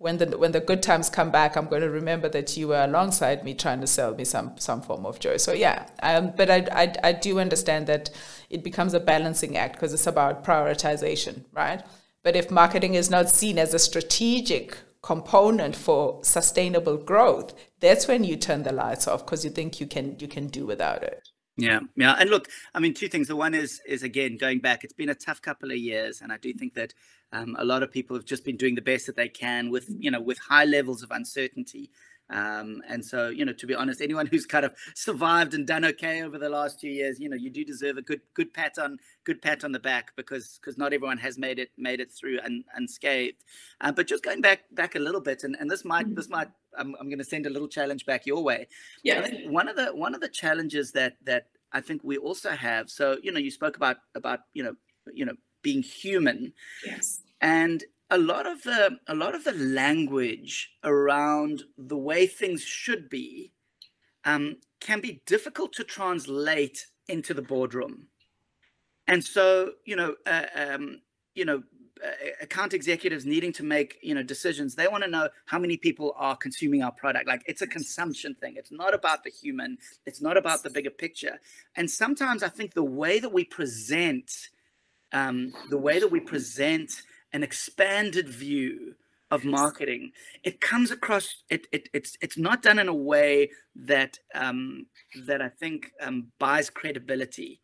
when 0.00 0.16
the 0.16 0.38
when 0.38 0.52
the 0.52 0.60
good 0.60 0.82
times 0.82 1.10
come 1.10 1.30
back, 1.30 1.56
I'm 1.56 1.66
going 1.66 1.82
to 1.82 1.90
remember 1.90 2.26
that 2.30 2.56
you 2.56 2.68
were 2.68 2.82
alongside 2.82 3.44
me 3.44 3.52
trying 3.52 3.82
to 3.82 3.86
sell 3.86 4.14
me 4.14 4.24
some 4.24 4.56
some 4.56 4.80
form 4.80 5.04
of 5.04 5.20
joy. 5.20 5.36
So 5.36 5.52
yeah, 5.52 5.86
um, 6.02 6.32
but 6.34 6.50
I, 6.50 6.66
I 6.72 6.94
I 7.04 7.12
do 7.12 7.38
understand 7.38 7.86
that 7.88 8.10
it 8.48 8.64
becomes 8.64 8.94
a 8.94 9.00
balancing 9.00 9.58
act 9.58 9.74
because 9.74 9.92
it's 9.92 10.06
about 10.06 10.42
prioritization, 10.42 11.44
right? 11.52 11.82
But 12.22 12.34
if 12.34 12.50
marketing 12.50 12.94
is 12.94 13.10
not 13.10 13.28
seen 13.28 13.58
as 13.58 13.74
a 13.74 13.78
strategic 13.78 14.78
component 15.02 15.76
for 15.76 16.24
sustainable 16.24 16.96
growth, 16.96 17.52
that's 17.80 18.08
when 18.08 18.24
you 18.24 18.36
turn 18.36 18.62
the 18.62 18.72
lights 18.72 19.06
off 19.06 19.26
because 19.26 19.44
you 19.44 19.50
think 19.50 19.80
you 19.80 19.86
can 19.86 20.16
you 20.18 20.28
can 20.28 20.46
do 20.46 20.64
without 20.64 21.02
it. 21.02 21.28
Yeah, 21.58 21.80
yeah, 21.94 22.16
and 22.18 22.30
look, 22.30 22.48
I 22.74 22.80
mean, 22.80 22.94
two 22.94 23.08
things. 23.08 23.28
The 23.28 23.36
one 23.36 23.52
is 23.52 23.82
is 23.86 24.02
again 24.02 24.38
going 24.38 24.60
back. 24.60 24.82
It's 24.82 24.94
been 24.94 25.10
a 25.10 25.14
tough 25.14 25.42
couple 25.42 25.70
of 25.70 25.76
years, 25.76 26.22
and 26.22 26.32
I 26.32 26.38
do 26.38 26.54
think 26.54 26.72
that 26.72 26.94
um, 27.32 27.56
a 27.58 27.64
lot 27.64 27.82
of 27.82 27.90
people 27.90 28.16
have 28.16 28.24
just 28.24 28.44
been 28.44 28.56
doing 28.56 28.74
the 28.74 28.82
best 28.82 29.06
that 29.06 29.16
they 29.16 29.28
can 29.28 29.70
with 29.70 29.86
you 29.98 30.10
know 30.10 30.20
with 30.20 30.38
high 30.38 30.64
levels 30.64 31.02
of 31.02 31.10
uncertainty. 31.10 31.90
Um, 32.32 32.80
and 32.88 33.04
so, 33.04 33.28
you 33.28 33.44
know, 33.44 33.52
to 33.52 33.66
be 33.66 33.74
honest, 33.74 34.00
anyone 34.00 34.26
who's 34.26 34.46
kind 34.46 34.64
of 34.64 34.74
survived 34.94 35.52
and 35.52 35.66
done 35.66 35.84
okay 35.84 36.22
over 36.22 36.38
the 36.38 36.48
last 36.48 36.80
two 36.80 36.88
years, 36.88 37.18
you 37.18 37.28
know, 37.28 37.36
you 37.36 37.50
do 37.50 37.64
deserve 37.64 37.98
a 37.98 38.02
good 38.02 38.20
good 38.34 38.54
pat 38.54 38.78
on 38.78 38.98
good 39.24 39.42
pat 39.42 39.64
on 39.64 39.72
the 39.72 39.80
back 39.80 40.12
because 40.16 40.58
because 40.60 40.78
not 40.78 40.92
everyone 40.92 41.18
has 41.18 41.38
made 41.38 41.58
it 41.58 41.70
made 41.76 42.00
it 42.00 42.12
through 42.12 42.38
un, 42.44 42.64
unscathed. 42.76 43.42
Uh, 43.80 43.90
but 43.90 44.06
just 44.06 44.22
going 44.22 44.40
back 44.40 44.60
back 44.72 44.94
a 44.94 45.00
little 45.00 45.20
bit, 45.20 45.42
and, 45.42 45.56
and 45.58 45.68
this 45.68 45.84
might 45.84 46.14
this 46.14 46.28
might 46.28 46.48
I'm, 46.78 46.94
I'm 47.00 47.08
going 47.08 47.18
to 47.18 47.24
send 47.24 47.46
a 47.46 47.50
little 47.50 47.68
challenge 47.68 48.06
back 48.06 48.26
your 48.26 48.44
way. 48.44 48.68
Yeah, 49.02 49.28
one 49.48 49.68
of 49.68 49.74
the 49.74 49.86
one 49.86 50.14
of 50.14 50.20
the 50.20 50.28
challenges 50.28 50.92
that 50.92 51.16
that 51.24 51.48
I 51.72 51.80
think 51.80 52.02
we 52.04 52.16
also 52.16 52.50
have. 52.50 52.90
So 52.90 53.16
you 53.22 53.32
know, 53.32 53.40
you 53.40 53.50
spoke 53.50 53.76
about 53.76 53.96
about 54.14 54.40
you 54.54 54.62
know 54.62 54.74
you 55.12 55.24
know 55.24 55.34
being 55.62 55.82
human. 55.82 56.52
Yes. 56.84 57.22
And 57.40 57.84
a 58.10 58.18
lot 58.18 58.46
of 58.46 58.62
the 58.62 58.98
a 59.06 59.14
lot 59.14 59.34
of 59.34 59.44
the 59.44 59.52
language 59.52 60.72
around 60.82 61.62
the 61.78 61.96
way 61.96 62.26
things 62.26 62.62
should 62.62 63.08
be 63.08 63.52
um, 64.24 64.56
can 64.80 65.00
be 65.00 65.22
difficult 65.26 65.72
to 65.74 65.84
translate 65.84 66.86
into 67.08 67.34
the 67.34 67.42
boardroom. 67.42 68.06
And 69.06 69.24
so, 69.24 69.72
you 69.84 69.96
know, 69.96 70.14
uh, 70.26 70.46
um, 70.54 71.00
you 71.34 71.44
know, 71.44 71.62
uh, 72.04 72.10
account 72.40 72.72
executives 72.72 73.26
needing 73.26 73.52
to 73.52 73.62
make 73.62 73.98
you 74.02 74.14
know 74.14 74.22
decisions 74.22 74.74
they 74.74 74.88
want 74.88 75.04
to 75.04 75.10
know 75.10 75.28
how 75.44 75.58
many 75.58 75.76
people 75.76 76.14
are 76.16 76.34
consuming 76.34 76.82
our 76.82 76.92
product 76.92 77.28
like 77.28 77.42
it's 77.44 77.60
a 77.60 77.66
consumption 77.66 78.34
thing 78.36 78.54
it's 78.56 78.72
not 78.72 78.94
about 78.94 79.22
the 79.22 79.28
human 79.28 79.76
it's 80.06 80.22
not 80.22 80.38
about 80.38 80.62
the 80.62 80.70
bigger 80.70 80.88
picture 80.88 81.38
and 81.76 81.90
sometimes 81.90 82.42
i 82.42 82.48
think 82.48 82.72
the 82.72 82.82
way 82.82 83.20
that 83.20 83.34
we 83.34 83.44
present 83.44 84.48
um, 85.12 85.52
the 85.70 85.78
way 85.78 85.98
that 85.98 86.10
we 86.10 86.20
present 86.20 87.02
an 87.32 87.42
expanded 87.42 88.28
view 88.28 88.94
of 89.30 89.44
marketing 89.44 90.10
it 90.42 90.60
comes 90.60 90.90
across 90.90 91.44
it, 91.50 91.68
it 91.70 91.88
it's 91.92 92.16
it's 92.20 92.36
not 92.36 92.62
done 92.62 92.80
in 92.80 92.88
a 92.88 92.94
way 92.94 93.48
that 93.76 94.18
um 94.34 94.86
that 95.24 95.40
i 95.40 95.48
think 95.48 95.92
um 96.00 96.26
buys 96.40 96.68
credibility. 96.68 97.60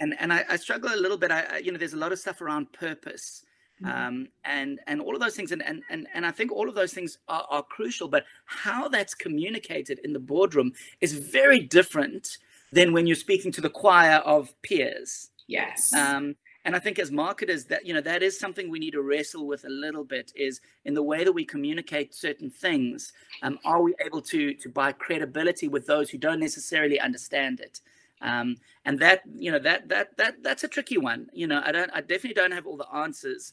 And 0.00 0.14
and 0.18 0.32
i, 0.32 0.44
I 0.48 0.56
struggle 0.56 0.94
a 0.94 0.96
little 0.96 1.18
bit. 1.18 1.30
I, 1.30 1.58
you 1.58 1.72
know 1.72 1.78
there's 1.78 1.92
a 1.92 1.98
lot 1.98 2.12
of 2.12 2.18
stuff 2.18 2.40
around 2.40 2.72
purpose 2.72 3.44
mm-hmm. 3.82 3.94
um 3.94 4.28
and 4.46 4.80
and 4.86 5.02
all 5.02 5.14
of 5.14 5.20
those 5.20 5.36
things 5.36 5.52
and 5.52 5.62
and 5.62 5.82
and, 5.90 6.06
and 6.14 6.24
i 6.24 6.30
think 6.30 6.50
all 6.50 6.70
of 6.70 6.74
those 6.74 6.94
things 6.94 7.18
are, 7.28 7.46
are 7.50 7.62
crucial 7.62 8.08
but 8.08 8.24
how 8.46 8.88
that's 8.88 9.14
communicated 9.14 10.00
in 10.04 10.14
the 10.14 10.18
boardroom 10.18 10.72
is 11.02 11.12
very 11.12 11.60
different 11.60 12.38
than 12.74 12.92
when 12.92 13.06
you're 13.06 13.16
speaking 13.16 13.52
to 13.52 13.60
the 13.60 13.70
choir 13.70 14.16
of 14.16 14.52
peers. 14.62 15.30
Yes. 15.46 15.92
Um 15.94 16.36
and 16.64 16.74
i 16.74 16.78
think 16.78 16.98
as 16.98 17.10
marketers 17.10 17.64
that 17.64 17.86
you 17.86 17.92
know 17.94 18.00
that 18.00 18.22
is 18.22 18.38
something 18.38 18.70
we 18.70 18.78
need 18.78 18.92
to 18.92 19.02
wrestle 19.02 19.46
with 19.46 19.64
a 19.64 19.68
little 19.68 20.04
bit 20.04 20.32
is 20.34 20.60
in 20.84 20.94
the 20.94 21.02
way 21.02 21.24
that 21.24 21.32
we 21.32 21.44
communicate 21.44 22.14
certain 22.14 22.50
things 22.50 23.12
um, 23.42 23.58
are 23.64 23.82
we 23.82 23.94
able 24.04 24.20
to 24.20 24.54
to 24.54 24.68
buy 24.68 24.92
credibility 24.92 25.68
with 25.68 25.86
those 25.86 26.10
who 26.10 26.18
don't 26.18 26.40
necessarily 26.40 26.98
understand 27.00 27.60
it? 27.60 27.80
Um, 28.22 28.56
and 28.84 28.98
that 29.00 29.22
you 29.36 29.50
know 29.52 29.58
that 29.58 29.88
that 29.88 30.16
that 30.16 30.42
that's 30.42 30.64
a 30.64 30.68
tricky 30.68 30.98
one. 30.98 31.28
You 31.32 31.46
know 31.46 31.62
i 31.64 31.72
don't 31.72 31.90
i 31.92 32.00
definitely 32.00 32.34
don't 32.34 32.52
have 32.52 32.66
all 32.66 32.76
the 32.76 32.92
answers 32.94 33.52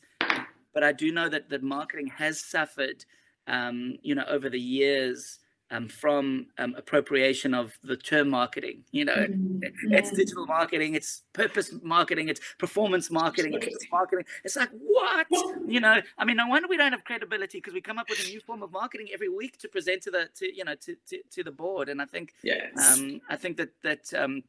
but 0.74 0.84
i 0.84 0.92
do 0.92 1.12
know 1.12 1.28
that 1.28 1.50
that 1.50 1.64
marketing 1.64 2.08
has 2.08 2.40
suffered 2.40 3.04
um, 3.48 3.98
you 4.02 4.16
know 4.16 4.24
over 4.30 4.50
the 4.50 4.60
years 4.60 5.40
um, 5.72 5.88
from 5.88 6.48
um, 6.58 6.76
appropriation 6.78 7.54
of 7.54 7.74
the 7.84 7.96
term 7.96 8.30
marketing. 8.30 8.84
You 8.92 9.06
know, 9.06 9.16
mm-hmm. 9.16 9.64
yeah. 9.88 9.98
it's 9.98 10.12
digital 10.12 10.46
marketing, 10.46 10.96
it's 10.96 11.24
purpose 11.34 11.74
marketing, 11.82 12.30
it's 12.30 12.42
performance 12.60 13.10
marketing, 13.10 13.54
it's 13.54 13.86
marketing. 13.92 14.26
It's 14.44 14.56
like 14.56 14.70
what? 14.72 15.28
You 15.66 15.80
know, 15.80 16.02
I 16.18 16.26
mean, 16.26 16.36
no 16.36 16.48
wonder 16.48 16.68
we 16.68 16.78
don't 16.78 16.92
have 16.92 17.06
credibility 17.06 17.58
because 17.58 17.74
we 17.74 17.82
come 17.82 17.98
up 17.98 18.10
with 18.10 18.24
a 18.24 18.30
new 18.30 18.42
form 18.42 18.62
of 18.62 18.72
marketing 18.72 19.08
every 19.14 19.30
week 19.30 19.58
to 19.60 19.68
present 19.68 20.04
to 20.04 20.12
the 20.12 20.30
to 20.36 20.56
you 20.56 20.66
know 20.66 20.76
to 20.76 20.96
to, 21.10 21.20
to 21.32 21.44
the 21.44 21.52
board. 21.52 21.90
And 21.90 22.02
I 22.02 22.06
think, 22.06 22.34
yes. 22.44 23.00
um, 23.00 23.22
I 23.30 23.38
think 23.38 23.58
that 23.58 23.70
that 23.84 24.14
um, 24.14 24.44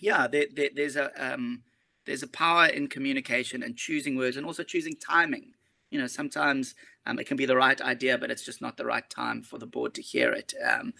yeah, 0.00 0.26
there, 0.28 0.46
there, 0.54 0.70
there's 0.74 0.96
a 0.96 1.10
um, 1.16 1.62
there's 2.04 2.22
a 2.22 2.28
power 2.28 2.66
in 2.66 2.86
communication 2.86 3.62
and 3.62 3.76
choosing 3.76 4.16
words 4.16 4.36
and 4.36 4.46
also 4.46 4.62
choosing 4.62 4.94
timing 4.96 5.52
you 5.90 6.00
know 6.00 6.06
sometimes 6.06 6.74
um, 7.06 7.18
it 7.18 7.26
can 7.26 7.36
be 7.36 7.46
the 7.46 7.56
right 7.56 7.80
idea 7.80 8.18
but 8.18 8.30
it's 8.30 8.44
just 8.44 8.60
not 8.60 8.76
the 8.76 8.84
right 8.84 9.08
time 9.10 9.42
for 9.42 9.58
the 9.58 9.66
board 9.66 9.94
to 9.94 10.02
hear 10.02 10.32
it. 10.32 10.52
Um, 10.64 10.92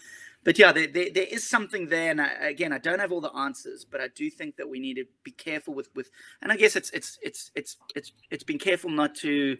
but 0.43 0.57
yeah 0.57 0.71
there, 0.71 0.87
there, 0.87 1.09
there 1.13 1.27
is 1.29 1.47
something 1.47 1.87
there 1.87 2.11
and 2.11 2.21
I, 2.21 2.27
again 2.47 2.71
i 2.71 2.77
don't 2.77 2.99
have 2.99 3.11
all 3.11 3.19
the 3.19 3.33
answers 3.33 3.83
but 3.83 3.99
i 3.99 4.07
do 4.07 4.29
think 4.29 4.55
that 4.55 4.69
we 4.69 4.79
need 4.79 4.93
to 4.93 5.05
be 5.23 5.31
careful 5.31 5.73
with 5.73 5.89
with 5.93 6.09
and 6.41 6.53
i 6.53 6.55
guess 6.55 6.77
it's 6.77 6.89
it's 6.91 7.19
it's 7.21 7.51
it's 7.53 7.75
it's 7.95 8.13
it's 8.31 8.43
been 8.45 8.59
careful 8.59 8.89
not 8.89 9.13
to 9.15 9.57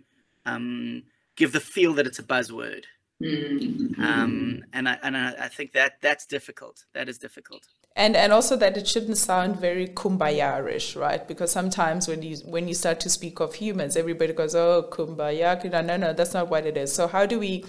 um, 0.48 1.04
give 1.36 1.52
the 1.52 1.60
feel 1.60 1.94
that 1.94 2.08
it's 2.08 2.20
a 2.20 2.24
buzzword. 2.24 2.86
Mm-hmm. 3.22 4.00
um, 4.00 4.64
and 4.74 4.88
I, 4.88 4.98
and 5.02 5.18
I, 5.18 5.34
I 5.40 5.48
think 5.48 5.74
that 5.74 5.94
that's 6.02 6.28
difficult. 6.28 6.86
That 6.94 7.10
is 7.10 7.18
difficult 7.18 7.68
and 7.98 8.16
and 8.16 8.32
also 8.32 8.56
that 8.56 8.78
it 8.78 8.88
shouldn't 8.88 9.18
sound 9.18 9.60
very 9.60 9.88
kumbaya-ish, 9.88 10.96
right? 10.96 11.28
Because 11.28 11.52
sometimes 11.52 12.08
when 12.08 12.22
you 12.22 12.38
when 12.46 12.68
you 12.68 12.76
start 12.76 13.00
to 13.02 13.10
speak 13.10 13.40
of 13.40 13.56
humans, 13.56 13.98
everybody 13.98 14.34
goes, 14.34 14.54
"Oh, 14.56 14.88
kumbaya." 14.90 15.86
No, 15.86 15.98
no, 15.98 16.14
that's 16.14 16.34
not 16.34 16.48
what 16.48 16.68
it 16.68 16.78
is. 16.78 16.94
So 16.94 17.08
how 17.08 17.26
do 17.26 17.40
we 17.40 17.66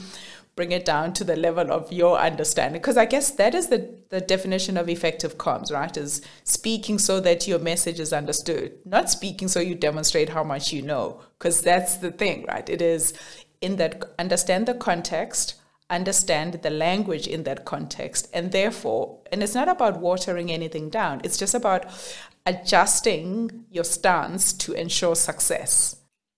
bring 0.54 0.72
it 0.72 0.84
down 0.84 1.14
to 1.14 1.24
the 1.24 1.36
level 1.36 1.72
of 1.72 1.90
your 1.90 2.18
understanding? 2.18 2.80
Because 2.80 2.98
I 2.98 3.06
guess 3.06 3.30
that 3.32 3.54
is 3.54 3.68
the 3.68 3.88
the 4.10 4.20
definition 4.20 4.76
of 4.76 4.90
effective 4.90 5.38
comms, 5.38 5.72
right? 5.72 5.96
Is 5.96 6.20
speaking 6.44 6.98
so 6.98 7.20
that 7.20 7.48
your 7.48 7.58
message 7.58 7.98
is 7.98 8.12
understood, 8.12 8.74
not 8.84 9.08
speaking 9.08 9.48
so 9.48 9.60
you 9.60 9.74
demonstrate 9.74 10.28
how 10.28 10.44
much 10.44 10.74
you 10.74 10.82
know. 10.82 11.22
Because 11.38 11.62
that's 11.62 11.96
the 11.96 12.12
thing, 12.12 12.44
right? 12.46 12.68
It 12.68 12.82
is 12.82 13.14
in 13.62 13.76
that 13.76 14.04
understand 14.18 14.66
the 14.66 14.74
context 14.74 15.54
understand 15.90 16.54
the 16.62 16.70
language 16.70 17.26
in 17.26 17.44
that 17.44 17.64
context. 17.64 18.28
And 18.32 18.52
therefore 18.52 19.18
and 19.32 19.42
it's 19.42 19.54
not 19.54 19.68
about 19.68 20.00
watering 20.00 20.50
anything 20.50 20.90
down. 20.90 21.20
It's 21.24 21.36
just 21.36 21.54
about 21.54 21.86
adjusting 22.46 23.64
your 23.70 23.84
stance 23.84 24.52
to 24.54 24.72
ensure 24.72 25.14
success. 25.14 25.96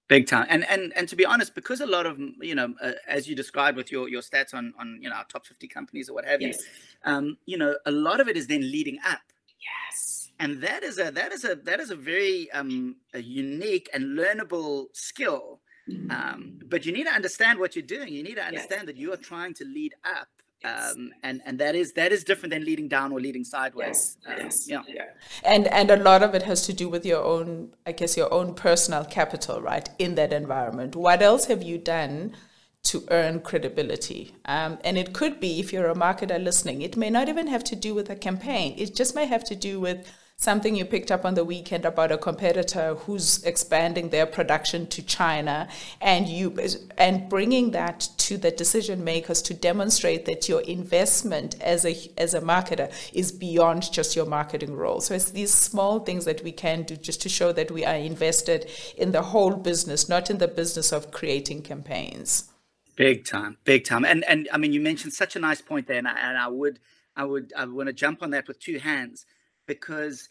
Big 0.08 0.26
time. 0.26 0.46
And 0.50 0.68
and 0.68 0.92
and 0.96 1.08
to 1.08 1.14
be 1.14 1.24
honest 1.24 1.54
because 1.54 1.80
a 1.80 1.86
lot 1.86 2.04
of 2.04 2.18
you 2.40 2.54
know 2.54 2.74
uh, 2.82 2.92
as 3.06 3.28
you 3.28 3.36
described 3.36 3.76
with 3.76 3.92
your 3.92 4.08
your 4.08 4.22
stats 4.22 4.52
on 4.52 4.74
on 4.78 4.98
you 5.00 5.08
know 5.08 5.14
our 5.14 5.24
top 5.26 5.46
50 5.46 5.68
companies 5.68 6.08
or 6.08 6.14
what 6.14 6.24
have 6.24 6.40
yes. 6.40 6.58
you 6.58 7.12
um 7.12 7.38
you 7.46 7.56
know 7.56 7.76
a 7.86 7.92
lot 7.92 8.20
of 8.20 8.28
it 8.28 8.36
is 8.36 8.48
then 8.48 8.60
leading 8.60 8.98
up. 9.08 9.20
Yes. 9.60 10.32
And 10.40 10.60
that 10.62 10.82
is 10.82 10.98
a 10.98 11.12
that 11.12 11.32
is 11.32 11.44
a 11.44 11.54
that 11.54 11.78
is 11.78 11.90
a 11.90 11.96
very 11.96 12.50
um 12.50 12.96
a 13.14 13.22
unique 13.22 13.88
and 13.94 14.18
learnable 14.18 14.86
skill 14.94 15.59
Mm-hmm. 15.90 16.10
Um, 16.10 16.60
but 16.68 16.86
you 16.86 16.92
need 16.92 17.04
to 17.04 17.12
understand 17.12 17.58
what 17.58 17.74
you're 17.74 17.82
doing. 17.96 18.12
You 18.12 18.22
need 18.22 18.36
to 18.36 18.44
understand 18.44 18.82
yes. 18.82 18.86
that 18.86 18.96
you 18.96 19.12
are 19.12 19.16
trying 19.16 19.54
to 19.54 19.64
lead 19.64 19.94
up. 20.04 20.28
Yes. 20.62 20.92
Um, 20.92 21.10
and 21.22 21.40
and 21.46 21.58
that 21.58 21.74
is 21.74 21.94
that 21.94 22.12
is 22.12 22.22
different 22.22 22.52
than 22.52 22.64
leading 22.66 22.86
down 22.86 23.12
or 23.12 23.20
leading 23.20 23.44
sideways. 23.44 24.18
Yes. 24.26 24.26
Um, 24.26 24.44
yes. 24.44 24.68
Yeah. 24.68 24.82
yeah. 24.88 25.04
And 25.42 25.66
and 25.68 25.90
a 25.90 25.96
lot 25.96 26.22
of 26.22 26.34
it 26.34 26.42
has 26.42 26.66
to 26.66 26.72
do 26.74 26.88
with 26.88 27.06
your 27.06 27.24
own, 27.24 27.72
I 27.86 27.92
guess, 27.92 28.16
your 28.16 28.32
own 28.32 28.54
personal 28.54 29.04
capital, 29.04 29.62
right? 29.62 29.88
In 29.98 30.16
that 30.16 30.32
environment, 30.32 30.96
what 30.96 31.22
else 31.22 31.46
have 31.46 31.62
you 31.62 31.78
done 31.78 32.34
to 32.82 33.04
earn 33.10 33.40
credibility? 33.40 34.34
Um, 34.44 34.78
and 34.84 34.98
it 34.98 35.14
could 35.14 35.40
be, 35.40 35.60
if 35.60 35.72
you're 35.72 35.90
a 35.90 35.94
marketer 35.94 36.42
listening, 36.42 36.82
it 36.82 36.96
may 36.96 37.10
not 37.10 37.28
even 37.28 37.46
have 37.46 37.64
to 37.64 37.76
do 37.76 37.94
with 37.94 38.10
a 38.10 38.16
campaign. 38.16 38.74
It 38.76 38.94
just 38.94 39.14
may 39.14 39.26
have 39.26 39.44
to 39.44 39.56
do 39.56 39.80
with 39.80 40.06
something 40.40 40.74
you 40.74 40.86
picked 40.86 41.10
up 41.10 41.26
on 41.26 41.34
the 41.34 41.44
weekend 41.44 41.84
about 41.84 42.10
a 42.10 42.16
competitor 42.16 42.94
who's 42.94 43.44
expanding 43.44 44.08
their 44.08 44.24
production 44.24 44.86
to 44.86 45.02
China 45.02 45.68
and 46.00 46.28
you 46.28 46.56
and 46.96 47.28
bringing 47.28 47.72
that 47.72 48.08
to 48.16 48.38
the 48.38 48.50
decision 48.50 49.04
makers 49.04 49.42
to 49.42 49.52
demonstrate 49.52 50.24
that 50.24 50.48
your 50.48 50.62
investment 50.62 51.60
as 51.60 51.84
a 51.84 51.94
as 52.16 52.32
a 52.32 52.40
marketer 52.40 52.90
is 53.12 53.30
beyond 53.30 53.92
just 53.92 54.16
your 54.16 54.24
marketing 54.24 54.74
role. 54.74 55.00
So 55.02 55.14
it's 55.14 55.30
these 55.30 55.52
small 55.52 56.00
things 56.00 56.24
that 56.24 56.42
we 56.42 56.52
can 56.52 56.84
do 56.84 56.96
just 56.96 57.20
to 57.22 57.28
show 57.28 57.52
that 57.52 57.70
we 57.70 57.84
are 57.84 57.96
invested 57.96 58.68
in 58.96 59.12
the 59.12 59.22
whole 59.22 59.54
business 59.54 60.08
not 60.08 60.30
in 60.30 60.38
the 60.38 60.48
business 60.48 60.90
of 60.90 61.10
creating 61.10 61.62
campaigns. 61.62 62.50
Big 62.96 63.26
time, 63.26 63.58
big 63.64 63.84
time. 63.84 64.06
And 64.06 64.24
and 64.24 64.48
I 64.52 64.56
mean, 64.56 64.72
you 64.72 64.80
mentioned 64.80 65.12
such 65.12 65.36
a 65.36 65.38
nice 65.38 65.60
point 65.60 65.86
there, 65.86 65.98
and 65.98 66.08
I, 66.08 66.18
and 66.18 66.38
I 66.38 66.48
would 66.48 66.78
I 67.14 67.24
would 67.24 67.52
I 67.54 67.66
want 67.66 67.88
to 67.88 67.92
jump 67.92 68.22
on 68.22 68.30
that 68.30 68.48
with 68.48 68.58
two 68.58 68.78
hands 68.78 69.26
because 69.70 70.28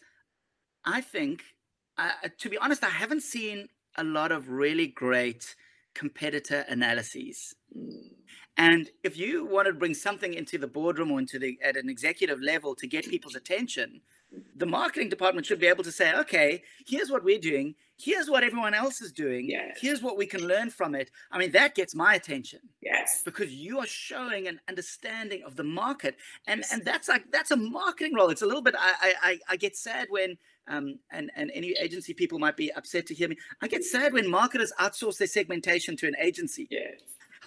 I 0.84 1.00
think, 1.00 1.42
uh, 1.96 2.10
to 2.40 2.50
be 2.50 2.58
honest, 2.58 2.84
I 2.84 2.90
haven't 2.90 3.22
seen 3.22 3.68
a 3.96 4.04
lot 4.04 4.32
of 4.32 4.50
really 4.50 4.86
great 4.86 5.56
competitor 5.94 6.66
analyses. 6.68 7.54
And 8.58 8.90
if 9.02 9.16
you 9.16 9.46
want 9.46 9.66
to 9.66 9.72
bring 9.72 9.94
something 9.94 10.34
into 10.34 10.58
the 10.58 10.66
boardroom 10.66 11.10
or 11.10 11.18
into 11.18 11.38
the 11.38 11.58
at 11.64 11.78
an 11.78 11.88
executive 11.88 12.40
level 12.42 12.74
to 12.74 12.86
get 12.86 13.08
people's 13.08 13.34
attention, 13.34 14.02
the 14.56 14.66
marketing 14.66 15.08
department 15.08 15.46
should 15.46 15.58
be 15.60 15.66
able 15.66 15.84
to 15.84 15.92
say, 15.92 16.14
okay, 16.14 16.62
here's 16.86 17.10
what 17.10 17.24
we're 17.24 17.38
doing. 17.40 17.74
Here's 17.98 18.30
what 18.30 18.44
everyone 18.44 18.72
else 18.74 19.00
is 19.00 19.12
doing. 19.12 19.48
Yes. 19.50 19.78
Here's 19.80 20.02
what 20.02 20.16
we 20.16 20.24
can 20.24 20.46
learn 20.46 20.70
from 20.70 20.94
it. 20.94 21.10
I 21.30 21.38
mean, 21.38 21.50
that 21.52 21.74
gets 21.74 21.94
my 21.94 22.14
attention 22.14 22.60
Yes. 22.80 23.22
because 23.24 23.52
you 23.52 23.78
are 23.78 23.86
showing 23.86 24.46
an 24.48 24.60
understanding 24.68 25.42
of 25.44 25.56
the 25.56 25.64
market, 25.64 26.16
and 26.46 26.60
Yes. 26.60 26.72
and 26.72 26.84
that's 26.84 27.08
like 27.08 27.30
that's 27.30 27.50
a 27.50 27.56
marketing 27.56 28.14
role. 28.14 28.30
It's 28.30 28.42
a 28.42 28.46
little 28.46 28.62
bit. 28.62 28.74
I 28.78 28.94
I 29.00 29.30
I- 29.30 29.40
I 29.50 29.56
get 29.56 29.76
sad 29.76 30.06
when 30.10 30.38
um 30.68 30.98
and 31.10 31.30
and 31.36 31.50
any 31.52 31.72
agency 31.78 32.14
people 32.14 32.38
might 32.38 32.56
be 32.56 32.72
upset 32.72 33.06
to 33.08 33.14
hear 33.14 33.28
me. 33.28 33.36
I 33.60 33.68
get 33.68 33.84
sad 33.84 34.12
when 34.12 34.28
marketers 34.28 34.72
outsource 34.80 35.18
their 35.18 35.26
segmentation 35.26 35.96
to 35.98 36.06
an 36.06 36.16
agency. 36.20 36.68
Yes. 36.70 37.00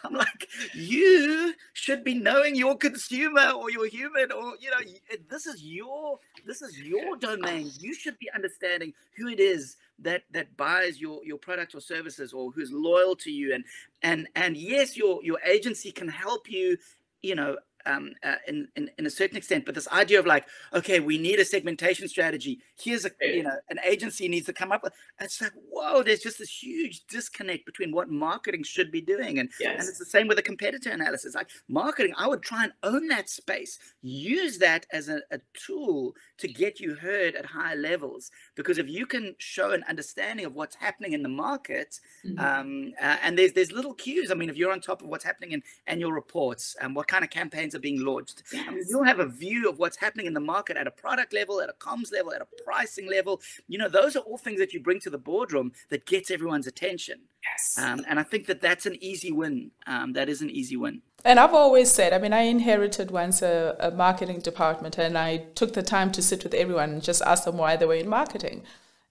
I'm 0.05 0.13
like, 0.13 0.49
you 0.73 1.53
should 1.73 2.03
be 2.03 2.13
knowing 2.13 2.55
your 2.55 2.77
consumer 2.77 3.51
or 3.51 3.71
your 3.71 3.87
human, 3.87 4.31
or 4.31 4.55
you 4.59 4.69
know, 4.69 4.79
eh, 5.11 5.17
this 5.29 5.45
is 5.45 5.63
your 5.63 6.19
this 6.45 6.61
is 6.61 6.77
your 6.77 7.15
domain. 7.15 7.71
You 7.79 7.93
should 7.93 8.19
be 8.19 8.29
understanding 8.35 8.93
who 9.15 9.29
it 9.29 9.39
is 9.39 9.77
that 9.99 10.23
that 10.31 10.57
buys 10.57 10.99
your 10.99 11.23
your 11.23 11.37
product 11.37 11.73
or 11.73 11.79
services, 11.79 12.33
or 12.33 12.51
who's 12.51 12.71
loyal 12.71 13.15
to 13.17 13.31
you. 13.31 13.53
And 13.53 13.63
and 14.01 14.27
and 14.35 14.57
yes, 14.57 14.97
your 14.97 15.23
your 15.23 15.39
agency 15.45 15.91
can 15.91 16.09
help 16.09 16.49
you, 16.49 16.77
you 17.21 17.35
know. 17.35 17.57
Um, 17.85 18.13
uh, 18.23 18.35
in, 18.47 18.67
in 18.75 18.89
in 18.97 19.05
a 19.05 19.09
certain 19.09 19.35
extent, 19.37 19.65
but 19.65 19.75
this 19.75 19.87
idea 19.89 20.19
of 20.19 20.25
like, 20.25 20.45
okay, 20.73 20.99
we 20.99 21.17
need 21.17 21.39
a 21.39 21.45
segmentation 21.45 22.07
strategy. 22.07 22.61
Here's 22.79 23.05
a 23.05 23.11
you 23.21 23.43
know, 23.43 23.57
an 23.69 23.79
agency 23.85 24.27
needs 24.29 24.45
to 24.45 24.53
come 24.53 24.71
up 24.71 24.83
with. 24.83 24.93
It's 25.19 25.41
like, 25.41 25.51
whoa, 25.69 26.01
there's 26.03 26.21
just 26.21 26.39
this 26.39 26.63
huge 26.63 27.05
disconnect 27.07 27.65
between 27.65 27.91
what 27.91 28.09
marketing 28.09 28.63
should 28.63 28.91
be 28.91 29.01
doing 29.01 29.39
and 29.39 29.49
and 29.79 29.87
it's 29.89 29.99
the 29.99 30.05
same 30.05 30.27
with 30.27 30.37
the 30.37 30.43
competitor 30.43 30.91
analysis. 30.91 31.35
Like 31.35 31.49
marketing, 31.67 32.13
I 32.17 32.27
would 32.27 32.41
try 32.41 32.63
and 32.63 32.73
own 32.83 33.07
that 33.09 33.29
space, 33.29 33.79
use 34.01 34.57
that 34.59 34.85
as 34.91 35.09
a, 35.09 35.21
a 35.31 35.39
tool 35.53 36.15
to 36.37 36.47
get 36.47 36.79
you 36.79 36.95
heard 36.95 37.35
at 37.35 37.45
higher 37.45 37.75
levels. 37.75 38.31
Because 38.55 38.77
if 38.77 38.87
you 38.87 39.05
can 39.05 39.35
show 39.39 39.71
an 39.71 39.83
understanding 39.89 40.45
of 40.45 40.53
what's 40.53 40.75
happening 40.75 41.13
in 41.13 41.23
the 41.23 41.29
market, 41.29 41.99
Mhm. 42.25 42.39
um, 42.39 42.93
uh, 43.01 43.17
and 43.23 43.37
there's 43.37 43.53
there's 43.53 43.71
little 43.71 43.93
cues. 43.93 44.31
I 44.31 44.35
mean, 44.35 44.49
if 44.49 44.57
you're 44.57 44.71
on 44.71 44.79
top 44.81 45.01
of 45.01 45.07
what's 45.07 45.25
happening 45.25 45.51
in 45.51 45.63
annual 45.87 46.11
reports 46.13 46.75
and 46.81 46.95
what 46.95 47.07
kind 47.07 47.23
of 47.23 47.29
campaigns 47.29 47.72
are 47.75 47.79
being 47.79 48.03
launched, 48.03 48.43
I 48.53 48.69
mean, 48.69 48.77
Yes. 48.77 48.87
you'll 48.89 49.03
have 49.03 49.19
a 49.19 49.25
view 49.25 49.69
of 49.69 49.79
what's 49.79 49.97
happening 49.97 50.25
in 50.25 50.33
the 50.33 50.39
market 50.39 50.77
at 50.77 50.87
a 50.87 50.91
product 50.91 51.33
level, 51.33 51.61
at 51.61 51.69
a 51.69 51.73
comms 51.73 52.11
level, 52.11 52.33
at 52.33 52.41
a 52.41 52.47
pricing 52.63 53.09
level. 53.09 53.41
You 53.67 53.77
know, 53.77 53.89
those 53.89 54.15
are 54.15 54.19
all 54.19 54.37
things 54.37 54.59
that 54.59 54.73
you 54.73 54.79
bring 54.79 54.99
to 55.01 55.09
the 55.09 55.17
boardroom 55.17 55.71
that 55.89 56.05
gets 56.05 56.31
everyone's 56.31 56.67
attention. 56.67 57.21
Yes. 57.43 57.77
Um, 57.77 58.05
and 58.07 58.19
I 58.19 58.23
think 58.23 58.45
that 58.47 58.61
that's 58.61 58.85
an 58.85 58.97
easy 59.01 59.31
win. 59.31 59.71
Um, 59.87 60.13
that 60.13 60.29
is 60.29 60.41
an 60.41 60.49
easy 60.49 60.77
win. 60.77 61.01
And 61.25 61.39
I've 61.39 61.53
always 61.53 61.89
said, 61.91 62.11
I 62.13 62.17
mean, 62.17 62.33
I 62.33 62.41
inherited 62.41 63.11
once 63.11 63.41
a, 63.41 63.75
a 63.79 63.91
marketing 63.91 64.39
department 64.39 64.97
and 64.97 65.17
I 65.17 65.37
took 65.55 65.73
the 65.73 65.83
time 65.83 66.11
to 66.13 66.21
sit 66.21 66.43
with 66.43 66.53
everyone 66.53 66.89
and 66.91 67.01
just 67.03 67.21
ask 67.21 67.45
them 67.45 67.57
why 67.57 67.75
they 67.77 67.85
were 67.85 67.95
in 67.95 68.09
marketing. 68.09 68.63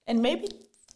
And 0.07 0.21
maybe 0.21 0.49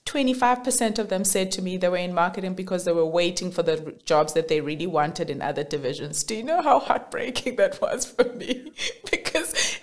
25% 0.07 0.99
of 0.99 1.09
them 1.09 1.25
said 1.25 1.51
to 1.53 1.61
me 1.61 1.77
they 1.77 1.89
were 1.89 1.97
in 1.97 2.15
marketing 2.15 2.55
because 2.55 2.85
they 2.85 2.93
were 2.93 3.05
waiting 3.05 3.51
for 3.51 3.63
the 3.63 3.95
jobs 4.05 4.33
that 4.35 4.49
they 4.49 4.61
really 4.61 4.87
wanted 4.87 5.29
in 5.29 5.43
other 5.43 5.65
divisions. 5.65 6.23
Do 6.23 6.37
you 6.37 6.45
know 6.45 6.63
how 6.63 6.79
heartbreaking 6.79 7.57
that 7.57 7.81
was 7.83 8.07
for 8.07 8.25
me? 8.25 8.73
because, 9.11 9.53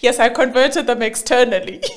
yes, 0.00 0.20
I 0.20 0.28
converted 0.28 0.86
them 0.86 1.02
externally. 1.02 1.82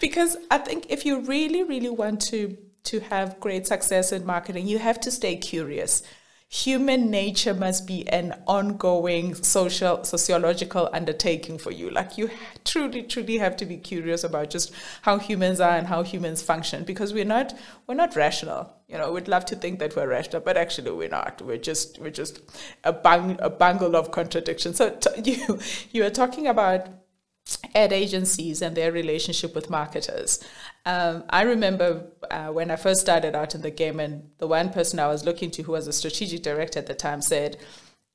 because 0.00 0.36
I 0.50 0.58
think 0.58 0.86
if 0.88 1.06
you 1.06 1.20
really, 1.20 1.62
really 1.62 1.90
want 1.90 2.20
to 2.22 2.58
to 2.84 3.00
have 3.00 3.38
great 3.38 3.66
success 3.66 4.12
in 4.12 4.24
marketing, 4.24 4.66
you 4.66 4.78
have 4.78 4.98
to 4.98 5.10
stay 5.10 5.36
curious. 5.36 6.02
Human 6.50 7.10
nature 7.10 7.52
must 7.52 7.86
be 7.86 8.08
an 8.08 8.42
ongoing 8.46 9.34
social 9.34 10.02
sociological 10.02 10.88
undertaking 10.94 11.58
for 11.58 11.70
you. 11.70 11.90
Like 11.90 12.16
you 12.16 12.30
truly, 12.64 13.02
truly 13.02 13.36
have 13.36 13.54
to 13.58 13.66
be 13.66 13.76
curious 13.76 14.24
about 14.24 14.48
just 14.48 14.72
how 15.02 15.18
humans 15.18 15.60
are 15.60 15.76
and 15.76 15.86
how 15.86 16.02
humans 16.02 16.40
function 16.40 16.84
because 16.84 17.12
we're 17.12 17.26
not 17.26 17.54
we're 17.86 17.96
not 17.96 18.16
rational. 18.16 18.72
You 18.88 18.96
know, 18.96 19.12
we'd 19.12 19.28
love 19.28 19.44
to 19.46 19.56
think 19.56 19.78
that 19.80 19.94
we're 19.94 20.08
rational, 20.08 20.40
but 20.40 20.56
actually 20.56 20.90
we're 20.90 21.10
not. 21.10 21.42
We're 21.42 21.58
just 21.58 21.98
we're 21.98 22.10
just 22.10 22.40
a 22.82 22.94
bang 22.94 23.36
a 23.40 23.50
bangle 23.50 23.94
of 23.94 24.10
contradictions. 24.10 24.78
So 24.78 24.98
you 25.22 25.58
you 25.90 26.02
are 26.06 26.10
talking 26.10 26.46
about 26.46 26.88
ad 27.74 27.92
agencies 27.92 28.62
and 28.62 28.76
their 28.76 28.92
relationship 28.92 29.54
with 29.54 29.70
marketers. 29.70 30.42
Um, 30.88 31.24
I 31.28 31.42
remember 31.42 32.06
uh, 32.30 32.46
when 32.46 32.70
I 32.70 32.76
first 32.76 33.02
started 33.02 33.36
out 33.36 33.54
in 33.54 33.60
the 33.60 33.70
game, 33.70 34.00
and 34.00 34.30
the 34.38 34.46
one 34.46 34.70
person 34.70 34.98
I 34.98 35.08
was 35.08 35.22
looking 35.22 35.50
to, 35.50 35.62
who 35.62 35.72
was 35.72 35.86
a 35.86 35.92
strategic 35.92 36.42
director 36.42 36.78
at 36.78 36.86
the 36.86 36.94
time, 36.94 37.20
said, 37.20 37.58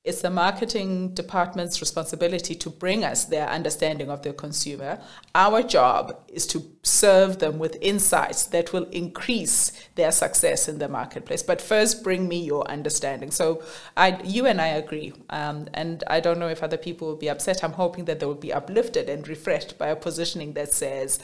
it's 0.03 0.21
the 0.21 0.32
marketing 0.32 1.13
department's 1.13 1.80
responsibility 1.80 2.55
to 2.55 2.69
bring 2.71 3.05
us 3.05 3.26
their 3.26 3.47
understanding 3.47 4.09
of 4.09 4.24
the 4.24 4.34
consumer. 4.34 4.99
Our 5.36 5.61
job 5.61 6.19
is 6.28 6.47
to 6.47 6.63
serve 6.82 7.38
them 7.38 7.59
with 7.59 7.78
insights 7.80 8.43
that 8.45 8.74
will 8.74 8.89
increase 8.89 9.71
their 9.93 10.11
success 10.11 10.67
in 10.67 10.80
the 10.80 10.89
marketplace. 10.89 11.43
But 11.43 11.61
first, 11.61 12.03
bring 12.03 12.28
me 12.28 12.43
your 12.43 12.67
understanding. 12.67 13.30
So, 13.30 13.61
I, 13.95 14.19
you 14.24 14.47
and 14.47 14.59
I 14.59 14.69
agree, 14.69 15.13
um, 15.30 15.67
and 15.76 16.03
I 16.07 16.19
don't 16.19 16.39
know 16.39 16.49
if 16.49 16.63
other 16.63 16.78
people 16.78 17.07
will 17.07 17.17
be 17.17 17.30
upset. 17.30 17.63
I'm 17.63 17.74
hoping 17.74 18.05
that 18.05 18.19
they 18.19 18.26
will 18.26 18.34
be 18.34 18.51
uplifted 18.51 19.09
and 19.09 19.28
refreshed 19.28 19.78
by 19.78 19.89
a 19.89 19.95
positioning 19.95 20.53
that 20.53 20.74
says, 20.74 21.19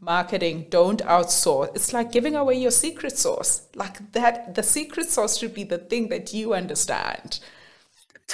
marketing 0.00 0.66
don't 0.70 1.02
outsource 1.04 1.74
it's 1.74 1.92
like 1.92 2.12
giving 2.12 2.34
away 2.34 2.54
your 2.54 2.70
secret 2.70 3.16
sauce 3.16 3.66
like 3.74 4.12
that 4.12 4.54
the 4.54 4.62
secret 4.62 5.08
sauce 5.08 5.38
should 5.38 5.54
be 5.54 5.64
the 5.64 5.78
thing 5.78 6.08
that 6.08 6.32
you 6.34 6.52
understand 6.54 7.40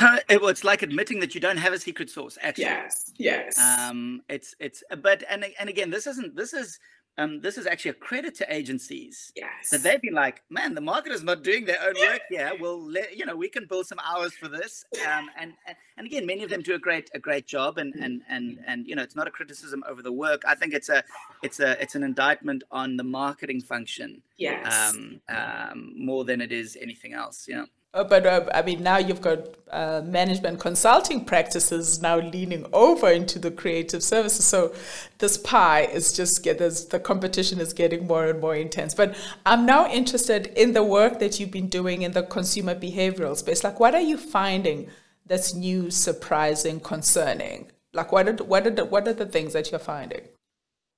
well, 0.00 0.48
it's 0.48 0.64
like 0.64 0.82
admitting 0.82 1.20
that 1.20 1.34
you 1.34 1.40
don't 1.40 1.58
have 1.58 1.72
a 1.72 1.78
secret 1.78 2.08
source. 2.08 2.38
Actually, 2.40 2.64
Yes. 2.64 3.12
Yes. 3.18 3.58
um, 3.58 4.22
it's 4.28 4.54
it's. 4.58 4.82
But 5.02 5.22
and 5.28 5.44
and 5.58 5.68
again, 5.68 5.90
this 5.90 6.06
isn't. 6.06 6.34
This 6.34 6.54
is 6.54 6.78
um, 7.18 7.40
this 7.40 7.58
is 7.58 7.66
actually 7.66 7.90
a 7.90 7.94
credit 7.94 8.34
to 8.36 8.54
agencies. 8.54 9.32
yes. 9.36 9.70
that 9.70 9.82
they've 9.82 10.00
been 10.00 10.14
like, 10.14 10.42
man, 10.48 10.74
the 10.74 10.80
marketer's 10.80 11.22
not 11.22 11.42
doing 11.42 11.66
their 11.66 11.76
own 11.82 11.94
work 11.98 12.22
here. 12.30 12.52
We'll 12.58 12.82
let 12.82 13.16
you 13.16 13.26
know 13.26 13.36
we 13.36 13.48
can 13.48 13.66
build 13.66 13.86
some 13.86 13.98
hours 13.98 14.32
for 14.32 14.48
this. 14.48 14.84
Um, 15.06 15.28
and, 15.38 15.52
and 15.66 15.76
and 15.98 16.06
again, 16.06 16.24
many 16.24 16.42
of 16.42 16.50
them 16.50 16.62
do 16.62 16.74
a 16.74 16.78
great 16.78 17.10
a 17.14 17.18
great 17.18 17.46
job. 17.46 17.78
And 17.78 17.94
and 17.96 18.22
and 18.28 18.58
and 18.66 18.86
you 18.86 18.94
know, 18.94 19.02
it's 19.02 19.16
not 19.16 19.28
a 19.28 19.30
criticism 19.30 19.84
over 19.86 20.02
the 20.02 20.12
work. 20.12 20.42
I 20.46 20.54
think 20.54 20.72
it's 20.72 20.88
a 20.88 21.04
it's 21.42 21.60
a 21.60 21.80
it's 21.82 21.94
an 21.94 22.02
indictment 22.02 22.64
on 22.70 22.96
the 22.96 23.04
marketing 23.04 23.60
function 23.60 24.22
yes. 24.38 24.94
um, 24.94 25.20
um, 25.28 25.92
more 25.96 26.24
than 26.24 26.40
it 26.40 26.50
is 26.50 26.78
anything 26.80 27.12
else. 27.12 27.46
You 27.46 27.56
know. 27.56 27.66
Uh, 27.94 28.04
but 28.04 28.24
uh, 28.26 28.46
I 28.54 28.62
mean, 28.62 28.82
now 28.82 28.96
you've 28.96 29.20
got 29.20 29.48
uh, 29.70 30.00
management 30.02 30.60
consulting 30.60 31.26
practices 31.26 32.00
now 32.00 32.18
leaning 32.18 32.64
over 32.72 33.10
into 33.10 33.38
the 33.38 33.50
creative 33.50 34.02
services. 34.02 34.46
So 34.46 34.74
this 35.18 35.36
pie 35.36 35.82
is 35.82 36.12
just 36.12 36.42
get 36.42 36.58
the 36.58 37.00
competition 37.02 37.60
is 37.60 37.74
getting 37.74 38.06
more 38.06 38.26
and 38.26 38.40
more 38.40 38.56
intense. 38.56 38.94
But 38.94 39.14
I'm 39.44 39.66
now 39.66 39.90
interested 39.90 40.46
in 40.56 40.72
the 40.72 40.82
work 40.82 41.18
that 41.18 41.38
you've 41.38 41.50
been 41.50 41.68
doing 41.68 42.00
in 42.00 42.12
the 42.12 42.22
consumer 42.22 42.74
behavioral 42.74 43.36
space. 43.36 43.62
Like, 43.62 43.78
what 43.78 43.94
are 43.94 44.00
you 44.00 44.16
finding 44.16 44.88
that's 45.26 45.54
new, 45.54 45.90
surprising, 45.90 46.80
concerning? 46.80 47.70
Like, 47.92 48.10
what 48.10 48.26
are 48.26 48.32
the, 48.32 48.44
what 48.44 48.66
are 48.66 48.70
the, 48.70 48.86
what 48.86 49.06
are 49.06 49.12
the 49.12 49.26
things 49.26 49.52
that 49.52 49.70
you're 49.70 49.78
finding? 49.78 50.22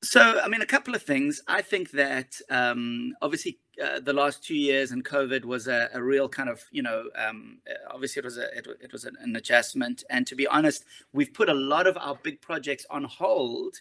So, 0.04 0.40
I 0.40 0.46
mean, 0.46 0.62
a 0.62 0.66
couple 0.66 0.94
of 0.94 1.02
things. 1.02 1.40
I 1.48 1.62
think 1.62 1.90
that 1.92 2.36
um, 2.50 3.14
obviously 3.20 3.58
uh, 3.82 4.00
the 4.00 4.12
last 4.12 4.44
two 4.44 4.54
years 4.54 4.90
and 4.90 5.04
COVID 5.04 5.44
was 5.44 5.68
a, 5.68 5.88
a 5.94 6.02
real 6.02 6.28
kind 6.28 6.48
of, 6.48 6.62
you 6.70 6.82
know, 6.82 7.04
um, 7.16 7.58
obviously 7.90 8.20
it 8.20 8.24
was 8.24 8.38
a 8.38 8.56
it, 8.56 8.66
it 8.80 8.92
was 8.92 9.04
an, 9.04 9.16
an 9.20 9.36
adjustment. 9.36 10.04
And 10.10 10.26
to 10.26 10.34
be 10.34 10.46
honest, 10.46 10.84
we've 11.12 11.32
put 11.32 11.48
a 11.48 11.54
lot 11.54 11.86
of 11.86 11.96
our 11.98 12.18
big 12.22 12.40
projects 12.40 12.86
on 12.90 13.04
hold, 13.04 13.76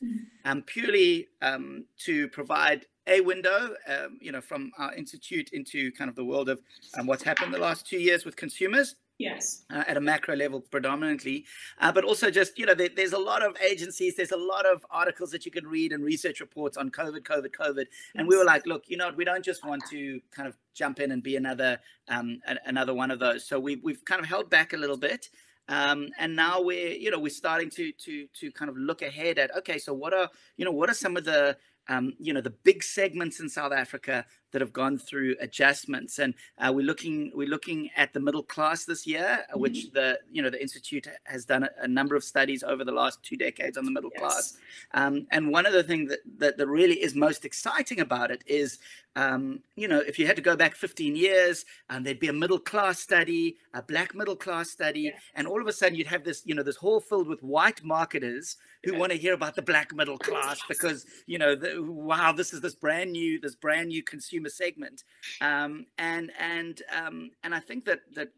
um, 0.45 0.61
purely 0.63 1.27
um, 1.41 1.85
to 1.99 2.27
provide 2.29 2.85
a 3.07 3.21
window, 3.21 3.75
um, 3.87 4.17
you 4.21 4.31
know, 4.31 4.41
from 4.41 4.71
our 4.77 4.93
institute 4.95 5.49
into 5.51 5.91
kind 5.91 6.09
of 6.09 6.15
the 6.15 6.23
world 6.23 6.49
of 6.49 6.61
um, 6.97 7.05
what's 7.05 7.23
happened 7.23 7.53
the 7.53 7.57
last 7.57 7.85
two 7.85 7.99
years 7.99 8.23
with 8.25 8.35
consumers 8.35 8.95
yes. 9.23 9.63
uh, 9.73 9.83
at 9.87 9.97
a 9.97 10.01
macro 10.01 10.35
level 10.35 10.61
predominantly, 10.61 11.45
uh, 11.79 11.91
but 11.91 12.03
also 12.03 12.29
just 12.29 12.57
you 12.57 12.65
know 12.65 12.73
there, 12.73 12.89
there's 12.95 13.13
a 13.13 13.17
lot 13.17 13.43
of 13.43 13.55
agencies, 13.61 14.15
there's 14.15 14.31
a 14.31 14.37
lot 14.37 14.65
of 14.65 14.85
articles 14.91 15.31
that 15.31 15.45
you 15.45 15.51
can 15.51 15.65
read 15.65 15.91
and 15.91 16.03
research 16.03 16.39
reports 16.39 16.77
on 16.77 16.89
COVID, 16.89 17.21
COVID, 17.21 17.51
COVID, 17.51 17.85
and 18.15 18.27
we 18.27 18.37
were 18.37 18.45
like, 18.45 18.65
look, 18.65 18.83
you 18.87 18.97
know, 18.97 19.11
we 19.15 19.25
don't 19.25 19.43
just 19.43 19.65
want 19.65 19.83
to 19.89 20.21
kind 20.31 20.47
of 20.47 20.57
jump 20.73 20.99
in 20.99 21.11
and 21.11 21.23
be 21.23 21.35
another 21.35 21.79
um, 22.07 22.39
a- 22.47 22.57
another 22.65 22.93
one 22.93 23.11
of 23.11 23.19
those. 23.19 23.45
So 23.47 23.59
we've 23.59 23.83
we've 23.83 24.03
kind 24.05 24.21
of 24.21 24.27
held 24.27 24.49
back 24.49 24.73
a 24.73 24.77
little 24.77 24.97
bit. 24.97 25.29
Um, 25.69 26.09
and 26.19 26.35
now 26.35 26.61
we're 26.61 26.91
you 26.91 27.09
know 27.09 27.19
we're 27.19 27.29
starting 27.29 27.69
to 27.71 27.93
to 27.93 28.27
to 28.39 28.51
kind 28.51 28.69
of 28.69 28.75
look 28.75 29.01
ahead 29.01 29.39
at 29.39 29.55
okay 29.55 29.77
so 29.77 29.93
what 29.93 30.13
are 30.13 30.29
you 30.57 30.65
know 30.65 30.73
what 30.73 30.89
are 30.89 30.93
some 30.93 31.15
of 31.15 31.23
the 31.23 31.55
um, 31.89 32.13
you 32.19 32.33
know 32.33 32.41
the 32.41 32.49
big 32.49 32.83
segments 32.83 33.39
in 33.39 33.49
South 33.49 33.71
Africa 33.71 34.25
that 34.51 34.61
have 34.61 34.71
gone 34.71 34.97
through 34.97 35.35
adjustments, 35.39 36.19
and 36.19 36.33
uh, 36.59 36.71
we're 36.73 36.85
looking 36.85 37.31
we're 37.33 37.47
looking 37.47 37.89
at 37.97 38.13
the 38.13 38.19
middle 38.19 38.43
class 38.43 38.85
this 38.85 39.05
year, 39.05 39.45
mm-hmm. 39.49 39.59
which 39.59 39.91
the 39.91 40.19
you 40.31 40.41
know 40.41 40.49
the 40.49 40.61
institute 40.61 41.07
has 41.25 41.45
done 41.45 41.63
a, 41.63 41.69
a, 41.81 41.87
number 41.87 42.15
of 42.15 42.23
studies 42.23 42.63
over 42.63 42.83
the 42.83 42.91
last 42.91 43.21
two 43.23 43.35
decades 43.35 43.77
on 43.77 43.85
the 43.85 43.91
middle 43.91 44.11
yes. 44.13 44.21
class, 44.21 44.57
um, 44.93 45.27
and 45.31 45.51
one 45.51 45.65
of 45.65 45.73
the 45.73 45.83
things 45.83 46.09
that, 46.09 46.19
that 46.37 46.57
that 46.57 46.67
really 46.67 47.01
is 47.01 47.15
most 47.15 47.45
exciting 47.45 47.99
about 47.99 48.31
it 48.31 48.43
is 48.45 48.79
um, 49.15 49.59
you 49.75 49.87
know, 49.87 49.99
if 49.99 50.17
you 50.17 50.25
had 50.25 50.35
to 50.37 50.41
go 50.41 50.55
back 50.55 50.75
15 50.75 51.15
years, 51.15 51.65
um, 51.89 52.03
there'd 52.03 52.19
be 52.19 52.29
a 52.29 52.33
middle 52.33 52.57
class 52.57 52.99
study, 52.99 53.57
a 53.73 53.81
black 53.81 54.15
middle 54.15 54.35
class 54.35 54.71
study, 54.71 55.01
yeah. 55.01 55.11
and 55.35 55.47
all 55.47 55.61
of 55.61 55.67
a 55.67 55.73
sudden 55.73 55.95
you'd 55.95 56.07
have 56.07 56.23
this, 56.23 56.41
you 56.45 56.55
know, 56.55 56.63
this 56.63 56.75
hall 56.75 56.99
filled 56.99 57.27
with 57.27 57.41
white 57.43 57.83
marketers 57.83 58.57
who 58.83 58.93
yeah. 58.93 58.97
want 58.99 59.11
to 59.11 59.17
hear 59.17 59.33
about 59.33 59.55
the 59.55 59.61
black 59.61 59.93
middle 59.93 60.17
class 60.19 60.59
because, 60.67 61.05
you 61.27 61.37
know, 61.37 61.55
the, 61.55 61.72
wow, 61.77 62.31
this 62.31 62.53
is 62.53 62.61
this 62.61 62.75
brand 62.75 63.11
new, 63.11 63.39
this 63.39 63.55
brand 63.55 63.89
new 63.89 64.03
consumer 64.03 64.49
segment, 64.49 65.03
um, 65.41 65.85
and 65.97 66.31
and 66.39 66.81
um, 66.95 67.31
and 67.43 67.53
I 67.53 67.59
think 67.59 67.85
that 67.85 68.01
that 68.15 68.29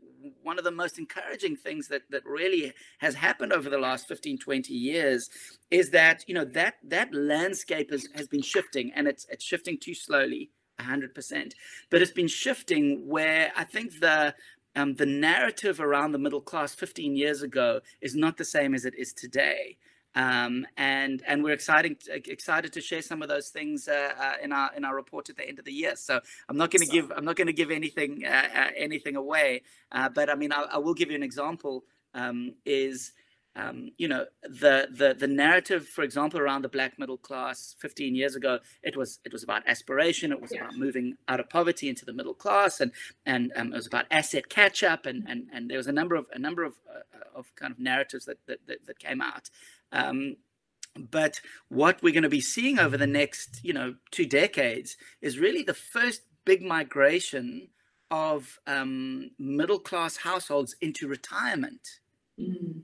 one 0.43 0.57
of 0.57 0.63
the 0.63 0.71
most 0.71 0.97
encouraging 0.97 1.55
things 1.55 1.87
that 1.89 2.03
that 2.09 2.25
really 2.25 2.73
has 2.99 3.15
happened 3.15 3.53
over 3.53 3.69
the 3.69 3.77
last 3.77 4.07
15, 4.07 4.37
20 4.37 4.73
years 4.73 5.29
is 5.71 5.89
that 5.91 6.23
you 6.27 6.33
know 6.33 6.45
that 6.45 6.75
that 6.83 7.13
landscape 7.13 7.91
has, 7.91 8.07
has 8.15 8.27
been 8.27 8.41
shifting 8.41 8.91
and 8.95 9.07
it's 9.07 9.25
it's 9.29 9.43
shifting 9.43 9.77
too 9.79 9.93
slowly 9.93 10.51
100%. 10.79 11.53
But 11.89 12.01
it's 12.01 12.11
been 12.11 12.27
shifting 12.27 13.07
where 13.07 13.51
I 13.55 13.63
think 13.63 13.99
the 13.99 14.35
um, 14.75 14.95
the 14.95 15.05
narrative 15.05 15.79
around 15.79 16.11
the 16.11 16.19
middle 16.19 16.41
class 16.41 16.75
15 16.75 17.15
years 17.15 17.41
ago 17.41 17.79
is 18.01 18.13
not 18.13 18.35
the 18.35 18.43
same 18.43 18.75
as 18.75 18.83
it 18.83 18.93
is 18.97 19.13
today. 19.13 19.77
Um, 20.15 20.65
and 20.77 21.21
and 21.27 21.43
we're 21.43 21.53
excited 21.53 22.01
excited 22.09 22.71
to 22.73 22.81
share 22.81 23.01
some 23.01 23.21
of 23.21 23.27
those 23.27 23.49
things 23.49 23.87
uh, 23.87 24.13
uh, 24.17 24.33
in 24.41 24.53
our 24.53 24.73
in 24.75 24.85
our 24.85 24.95
report 24.95 25.29
at 25.29 25.35
the 25.35 25.47
end 25.47 25.59
of 25.59 25.65
the 25.65 25.73
year. 25.73 25.95
So 25.95 26.21
I'm 26.47 26.57
not 26.57 26.71
going 26.71 26.85
to 26.85 26.91
give 26.91 27.11
I'm 27.15 27.25
not 27.25 27.35
going 27.35 27.47
to 27.47 27.53
give 27.53 27.69
anything 27.69 28.23
uh, 28.25 28.47
uh 28.55 28.67
anything 28.77 29.17
away, 29.17 29.63
uh, 29.91 30.09
but 30.09 30.29
I 30.29 30.35
mean 30.35 30.53
I, 30.53 30.65
I, 30.73 30.77
will 30.77 30.93
give 30.93 31.09
you 31.09 31.15
an 31.15 31.23
example. 31.23 31.83
Um, 32.13 32.53
is 32.65 33.11
um, 33.57 33.91
you 33.97 34.07
know 34.07 34.25
the 34.43 34.87
the 34.91 35.15
the 35.17 35.27
narrative 35.27 35.87
for 35.87 36.03
example 36.03 36.39
around 36.39 36.61
the 36.61 36.69
black 36.69 36.99
middle 36.99 37.17
class 37.17 37.75
15 37.79 38.15
years 38.15 38.35
ago 38.35 38.59
it 38.83 38.97
was 38.97 39.19
it 39.23 39.31
was 39.31 39.43
about 39.43 39.63
aspiration 39.65 40.31
it 40.31 40.41
was 40.41 40.51
yeah. 40.53 40.61
about 40.61 40.75
moving 40.75 41.15
out 41.27 41.39
of 41.39 41.49
poverty 41.49 41.87
into 41.87 42.05
the 42.05 42.13
middle 42.13 42.33
class 42.33 42.81
and 42.81 42.91
and 43.25 43.51
um, 43.55 43.71
it 43.71 43.75
was 43.75 43.87
about 43.87 44.05
asset 44.11 44.49
catch 44.49 44.83
up 44.83 45.05
and 45.05 45.23
and 45.27 45.47
and 45.53 45.69
there 45.69 45.77
was 45.77 45.87
a 45.87 45.91
number 45.93 46.15
of 46.15 46.27
a 46.33 46.39
number 46.39 46.63
of 46.63 46.73
uh, 46.89 46.99
of 47.33 47.53
kind 47.55 47.71
of 47.71 47.79
narratives 47.79 48.25
that 48.25 48.37
that, 48.47 48.59
that, 48.67 48.85
that 48.85 48.99
came 48.99 49.21
out 49.21 49.49
um, 49.91 50.35
but 50.97 51.41
what 51.69 52.01
we're 52.01 52.13
going 52.13 52.23
to 52.23 52.29
be 52.29 52.41
seeing 52.41 52.79
over 52.79 52.97
the 52.97 53.07
next 53.07 53.59
you 53.63 53.73
know 53.73 53.95
two 54.11 54.25
decades 54.25 54.97
is 55.21 55.39
really 55.39 55.63
the 55.63 55.73
first 55.73 56.21
big 56.45 56.61
migration 56.61 57.67
of 58.11 58.59
um, 58.67 59.31
middle 59.39 59.79
class 59.79 60.17
households 60.17 60.75
into 60.81 61.07
retirement 61.07 61.99
mm. 62.39 62.81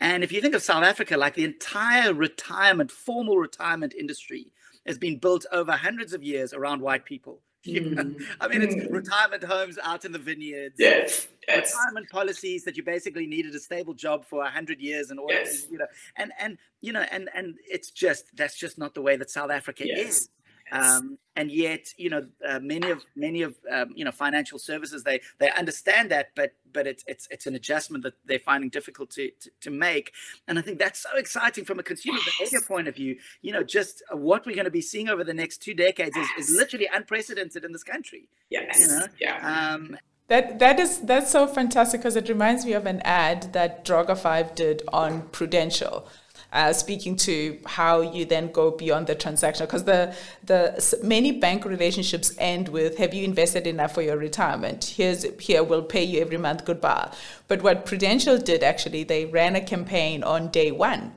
And 0.00 0.24
if 0.24 0.32
you 0.32 0.40
think 0.40 0.54
of 0.54 0.62
South 0.62 0.82
Africa, 0.82 1.16
like 1.16 1.34
the 1.34 1.44
entire 1.44 2.14
retirement, 2.14 2.90
formal 2.90 3.36
retirement 3.36 3.92
industry 3.92 4.50
has 4.86 4.96
been 4.96 5.18
built 5.18 5.44
over 5.52 5.72
hundreds 5.72 6.14
of 6.14 6.22
years 6.22 6.54
around 6.54 6.80
white 6.80 7.04
people. 7.04 7.42
Mm. 7.66 8.22
I 8.40 8.48
mean, 8.48 8.62
it's 8.62 8.74
mm. 8.74 8.90
retirement 8.90 9.44
homes 9.44 9.78
out 9.82 10.06
in 10.06 10.12
the 10.12 10.18
vineyards. 10.18 10.76
Yes, 10.78 11.28
yes. 11.46 11.74
Retirement 11.76 12.08
policies 12.08 12.64
that 12.64 12.74
you 12.76 12.82
basically 12.82 13.26
needed 13.26 13.54
a 13.54 13.60
stable 13.60 13.92
job 13.92 14.24
for 14.24 14.42
a 14.42 14.50
hundred 14.50 14.80
years 14.80 15.10
and 15.10 15.20
all. 15.20 15.26
Yes. 15.28 15.66
You 15.70 15.76
know, 15.78 15.86
and 16.16 16.32
and 16.40 16.56
you 16.80 16.92
know, 16.92 17.04
and 17.10 17.28
and 17.34 17.56
it's 17.68 17.90
just 17.90 18.34
that's 18.34 18.56
just 18.58 18.78
not 18.78 18.94
the 18.94 19.02
way 19.02 19.16
that 19.16 19.30
South 19.30 19.50
Africa 19.50 19.86
yes. 19.86 20.08
is. 20.08 20.28
Um, 20.72 21.18
and 21.36 21.50
yet, 21.50 21.94
you 21.96 22.10
know, 22.10 22.26
uh, 22.46 22.58
many 22.60 22.90
of 22.90 23.04
many 23.16 23.42
of 23.42 23.56
um, 23.70 23.92
you 23.94 24.04
know 24.04 24.10
financial 24.10 24.58
services 24.58 25.04
they 25.04 25.20
they 25.38 25.50
understand 25.50 26.10
that, 26.10 26.30
but 26.34 26.52
but 26.72 26.86
it's 26.86 27.04
it's 27.06 27.26
it's 27.30 27.46
an 27.46 27.54
adjustment 27.54 28.04
that 28.04 28.14
they're 28.24 28.38
finding 28.38 28.68
difficult 28.70 29.10
to, 29.10 29.30
to, 29.40 29.50
to 29.62 29.70
make. 29.70 30.12
And 30.48 30.58
I 30.58 30.62
think 30.62 30.78
that's 30.78 31.00
so 31.00 31.16
exciting 31.16 31.64
from 31.64 31.78
a 31.78 31.82
consumer 31.82 32.18
yes. 32.18 32.36
behavior 32.38 32.60
point 32.66 32.88
of 32.88 32.96
view. 32.96 33.16
You 33.42 33.52
know, 33.52 33.62
just 33.62 34.02
what 34.12 34.44
we're 34.44 34.54
going 34.54 34.64
to 34.64 34.70
be 34.70 34.82
seeing 34.82 35.08
over 35.08 35.24
the 35.24 35.34
next 35.34 35.58
two 35.58 35.74
decades 35.74 36.16
yes. 36.16 36.28
is, 36.38 36.50
is 36.50 36.56
literally 36.56 36.88
unprecedented 36.92 37.64
in 37.64 37.72
this 37.72 37.84
country. 37.84 38.28
Yes. 38.50 38.80
You 38.80 38.88
know? 38.88 39.06
Yeah. 39.20 39.72
Um, 39.72 39.96
that 40.30 40.60
that 40.60 40.78
is 40.78 41.00
that's 41.00 41.30
so 41.30 41.46
fantastic 41.46 42.00
because 42.00 42.16
it 42.16 42.28
reminds 42.28 42.64
me 42.64 42.72
of 42.72 42.86
an 42.86 43.00
ad 43.00 43.52
that 43.52 43.84
Droga5 43.84 44.54
did 44.54 44.82
on 44.92 45.22
Prudential 45.30 46.06
uh, 46.52 46.72
speaking 46.72 47.16
to 47.16 47.58
how 47.66 48.00
you 48.00 48.24
then 48.24 48.50
go 48.52 48.70
beyond 48.70 49.06
the 49.06 49.14
transaction 49.14 49.66
because 49.66 49.84
the 49.84 50.14
the 50.44 50.98
many 51.02 51.32
bank 51.32 51.64
relationships 51.64 52.34
end 52.38 52.68
with 52.68 52.98
have 52.98 53.14
you 53.14 53.24
invested 53.24 53.66
enough 53.66 53.94
for 53.94 54.02
your 54.02 54.16
retirement? 54.16 54.84
Here's 54.96 55.24
here 55.38 55.62
we'll 55.62 55.82
pay 55.82 56.04
you 56.04 56.20
every 56.20 56.38
month 56.38 56.64
goodbye. 56.64 57.12
But 57.48 57.62
what 57.62 57.86
prudential 57.86 58.38
did 58.38 58.62
actually 58.62 59.04
they 59.04 59.26
ran 59.26 59.56
a 59.56 59.60
campaign 59.60 60.22
on 60.22 60.48
day 60.48 60.70
one 60.72 61.12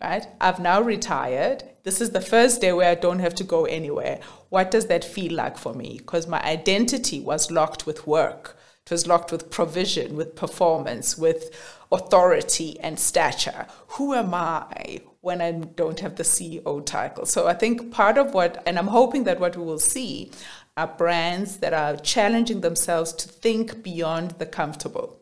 right? 0.00 0.26
I've 0.40 0.60
now 0.60 0.80
retired. 0.80 1.64
This 1.82 2.00
is 2.00 2.10
the 2.10 2.20
first 2.20 2.60
day 2.60 2.72
where 2.72 2.90
i 2.90 2.94
don't 2.94 3.18
have 3.18 3.34
to 3.36 3.44
go 3.44 3.64
anywhere. 3.64 4.20
What 4.48 4.70
does 4.70 4.86
that 4.86 5.04
feel 5.04 5.32
like 5.32 5.58
for 5.58 5.74
me? 5.74 5.98
Because 5.98 6.26
my 6.26 6.42
identity 6.44 7.20
was 7.20 7.50
locked 7.50 7.86
with 7.86 8.06
work. 8.06 8.56
It 8.86 8.92
was 8.92 9.06
locked 9.06 9.32
with 9.32 9.50
provision, 9.50 10.16
with 10.16 10.34
performance, 10.34 11.18
with 11.18 11.50
authority 11.90 12.78
and 12.80 12.98
stature. 12.98 13.66
Who 13.88 14.14
am 14.14 14.34
I 14.34 15.00
when 15.20 15.40
I 15.40 15.52
don't 15.52 16.00
have 16.00 16.16
the 16.16 16.22
CEO 16.22 16.84
title? 16.84 17.26
So 17.26 17.46
I 17.46 17.54
think 17.54 17.90
part 17.90 18.18
of 18.18 18.34
what, 18.34 18.62
and 18.66 18.78
I'm 18.78 18.88
hoping 18.88 19.24
that 19.24 19.40
what 19.40 19.56
we 19.56 19.64
will 19.64 19.78
see 19.78 20.30
are 20.76 20.86
brands 20.86 21.58
that 21.58 21.72
are 21.72 21.96
challenging 21.96 22.60
themselves 22.60 23.12
to 23.12 23.28
think 23.28 23.82
beyond 23.82 24.32
the 24.32 24.46
comfortable. 24.46 25.20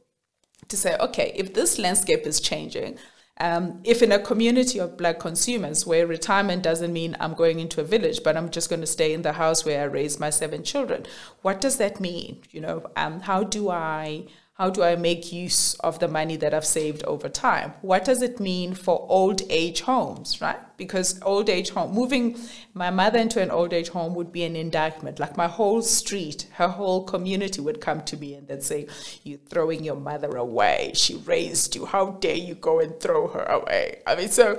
To 0.69 0.77
say, 0.77 0.97
okay, 0.99 1.33
if 1.37 1.55
this 1.55 1.79
landscape 1.79 2.27
is 2.27 2.41
changing, 2.41 2.99
um, 3.39 3.81
if 3.85 4.03
in 4.03 4.13
a 4.13 4.19
community 4.19 4.79
of 4.79 4.97
black 4.97 5.21
consumers 5.21 5.87
where 5.87 6.07
retirement 6.07 6.63
doesn't 6.63 6.93
mean 6.93 7.17
I'm 7.21 7.35
going 7.35 7.61
into 7.61 7.81
a 7.81 7.85
village, 7.85 8.23
but 8.25 8.37
I'm 8.37 8.51
just 8.51 8.71
going 8.71 8.81
to 8.81 8.87
stay 8.87 9.13
in 9.13 9.23
the 9.23 9.35
house 9.35 9.65
where 9.65 9.83
I 9.83 9.85
raise 9.85 10.19
my 10.19 10.31
seven 10.31 10.63
children, 10.63 11.07
what 11.43 11.61
does 11.61 11.77
that 11.77 12.01
mean? 12.01 12.43
You 12.51 12.63
know, 12.63 12.91
um, 12.97 13.21
how 13.21 13.45
do 13.45 13.71
I 13.71 14.27
how 14.59 14.71
do 14.71 14.83
I 14.83 14.97
make 14.97 15.33
use 15.33 15.75
of 15.81 15.99
the 15.99 16.09
money 16.09 16.37
that 16.37 16.55
I've 16.55 16.65
saved 16.65 17.05
over 17.05 17.29
time? 17.29 17.75
What 17.83 18.07
does 18.07 18.23
it 18.23 18.41
mean 18.41 18.73
for 18.73 19.07
old 19.11 19.43
age 19.51 19.83
homes, 19.83 20.41
right? 20.41 20.57
Because 20.79 21.21
old 21.23 21.51
age 21.51 21.71
home, 21.71 21.93
moving 21.93 22.39
my 22.73 22.89
mother 22.89 23.19
into 23.19 23.43
an 23.43 23.51
old 23.51 23.75
age 23.75 23.91
home 23.91 24.15
would 24.15 24.33
be 24.33 24.45
an 24.45 24.57
indictment. 24.57 25.19
Like 25.21 25.37
my 25.37 25.47
whole 25.47 25.83
street, 25.83 26.47
her 26.55 26.69
whole 26.69 27.05
community 27.05 27.61
would 27.61 27.83
come 27.83 28.01
to 28.05 28.17
me 28.17 28.33
and 28.33 28.49
they'd 28.49 28.63
say, 28.63 28.87
You're 29.25 29.41
throwing 29.51 29.85
your 29.85 29.97
mother 29.97 30.35
away. 30.37 30.93
She 30.95 31.17
raised 31.17 31.77
you. 31.77 31.85
How 31.85 32.13
dare 32.13 32.35
you 32.35 32.55
go 32.55 32.81
and 32.81 32.99
throw 32.99 33.29
her 33.29 33.45
away? 33.45 34.01
I 34.07 34.17
mean, 34.17 34.31
so 34.31 34.59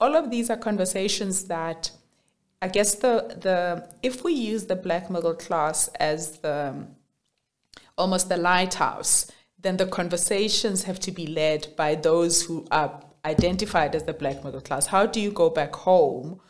all 0.00 0.14
of 0.14 0.30
these 0.30 0.50
are 0.50 0.56
conversations 0.56 1.44
that 1.44 1.90
I 2.60 2.68
guess 2.68 2.94
the 2.94 3.36
the 3.40 3.88
if 4.04 4.22
we 4.22 4.34
use 4.34 4.66
the 4.66 4.76
black 4.76 5.10
middle 5.10 5.34
class 5.34 5.88
as 5.98 6.38
the 6.38 6.86
almost 8.02 8.28
the 8.28 8.36
lighthouse, 8.36 9.30
then 9.58 9.76
the 9.76 9.86
conversations 9.86 10.82
have 10.82 10.98
to 11.00 11.12
be 11.12 11.26
led 11.26 11.74
by 11.76 11.94
those 11.94 12.42
who 12.42 12.66
are 12.70 13.00
identified 13.24 13.94
as 13.94 14.04
the 14.04 14.12
black 14.12 14.44
middle 14.44 14.60
class. 14.60 14.86
How 14.86 15.06
do 15.06 15.20
you 15.20 15.30
go 15.30 15.48
back 15.48 15.74
home 15.74 16.40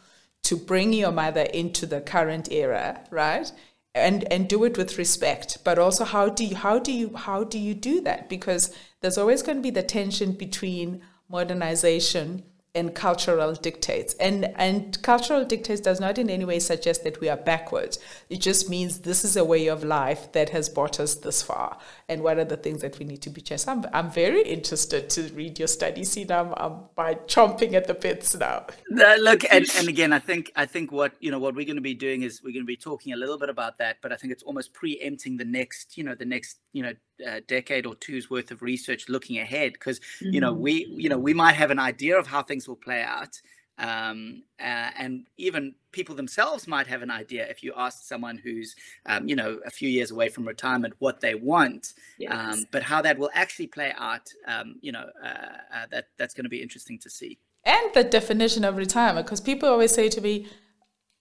to 0.45 0.57
bring 0.57 0.93
your 0.93 1.13
mother 1.13 1.43
into 1.43 1.87
the 1.87 2.01
current 2.01 2.51
era, 2.51 3.05
right? 3.11 3.53
And 3.95 4.25
and 4.33 4.49
do 4.49 4.65
it 4.65 4.79
with 4.79 4.97
respect, 4.97 5.59
but 5.65 5.79
also 5.79 6.05
how 6.05 6.31
do 6.31 6.45
you 6.47 6.57
how 6.57 6.79
do 6.79 6.91
you 6.91 7.15
how 7.15 7.45
do 7.45 7.59
you 7.59 7.75
do 7.75 8.01
that? 8.01 8.31
Because 8.31 8.75
there's 9.01 9.19
always 9.19 9.43
going 9.43 9.59
to 9.59 9.63
be 9.63 9.71
the 9.71 9.83
tension 9.83 10.33
between 10.33 11.03
modernization 11.29 12.43
and 12.75 12.95
cultural 12.95 13.53
dictates. 13.53 14.15
And 14.15 14.47
and 14.57 15.01
cultural 15.03 15.45
dictates 15.45 15.81
does 15.81 16.01
not 16.01 16.19
in 16.19 16.31
any 16.31 16.45
way 16.45 16.59
suggest 16.59 17.05
that 17.05 17.21
we 17.21 17.29
are 17.29 17.37
backwards. 17.37 17.99
It 18.31 18.41
just 18.41 18.71
means 18.71 19.01
this 19.01 19.25
is 19.25 19.37
a 19.37 19.45
way 19.45 19.67
of 19.67 19.85
life 19.85 20.33
that 20.33 20.51
has 20.51 20.71
brought 20.71 20.99
us 20.99 21.15
this 21.17 21.43
far. 21.43 21.79
And 22.09 22.23
what 22.23 22.39
are 22.39 22.45
the 22.45 22.57
things 22.57 22.81
that 22.81 22.99
we 22.99 23.05
need 23.05 23.21
to 23.23 23.31
be 23.31 23.43
changed? 23.43 23.69
I'm, 23.69 23.85
I'm 23.93 24.11
very 24.11 24.43
interested 24.43 25.11
to 25.11 25.23
read 25.35 25.59
your 25.59 25.69
study. 25.69 26.05
See, 26.05 26.27
I'm, 26.31 26.55
I'm 26.57 26.85
by 26.95 27.15
chomping 27.15 27.75
at 27.75 27.87
the 27.87 27.95
bits 27.95 28.35
now. 28.35 28.67
No, 28.89 29.17
look, 29.21 29.43
and, 29.51 29.67
and 29.77 29.89
again, 29.89 30.13
I 30.13 30.19
think 30.19 30.51
I 30.57 30.65
think 30.65 30.93
what 30.93 31.13
you 31.21 31.31
know 31.31 31.39
what 31.39 31.55
we're 31.55 31.67
going 31.67 31.77
to 31.77 31.83
be 31.83 31.95
doing 31.95 32.23
is 32.23 32.43
we're 32.43 32.53
going 32.53 32.65
to 32.65 32.67
be 32.67 32.77
talking 32.77 33.13
a 33.13 33.17
little 33.17 33.39
bit 33.39 33.51
about 33.51 33.77
that, 33.79 33.99
but 34.01 34.13
I 34.13 34.17
think 34.17 34.33
it's 34.33 34.43
almost 34.45 34.73
preempting 34.73 35.37
the 35.37 35.45
next, 35.45 35.99
you 35.99 36.05
know, 36.05 36.15
the 36.15 36.25
next, 36.25 36.59
you 36.73 36.83
know, 36.83 36.93
uh, 37.27 37.41
decade 37.47 37.87
or 37.87 37.95
two's 37.97 38.31
worth 38.31 38.51
of 38.51 38.63
research 38.63 39.09
looking 39.09 39.39
ahead 39.39 39.73
because 39.75 40.01
mm-hmm. 40.01 40.35
you 40.35 40.41
know 40.41 40.53
mm-hmm. 40.53 40.63
we 40.63 40.87
you 40.91 41.09
know 41.09 41.19
we 41.19 41.35
might 41.35 41.55
have 41.55 41.71
an 41.71 41.79
idea 41.79 42.19
of 42.19 42.27
how 42.27 42.43
things 42.43 42.67
will 42.67 42.77
play 42.77 43.03
out 43.03 43.41
um, 43.79 44.43
uh, 44.61 44.91
and 44.99 45.27
even 45.39 45.75
people 45.93 46.15
themselves 46.15 46.69
might 46.69 46.87
have 46.87 47.03
an 47.03 47.11
idea 47.11 47.47
if 47.49 47.63
you 47.63 47.73
ask 47.77 48.05
someone 48.05 48.39
who's 48.39 48.75
um, 49.07 49.29
you 49.29 49.37
know 49.37 49.61
a 49.65 49.71
few 49.71 49.89
years 49.89 50.11
away 50.11 50.29
from 50.29 50.47
retirement 50.47 50.95
what 50.99 51.21
they 51.21 51.35
want 51.35 51.95
yes. 52.19 52.33
um, 52.33 52.65
but 52.71 52.83
how 52.83 53.01
that 53.01 53.19
will 53.19 53.31
actually 53.35 53.67
play 53.67 53.93
out 53.97 54.29
um, 54.49 54.77
you 54.81 54.93
know 54.93 55.07
uh, 55.25 55.27
uh, 55.75 55.87
that 55.91 56.09
that's 56.19 56.35
going 56.35 56.45
to 56.45 56.51
be 56.51 56.63
interesting 56.63 56.99
to 56.99 57.09
see 57.09 57.39
and 57.65 57.95
the 57.95 58.03
definition 58.03 58.65
of 58.65 58.77
retirement 58.77 59.27
because 59.27 59.41
people 59.41 59.69
always 59.69 59.95
say 59.95 60.09
to 60.09 60.21
me 60.21 60.47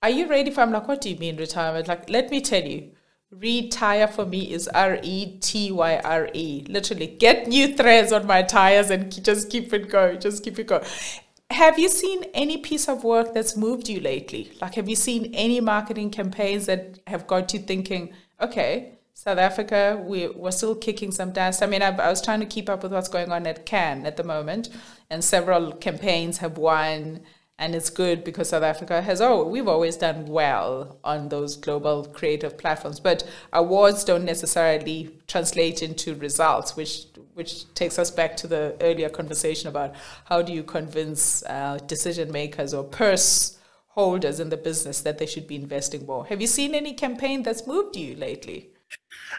are 0.04 0.10
you 0.10 0.28
ready 0.28 0.50
for? 0.50 0.62
I'm 0.62 0.72
like, 0.72 0.88
what 0.88 1.00
do 1.00 1.12
you 1.12 1.16
mean 1.18 1.38
retirement? 1.38 1.88
Like, 1.88 2.10
let 2.10 2.32
me 2.32 2.42
tell 2.42 2.64
you, 2.64 2.92
retire 3.32 4.08
for 4.08 4.26
me 4.26 4.52
is 4.52 4.68
R 4.68 5.00
E 5.02 5.38
T 5.40 5.72
Y 5.72 5.98
R 6.04 6.30
E. 6.34 6.66
Literally, 6.68 7.08
get 7.08 7.48
new 7.48 7.76
threads 7.76 8.12
on 8.12 8.28
my 8.28 8.44
tires 8.44 8.90
and 8.90 9.24
just 9.24 9.50
keep 9.50 9.74
it 9.74 9.90
going. 9.90 10.20
Just 10.20 10.44
keep 10.44 10.60
it 10.60 10.68
going. 10.68 10.84
Have 11.50 11.78
you 11.78 11.90
seen 11.90 12.24
any 12.34 12.58
piece 12.58 12.88
of 12.88 13.04
work 13.04 13.34
that's 13.34 13.58
moved 13.58 13.90
you 13.90 14.00
lately? 14.00 14.52
Like, 14.62 14.76
have 14.76 14.88
you 14.88 14.96
seen 14.96 15.34
any 15.34 15.60
marketing 15.60 16.10
campaigns 16.10 16.66
that 16.68 17.00
have 17.08 17.28
got 17.28 17.54
you 17.54 17.60
thinking, 17.60 18.14
okay, 18.40 18.94
South 19.14 19.38
Africa, 19.38 20.02
we, 20.04 20.30
we're 20.30 20.52
still 20.52 20.74
kicking 20.76 21.12
some 21.12 21.32
dust. 21.32 21.62
I 21.62 21.68
mean, 21.68 21.84
I, 21.84 21.90
I 21.90 22.10
was 22.10 22.24
trying 22.24 22.40
to 22.40 22.46
keep 22.46 22.70
up 22.70 22.82
with 22.82 22.92
what's 22.92 23.10
going 23.10 23.32
on 23.32 23.46
at 23.46 23.66
Cannes 23.68 24.06
at 24.06 24.18
the 24.18 24.24
moment, 24.24 24.70
and 25.12 25.24
several 25.24 25.74
campaigns 25.74 26.40
have 26.40 26.58
won 26.58 27.20
and 27.62 27.76
it's 27.76 27.92
good 27.92 28.24
because 28.24 28.50
South 28.50 28.64
Africa 28.64 29.02
has 29.04 29.22
oh 29.22 29.46
we've 29.46 29.68
always 29.68 29.96
done 29.96 30.26
well 30.26 31.00
on 31.04 31.30
those 31.30 31.56
global 31.56 32.04
creative 32.06 32.58
platforms, 32.58 33.00
but 33.00 33.24
awards 33.54 34.04
don't 34.04 34.26
necessarily 34.26 35.16
translate 35.28 35.84
into 35.84 36.16
results, 36.16 36.76
which 36.76 37.06
which 37.36 37.72
takes 37.76 37.98
us 38.00 38.10
back 38.12 38.36
to 38.38 38.48
the 38.48 38.76
earlier 38.82 39.10
conversation 39.10 39.70
about 39.70 39.96
how 40.26 40.42
do 40.42 40.52
you 40.52 40.64
convince 40.64 41.44
uh, 41.46 41.78
decision 41.86 42.32
makers 42.32 42.74
or 42.74 42.84
purse 42.84 43.60
holders 43.90 44.40
in 44.40 44.50
the 44.50 44.58
business 44.58 45.02
that 45.02 45.20
they 45.20 45.26
should 45.26 45.48
be 45.48 45.56
investing 45.56 46.06
more. 46.06 46.26
Have 46.26 46.42
you 46.42 46.48
seen 46.48 46.74
any 46.74 46.94
campaign 46.94 47.44
that's 47.44 47.68
moved 47.68 47.96
you 47.96 48.16
lately? 48.16 48.72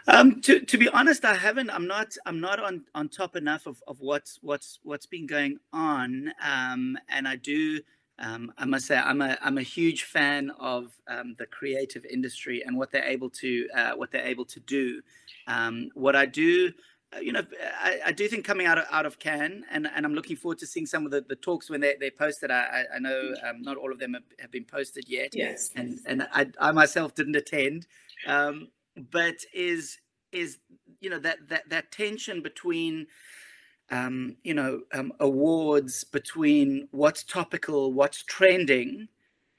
Um, 0.07 0.41
to 0.43 0.61
to 0.61 0.79
be 0.79 0.89
honest, 0.89 1.25
I 1.25 1.35
haven't. 1.35 1.71
I'm 1.71 1.89
not. 1.89 2.17
I'm 2.25 2.41
not 2.41 2.61
on 2.61 2.85
on 2.95 3.09
top 3.09 3.35
enough 3.35 3.67
of, 3.67 3.83
of 3.89 4.01
what's 4.01 4.39
what's 4.43 4.79
what's 4.85 5.07
been 5.07 5.27
going 5.27 5.59
on. 5.73 6.33
Um, 6.41 6.97
and 7.09 7.27
I 7.27 7.37
do 7.37 7.81
um, 8.23 8.53
I 8.57 8.65
must 8.65 8.87
say 8.87 8.97
I'm 8.97 9.21
a 9.21 9.37
I'm 9.43 9.59
a 9.59 9.63
huge 9.63 10.05
fan 10.05 10.51
of 10.59 10.93
um, 11.09 11.35
the 11.39 11.47
creative 11.47 12.05
industry 12.05 12.63
and 12.65 12.77
what 12.77 12.93
they're 12.93 13.05
able 13.05 13.29
to 13.31 13.69
uh, 13.77 13.93
what 13.93 14.13
they're 14.13 14.27
able 14.27 14.45
to 14.47 14.61
do. 14.61 15.03
Um, 15.49 15.91
what 15.95 16.15
I 16.15 16.27
do, 16.27 16.73
uh, 17.15 17.19
you 17.19 17.33
know, 17.33 17.43
I, 17.81 18.01
I, 18.07 18.13
do 18.13 18.29
think 18.29 18.45
coming 18.45 18.67
out 18.67 18.79
of 18.79 18.85
out 18.93 19.07
of 19.07 19.19
Cannes, 19.19 19.65
and, 19.73 19.89
and 19.93 20.07
I'm 20.07 20.15
looking 20.15 20.37
forward 20.37 20.59
to 20.59 20.67
seeing 20.67 20.87
some 20.87 21.05
of 21.05 21.11
the, 21.11 21.23
the 21.23 21.35
talks 21.35 21.69
when 21.69 21.81
they 21.81 21.97
they 21.99 22.11
posted. 22.11 22.53
I 22.53 22.85
I 22.95 23.01
know 23.01 23.35
um, 23.45 23.61
not 23.61 23.77
all 23.77 23.91
of 23.91 23.99
them 23.99 24.15
have, 24.15 24.23
have, 24.39 24.53
been 24.53 24.65
posted 24.65 25.09
yet. 25.09 25.31
Yes, 25.35 25.71
and 25.75 25.99
and 26.07 26.29
I, 26.33 26.47
I 26.61 26.71
myself 26.71 27.17
didn't 27.17 27.37
attend, 27.37 27.89
um, 28.29 28.69
but 29.11 29.35
is 29.53 29.99
is 30.31 30.59
you 31.01 31.11
know 31.11 31.19
that 31.19 31.49
that 31.49 31.69
that 31.71 31.91
tension 31.91 32.41
between 32.41 33.09
um, 33.93 34.37
you 34.43 34.55
know, 34.55 34.81
um, 34.95 35.13
awards 35.21 36.03
between 36.03 36.89
what's 36.91 37.23
topical, 37.23 37.93
what's 37.93 38.23
trending, 38.23 39.07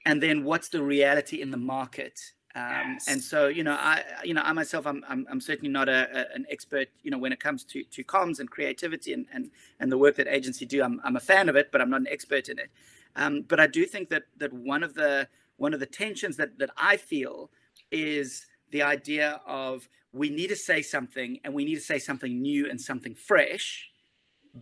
and 0.04 0.20
then 0.20 0.44
what's 0.44 0.68
the 0.68 0.82
reality 0.82 1.40
in 1.40 1.50
the 1.52 1.56
market. 1.56 2.20
Um, 2.56 2.92
yes. 2.92 3.06
And 3.08 3.22
so, 3.22 3.46
you 3.46 3.64
know, 3.64 3.76
I, 3.78 4.02
you 4.24 4.34
know, 4.34 4.42
I 4.42 4.52
myself, 4.52 4.86
I'm, 4.86 5.04
I'm, 5.08 5.26
I'm 5.30 5.40
certainly 5.40 5.70
not 5.70 5.88
a, 5.88 6.08
a, 6.12 6.34
an 6.34 6.46
expert, 6.50 6.88
you 7.02 7.10
know, 7.10 7.18
when 7.18 7.32
it 7.32 7.40
comes 7.40 7.64
to, 7.64 7.84
to 7.84 8.04
comms 8.04 8.40
and 8.40 8.50
creativity 8.50 9.12
and, 9.12 9.26
and, 9.32 9.50
and 9.80 9.90
the 9.90 9.98
work 9.98 10.16
that 10.16 10.26
agency 10.26 10.66
do. 10.66 10.82
I'm, 10.82 11.00
I'm 11.04 11.16
a 11.16 11.20
fan 11.20 11.48
of 11.48 11.56
it, 11.56 11.70
but 11.70 11.80
I'm 11.80 11.90
not 11.90 12.00
an 12.00 12.08
expert 12.10 12.48
in 12.48 12.58
it. 12.58 12.70
Um, 13.16 13.42
but 13.42 13.60
I 13.60 13.68
do 13.68 13.86
think 13.86 14.08
that 14.10 14.24
that 14.38 14.52
one 14.52 14.82
of 14.82 14.94
the 14.94 15.28
one 15.56 15.72
of 15.72 15.78
the 15.78 15.86
tensions 15.86 16.36
that 16.36 16.58
that 16.58 16.70
I 16.76 16.96
feel 16.96 17.50
is 17.92 18.46
the 18.72 18.82
idea 18.82 19.40
of 19.46 19.88
we 20.12 20.30
need 20.30 20.48
to 20.48 20.56
say 20.56 20.82
something 20.82 21.38
and 21.44 21.54
we 21.54 21.64
need 21.64 21.76
to 21.76 21.80
say 21.80 22.00
something 22.00 22.42
new 22.42 22.68
and 22.68 22.80
something 22.80 23.14
fresh 23.14 23.90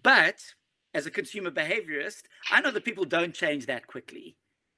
but 0.03 0.43
as 0.95 1.07
a 1.07 1.11
consumer 1.11 1.51
behaviorist, 1.51 2.23
I 2.51 2.61
know 2.61 2.71
that 2.71 2.85
people 2.85 3.05
don't 3.05 3.35
change 3.35 3.67
that 3.67 3.87
quickly. 3.87 4.37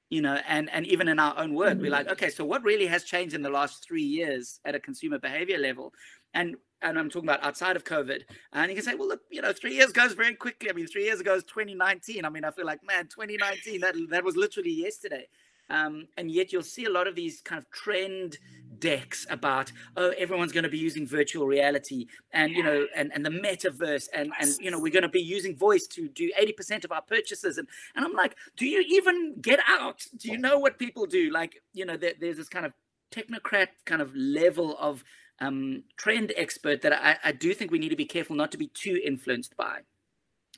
You 0.09 0.21
know, 0.21 0.39
and 0.47 0.69
and 0.69 0.85
even 0.85 1.07
in 1.07 1.17
our 1.19 1.37
own 1.37 1.55
work, 1.55 1.73
mm-hmm. 1.73 1.81
we're 1.81 1.91
like, 1.91 2.07
okay, 2.09 2.29
so 2.29 2.45
what 2.45 2.63
really 2.63 2.85
has 2.85 3.03
changed 3.03 3.33
in 3.33 3.41
the 3.41 3.49
last 3.49 3.83
three 3.85 4.03
years 4.03 4.59
at 4.63 4.75
a 4.75 4.79
consumer 4.79 5.17
behavior 5.17 5.57
level? 5.57 5.93
And 6.33 6.57
and 6.81 6.99
I'm 6.99 7.09
talking 7.09 7.27
about 7.27 7.43
outside 7.43 7.75
of 7.75 7.83
COVID. 7.83 8.21
And 8.53 8.69
you 8.69 8.75
can 8.75 8.85
say, 8.85 8.93
well, 8.93 9.07
look, 9.07 9.21
you 9.31 9.41
know, 9.41 9.51
three 9.51 9.73
years 9.73 9.91
goes 9.91 10.13
very 10.13 10.35
quickly. 10.35 10.69
I 10.69 10.73
mean, 10.73 10.85
three 10.85 11.05
years 11.05 11.19
ago 11.19 11.33
is 11.33 11.43
2019. 11.45 12.23
I 12.23 12.29
mean, 12.29 12.43
I 12.43 12.51
feel 12.51 12.65
like, 12.67 12.85
man, 12.85 13.07
2019, 13.07 13.81
that 13.81 13.95
that 14.11 14.23
was 14.23 14.35
literally 14.35 14.71
yesterday. 14.71 15.27
Um, 15.69 16.07
and 16.17 16.29
yet 16.29 16.53
you'll 16.53 16.61
see 16.61 16.85
a 16.85 16.91
lot 16.91 17.07
of 17.07 17.15
these 17.15 17.41
kind 17.41 17.57
of 17.57 17.69
trend 17.71 18.37
decks 18.77 19.25
about 19.29 19.71
oh 19.95 20.13
everyone's 20.17 20.51
going 20.51 20.65
to 20.65 20.69
be 20.69 20.77
using 20.77 21.07
virtual 21.07 21.47
reality 21.47 22.07
and 22.33 22.51
you 22.51 22.61
know 22.61 22.85
and, 22.93 23.09
and 23.15 23.25
the 23.25 23.29
metaverse 23.29 24.07
and 24.13 24.33
and 24.37 24.51
you 24.59 24.69
know 24.69 24.77
we're 24.77 24.91
going 24.91 25.01
to 25.01 25.07
be 25.07 25.21
using 25.21 25.55
voice 25.55 25.87
to 25.87 26.09
do 26.09 26.29
80% 26.37 26.83
of 26.83 26.91
our 26.91 27.01
purchases. 27.01 27.57
And 27.57 27.67
and 27.95 28.05
i'm 28.05 28.13
like 28.13 28.35
do 28.57 28.65
you 28.65 28.83
even 28.89 29.35
get 29.41 29.59
out? 29.67 30.05
Do 30.17 30.29
you 30.29 30.37
know 30.37 30.59
what 30.59 30.77
people 30.77 31.05
do? 31.05 31.31
Like 31.31 31.61
you 31.73 31.85
know 31.85 31.97
there, 31.97 32.13
there's 32.19 32.37
this 32.37 32.49
kind 32.49 32.65
of 32.65 32.73
technocrat 33.11 33.67
kind 33.85 34.01
of 34.01 34.15
level 34.15 34.77
of 34.79 35.03
um, 35.39 35.83
trend 35.97 36.33
expert 36.37 36.81
that 36.81 36.93
I, 36.93 37.17
I 37.23 37.31
do 37.31 37.53
think 37.53 37.71
we 37.71 37.79
need 37.79 37.89
to 37.89 37.95
be 37.95 38.05
careful 38.05 38.35
not 38.35 38.51
to 38.53 38.57
be 38.57 38.67
too 38.67 38.99
influenced 39.03 39.55
by. 39.57 39.79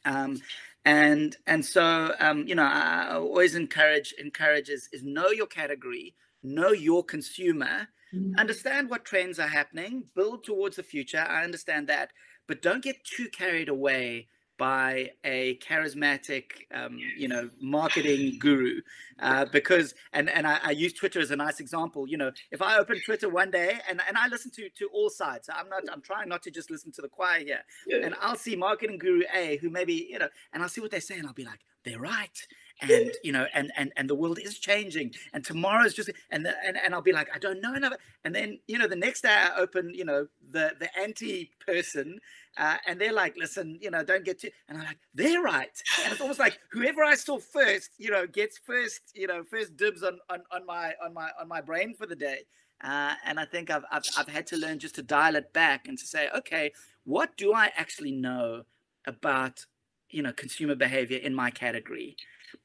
Um, 0.06 0.40
and 0.88 1.38
and 1.48 1.66
so 1.66 2.16
um, 2.20 2.48
you 2.48 2.56
know 2.56 2.64
I 2.64 3.16
always 3.16 3.56
encourage 3.56 4.14
encourages 4.20 4.90
is, 4.94 5.04
know 5.04 5.30
your 5.30 5.48
category 5.48 6.16
know 6.44 6.72
your 6.72 7.04
consumer 7.04 7.88
Mm-hmm. 8.14 8.40
Understand 8.40 8.90
what 8.90 9.04
trends 9.04 9.40
are 9.40 9.48
happening, 9.48 10.06
build 10.16 10.44
towards 10.44 10.78
the 10.78 10.84
future. 10.84 11.26
I 11.28 11.44
understand 11.44 11.88
that, 11.90 12.12
but 12.48 12.62
don't 12.62 12.84
get 12.84 13.04
too 13.04 13.28
carried 13.30 13.68
away 13.68 14.28
by 14.58 15.12
a 15.24 15.58
charismatic, 15.58 16.44
um, 16.74 16.98
you 17.18 17.28
know, 17.28 17.50
marketing 17.62 18.38
guru, 18.40 18.82
uh, 19.20 19.46
because 19.52 19.94
and 20.14 20.30
and 20.30 20.48
I, 20.48 20.60
I, 20.64 20.72
use 20.72 20.94
Twitter 20.94 21.20
as 21.20 21.32
a 21.32 21.36
nice 21.36 21.60
example. 21.60 22.08
You 22.08 22.18
know, 22.18 22.32
if 22.52 22.62
I 22.62 22.78
open 22.78 23.00
Twitter 23.06 23.30
one 23.30 23.52
day 23.52 23.80
and 23.90 24.02
and 24.08 24.18
I 24.18 24.28
listen 24.28 24.52
to 24.52 24.70
to 24.70 24.90
all 24.94 25.10
sides, 25.10 25.50
I'm 25.54 25.70
not 25.70 25.84
I'm 25.92 26.02
trying 26.02 26.30
not 26.30 26.44
to 26.44 26.52
just 26.52 26.72
listen 26.72 26.92
to 26.94 27.02
the 27.02 27.10
choir 27.10 27.40
here, 27.40 27.64
yeah. 27.86 28.06
and 28.06 28.16
I'll 28.22 28.36
see 28.36 28.56
marketing 28.56 28.98
guru 28.98 29.24
A 29.34 29.58
who 29.58 29.70
maybe 29.70 30.08
you 30.10 30.20
know, 30.20 30.30
and 30.54 30.64
I'll 30.64 30.70
see 30.70 30.82
what 30.82 30.92
they 30.92 31.00
say, 31.00 31.18
and 31.18 31.28
I'll 31.28 31.34
be 31.34 31.46
like, 31.46 31.60
they're 31.84 32.00
right 32.00 32.48
and 32.82 33.12
you 33.24 33.32
know 33.32 33.46
and 33.54 33.72
and 33.76 33.92
and 33.96 34.10
the 34.10 34.16
world 34.16 34.40
is 34.40 34.58
changing 34.60 35.12
and 35.34 35.44
tomorrow's 35.44 35.94
just 35.94 36.10
and 36.32 36.46
the, 36.46 36.54
and, 36.66 36.78
and 36.78 36.94
i'll 36.94 37.02
be 37.02 37.12
like 37.12 37.30
i 37.34 37.40
don't 37.40 37.62
know 37.62 37.74
another 37.74 37.98
and 38.24 38.34
then 38.34 38.60
you 38.68 38.78
know 38.78 38.88
the 38.88 38.96
next 38.96 39.22
day 39.22 39.30
i 39.30 39.56
open 39.58 39.92
you 39.94 40.06
know 40.06 40.28
the 40.52 40.74
the 40.80 40.90
anti 41.00 41.50
person 41.66 42.20
uh, 42.58 42.78
and 42.88 43.00
they're 43.00 43.14
like 43.14 43.36
listen 43.38 43.78
you 43.82 43.92
know 43.92 44.04
don't 44.04 44.26
get 44.26 44.40
too 44.40 44.50
and 44.68 44.78
i'm 44.78 44.86
like 44.86 44.98
they're 45.14 45.42
right 45.42 45.82
and 46.04 46.12
it's 46.12 46.22
almost 46.22 46.40
like 46.40 46.58
whoever 46.72 47.04
i 47.04 47.14
saw 47.16 47.38
first 47.38 47.92
you 47.98 48.10
know 48.10 48.26
gets 48.26 48.58
first 48.58 49.02
you 49.14 49.28
know 49.28 49.44
first 49.44 49.76
dibs 49.78 50.04
on 50.04 50.20
on, 50.30 50.42
on 50.52 50.66
my 50.66 50.94
on 51.04 51.14
my 51.14 51.30
on 51.40 51.48
my 51.48 51.62
brain 51.62 51.94
for 51.94 52.06
the 52.06 52.16
day. 52.16 52.42
Uh, 52.84 53.16
and 53.26 53.40
I 53.40 53.46
think 53.46 53.72
I've, 53.72 53.84
I've 53.92 54.04
I've 54.18 54.28
had 54.28 54.46
to 54.48 54.58
learn 54.58 54.78
just 54.80 54.96
to 54.96 55.02
dial 55.02 55.36
it 55.36 55.52
back 55.52 55.88
and 55.88 55.98
to 55.98 56.06
say, 56.06 56.30
okay, 56.36 56.72
what 57.06 57.36
do 57.36 57.54
I 57.54 57.72
actually 57.76 58.12
know 58.12 58.64
about 59.06 59.66
you 60.10 60.22
know 60.22 60.34
consumer 60.34 60.76
behavior 60.76 61.18
in 61.18 61.34
my 61.34 61.50
category? 61.52 62.18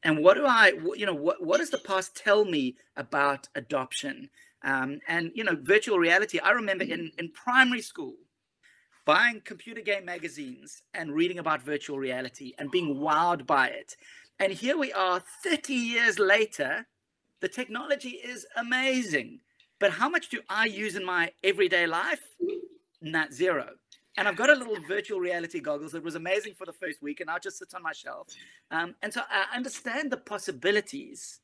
and 0.02 0.18
what 0.18 0.34
do 0.34 0.46
I, 0.46 0.72
you 0.96 1.06
know, 1.06 1.14
what, 1.14 1.44
what 1.44 1.58
does 1.58 1.70
the 1.70 1.78
past 1.78 2.16
tell 2.16 2.44
me 2.44 2.76
about 2.96 3.48
adoption? 3.54 4.30
Um, 4.64 5.00
and, 5.08 5.30
you 5.34 5.44
know, 5.44 5.56
virtual 5.60 5.98
reality. 5.98 6.38
I 6.38 6.50
remember 6.50 6.84
in, 6.84 7.10
in 7.18 7.30
primary 7.30 7.82
school 7.82 8.14
buying 9.04 9.42
computer 9.44 9.80
game 9.80 10.04
magazines 10.04 10.82
and 10.94 11.12
reading 11.12 11.38
about 11.38 11.62
virtual 11.62 11.98
reality 11.98 12.52
and 12.58 12.70
being 12.70 12.96
wowed 12.96 13.46
by 13.46 13.68
it. 13.68 13.96
And 14.38 14.52
here 14.52 14.78
we 14.78 14.92
are 14.92 15.22
30 15.42 15.74
years 15.74 16.18
later. 16.18 16.86
The 17.40 17.48
technology 17.48 18.10
is 18.10 18.46
amazing. 18.56 19.40
But 19.80 19.90
how 19.90 20.08
much 20.08 20.28
do 20.28 20.40
I 20.48 20.66
use 20.66 20.94
in 20.94 21.04
my 21.04 21.32
everyday 21.42 21.88
life? 21.88 22.22
Not 23.00 23.32
zero 23.32 23.70
and 24.16 24.28
I've 24.28 24.36
got 24.36 24.50
a 24.50 24.54
little 24.54 24.76
virtual 24.86 25.20
reality 25.20 25.60
goggles 25.60 25.92
that 25.92 26.02
was 26.02 26.14
amazing 26.14 26.54
for 26.54 26.66
the 26.66 26.72
first 26.72 27.02
week, 27.02 27.20
and 27.20 27.28
now 27.28 27.38
just 27.38 27.58
sits 27.58 27.74
on 27.74 27.82
my 27.82 27.92
shelf. 27.92 28.28
Um, 28.70 28.94
and 29.02 29.12
so 29.12 29.22
I 29.30 29.56
understand 29.56 30.10
the 30.10 30.18
possibilities, 30.18 31.40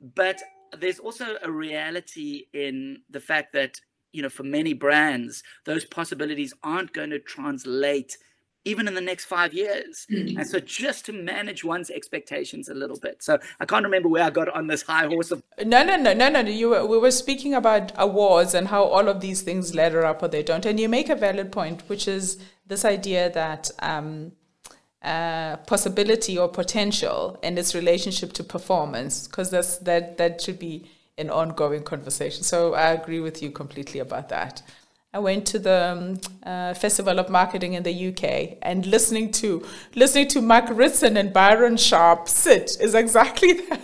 but 0.00 0.40
there's 0.76 0.98
also 0.98 1.36
a 1.42 1.50
reality 1.50 2.44
in 2.52 3.02
the 3.08 3.20
fact 3.20 3.52
that 3.52 3.80
you 4.12 4.22
know 4.22 4.28
for 4.28 4.42
many 4.42 4.72
brands 4.72 5.42
those 5.64 5.84
possibilities 5.84 6.52
aren't 6.62 6.92
going 6.92 7.10
to 7.10 7.18
translate 7.18 8.16
even 8.68 8.86
in 8.88 8.94
the 8.94 9.06
next 9.10 9.24
five 9.24 9.52
years. 9.52 10.06
Mm-hmm. 10.10 10.38
And 10.38 10.46
so 10.52 10.58
just 10.60 11.06
to 11.06 11.12
manage 11.12 11.60
one's 11.64 11.90
expectations 11.90 12.68
a 12.68 12.74
little 12.74 12.98
bit. 13.06 13.16
So 13.22 13.38
I 13.60 13.64
can't 13.64 13.84
remember 13.84 14.08
where 14.08 14.24
I 14.24 14.30
got 14.30 14.48
on 14.58 14.66
this 14.66 14.82
high 14.82 15.06
horse 15.06 15.30
of 15.30 15.42
No, 15.64 15.82
no, 15.82 15.96
no, 15.96 16.12
no, 16.12 16.28
no. 16.28 16.40
You 16.40 16.70
were, 16.70 16.84
we 16.86 16.98
were 16.98 17.10
speaking 17.10 17.54
about 17.54 17.92
awards 17.96 18.52
and 18.54 18.68
how 18.68 18.82
all 18.84 19.08
of 19.08 19.20
these 19.20 19.40
things 19.42 19.74
ladder 19.74 20.04
up 20.04 20.22
or 20.22 20.28
they 20.28 20.42
don't. 20.42 20.66
And 20.66 20.78
you 20.78 20.88
make 20.88 21.08
a 21.08 21.16
valid 21.16 21.50
point, 21.50 21.82
which 21.88 22.06
is 22.06 22.38
this 22.66 22.84
idea 22.84 23.30
that 23.32 23.70
um, 23.80 24.32
uh, 25.02 25.56
possibility 25.58 26.36
or 26.36 26.48
potential 26.48 27.38
and 27.42 27.58
its 27.58 27.74
relationship 27.74 28.32
to 28.34 28.44
performance, 28.44 29.26
because 29.26 29.50
that's 29.50 29.78
that 29.78 30.18
that 30.18 30.40
should 30.40 30.58
be 30.58 30.90
an 31.16 31.30
ongoing 31.30 31.82
conversation. 31.82 32.42
So 32.42 32.74
I 32.74 32.92
agree 32.92 33.20
with 33.20 33.42
you 33.42 33.50
completely 33.50 34.00
about 34.00 34.28
that. 34.28 34.62
I 35.14 35.20
went 35.20 35.46
to 35.46 35.58
the 35.58 35.92
um, 35.92 36.20
uh, 36.42 36.74
Festival 36.74 37.18
of 37.18 37.30
Marketing 37.30 37.72
in 37.72 37.82
the 37.82 38.08
UK, 38.08 38.58
and 38.60 38.84
listening 38.84 39.32
to 39.32 39.64
listening 39.94 40.28
to 40.28 40.42
Mark 40.42 40.66
Ritson 40.70 41.16
and 41.16 41.32
Byron 41.32 41.78
Sharp 41.78 42.28
sit 42.28 42.76
is 42.78 42.94
exactly 42.94 43.52
that. 43.70 43.80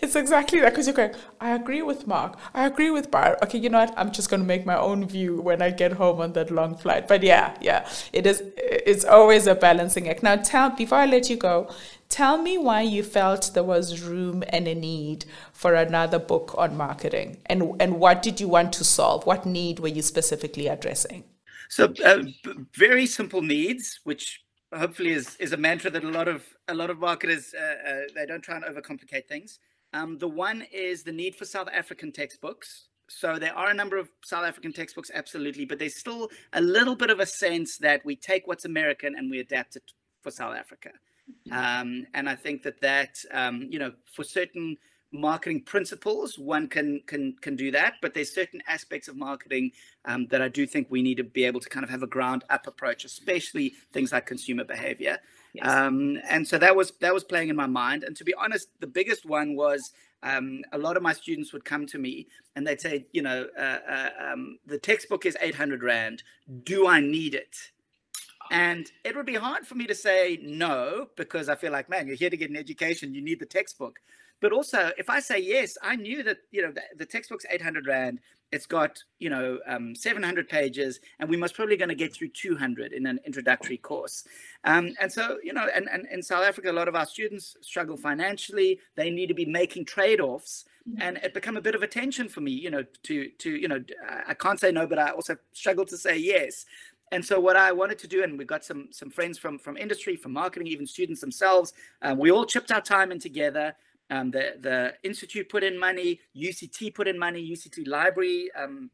it's 0.00 0.14
exactly 0.14 0.60
that 0.60 0.70
because 0.70 0.86
you're 0.86 0.94
going, 0.94 1.12
I 1.40 1.56
agree 1.56 1.82
with 1.82 2.06
Mark. 2.06 2.38
I 2.54 2.66
agree 2.66 2.90
with 2.90 3.10
Byron. 3.10 3.36
Okay, 3.42 3.58
you 3.58 3.68
know 3.68 3.80
what? 3.80 3.92
I'm 3.96 4.12
just 4.12 4.30
going 4.30 4.42
to 4.42 4.46
make 4.46 4.64
my 4.64 4.78
own 4.78 5.08
view 5.08 5.40
when 5.40 5.60
I 5.60 5.70
get 5.70 5.94
home 5.94 6.20
on 6.20 6.32
that 6.34 6.52
long 6.52 6.76
flight. 6.76 7.08
But 7.08 7.24
yeah, 7.24 7.56
yeah, 7.60 7.88
it 8.12 8.28
is. 8.28 8.44
It's 8.56 9.04
always 9.04 9.48
a 9.48 9.56
balancing 9.56 10.08
act. 10.08 10.22
Now, 10.22 10.36
tell 10.36 10.70
before 10.70 10.98
I 10.98 11.06
let 11.06 11.28
you 11.28 11.36
go, 11.36 11.68
tell 12.08 12.38
me 12.38 12.58
why 12.58 12.82
you 12.82 13.02
felt 13.02 13.52
there 13.54 13.64
was 13.64 14.02
room 14.02 14.42
and 14.48 14.66
a 14.68 14.74
need 14.74 15.24
for 15.52 15.74
another 15.74 16.18
book 16.18 16.54
on 16.56 16.76
marketing, 16.76 17.38
and 17.46 17.80
and 17.80 17.98
what 18.00 18.22
did 18.22 18.40
you 18.40 18.48
want 18.48 18.72
to 18.74 18.84
solve? 18.84 19.26
What 19.26 19.46
need 19.46 19.80
were 19.80 19.88
you 19.88 20.02
specifically 20.02 20.68
addressing? 20.68 21.24
So, 21.68 21.92
uh, 22.04 22.22
very 22.74 23.06
simple 23.06 23.42
needs, 23.42 24.00
which 24.04 24.42
hopefully 24.74 25.12
is 25.12 25.36
is 25.36 25.52
a 25.52 25.56
mantra 25.56 25.90
that 25.90 26.04
a 26.04 26.10
lot 26.10 26.28
of 26.28 26.44
a 26.68 26.74
lot 26.74 26.90
of 26.90 26.98
marketers 26.98 27.54
uh, 27.54 27.90
uh, 27.90 28.00
they 28.14 28.26
don't 28.26 28.42
try 28.42 28.56
and 28.56 28.64
overcomplicate 28.64 29.26
things. 29.28 29.58
Um, 29.92 30.18
the 30.18 30.28
one 30.28 30.62
is 30.72 31.02
the 31.02 31.12
need 31.12 31.36
for 31.36 31.44
South 31.44 31.68
African 31.72 32.12
textbooks. 32.12 32.88
So 33.08 33.38
there 33.38 33.56
are 33.56 33.70
a 33.70 33.74
number 33.74 33.98
of 33.98 34.08
South 34.24 34.44
African 34.44 34.72
textbooks, 34.72 35.12
absolutely, 35.14 35.64
but 35.64 35.78
there's 35.78 35.96
still 35.96 36.28
a 36.52 36.60
little 36.60 36.96
bit 36.96 37.08
of 37.08 37.20
a 37.20 37.26
sense 37.26 37.78
that 37.78 38.04
we 38.04 38.16
take 38.16 38.48
what's 38.48 38.64
American 38.64 39.14
and 39.16 39.30
we 39.30 39.38
adapt 39.38 39.76
it 39.76 39.92
for 40.22 40.32
South 40.32 40.56
Africa. 40.56 40.90
Um, 41.50 42.06
and 42.14 42.28
I 42.28 42.34
think 42.34 42.62
that 42.62 42.80
that 42.80 43.18
um, 43.32 43.66
you 43.70 43.78
know 43.78 43.92
for 44.12 44.24
certain 44.24 44.76
marketing 45.12 45.62
principles 45.62 46.38
one 46.38 46.66
can 46.68 47.00
can 47.06 47.34
can 47.40 47.56
do 47.56 47.70
that 47.70 47.94
but 48.02 48.12
there's 48.12 48.34
certain 48.34 48.60
aspects 48.66 49.08
of 49.08 49.16
marketing 49.16 49.70
um, 50.04 50.26
that 50.26 50.42
i 50.42 50.48
do 50.48 50.66
think 50.66 50.86
we 50.90 51.00
need 51.00 51.16
to 51.16 51.24
be 51.24 51.44
able 51.44 51.60
to 51.60 51.68
kind 51.68 51.84
of 51.84 51.90
have 51.90 52.02
a 52.02 52.06
ground 52.06 52.44
up 52.50 52.66
approach 52.66 53.04
especially 53.04 53.72
things 53.92 54.12
like 54.12 54.26
consumer 54.26 54.64
behavior. 54.64 55.18
Yes. 55.54 55.66
um, 55.66 56.18
and 56.28 56.46
so 56.46 56.58
that 56.58 56.74
was 56.74 56.92
that 57.00 57.14
was 57.14 57.24
playing 57.24 57.48
in 57.48 57.56
my 57.56 57.66
mind. 57.66 58.04
And 58.04 58.14
to 58.16 58.24
be 58.24 58.34
honest 58.34 58.68
the 58.80 58.86
biggest 58.86 59.24
one 59.24 59.56
was 59.56 59.92
um, 60.22 60.62
a 60.72 60.78
lot 60.78 60.96
of 60.96 61.02
my 61.02 61.12
students 61.12 61.52
would 61.52 61.64
come 61.64 61.86
to 61.86 61.98
me 61.98 62.26
and 62.56 62.66
they'd 62.66 62.80
say 62.80 63.06
you 63.12 63.22
know 63.22 63.46
uh, 63.58 63.78
uh, 63.88 64.10
um, 64.20 64.58
the 64.66 64.78
textbook 64.78 65.24
is 65.24 65.36
800 65.40 65.82
rand. 65.82 66.22
Do 66.64 66.86
i 66.88 67.00
need 67.00 67.34
it 67.34 67.56
and 68.50 68.90
it 69.04 69.16
would 69.16 69.26
be 69.26 69.34
hard 69.34 69.66
for 69.66 69.74
me 69.74 69.86
to 69.86 69.94
say 69.94 70.38
no 70.42 71.08
because 71.16 71.48
I 71.48 71.54
feel 71.54 71.72
like, 71.72 71.88
man, 71.88 72.06
you're 72.06 72.16
here 72.16 72.30
to 72.30 72.36
get 72.36 72.50
an 72.50 72.56
education. 72.56 73.14
You 73.14 73.22
need 73.22 73.40
the 73.40 73.46
textbook. 73.46 73.98
But 74.40 74.52
also, 74.52 74.90
if 74.98 75.08
I 75.08 75.20
say 75.20 75.38
yes, 75.38 75.78
I 75.82 75.96
knew 75.96 76.22
that 76.22 76.38
you 76.50 76.62
know 76.62 76.72
the, 76.72 76.82
the 76.98 77.06
textbook's 77.06 77.46
800 77.48 77.86
rand. 77.86 78.20
It's 78.52 78.66
got 78.66 79.02
you 79.18 79.30
know 79.30 79.58
um, 79.66 79.94
700 79.94 80.48
pages, 80.48 81.00
and 81.18 81.28
we 81.28 81.36
must 81.36 81.54
probably 81.54 81.76
going 81.76 81.88
to 81.88 81.94
get 81.94 82.12
through 82.12 82.28
200 82.28 82.92
in 82.92 83.06
an 83.06 83.18
introductory 83.24 83.78
course. 83.78 84.24
Um, 84.64 84.94
and 85.00 85.10
so 85.10 85.38
you 85.42 85.52
know, 85.52 85.68
and, 85.74 85.88
and 85.90 86.06
in 86.12 86.22
South 86.22 86.44
Africa, 86.44 86.70
a 86.70 86.72
lot 86.72 86.86
of 86.86 86.94
our 86.94 87.06
students 87.06 87.56
struggle 87.62 87.96
financially. 87.96 88.78
They 88.94 89.10
need 89.10 89.28
to 89.28 89.34
be 89.34 89.46
making 89.46 89.86
trade-offs, 89.86 90.66
mm-hmm. 90.88 91.00
and 91.00 91.16
it 91.18 91.32
become 91.32 91.56
a 91.56 91.62
bit 91.62 91.74
of 91.74 91.82
a 91.82 91.88
tension 91.88 92.28
for 92.28 92.42
me. 92.42 92.52
You 92.52 92.70
know, 92.70 92.84
to 93.04 93.30
to 93.30 93.50
you 93.50 93.68
know, 93.68 93.82
I 94.28 94.34
can't 94.34 94.60
say 94.60 94.70
no, 94.70 94.86
but 94.86 94.98
I 94.98 95.10
also 95.10 95.36
struggle 95.52 95.86
to 95.86 95.96
say 95.96 96.18
yes 96.18 96.66
and 97.12 97.24
so 97.24 97.38
what 97.38 97.56
I 97.56 97.72
wanted 97.72 97.98
to 98.00 98.08
do, 98.08 98.22
and 98.22 98.36
we've 98.36 98.46
got 98.46 98.64
some 98.64 98.88
some 98.90 99.10
friends 99.10 99.38
from 99.38 99.58
from 99.58 99.76
industry, 99.76 100.16
from 100.16 100.32
marketing, 100.32 100.66
even 100.68 100.86
students 100.86 101.20
themselves. 101.20 101.72
Um, 102.02 102.18
we 102.18 102.30
all 102.30 102.44
chipped 102.44 102.72
our 102.72 102.80
time 102.80 103.12
in 103.12 103.18
together. 103.18 103.74
Um, 104.10 104.30
the 104.30 104.54
the 104.60 104.94
institute 105.02 105.48
put 105.48 105.62
in 105.62 105.78
money, 105.78 106.20
UCT 106.36 106.94
put 106.94 107.08
in 107.08 107.18
money, 107.18 107.48
UCT 107.48 107.86
Library 107.86 108.50
um, 108.56 108.90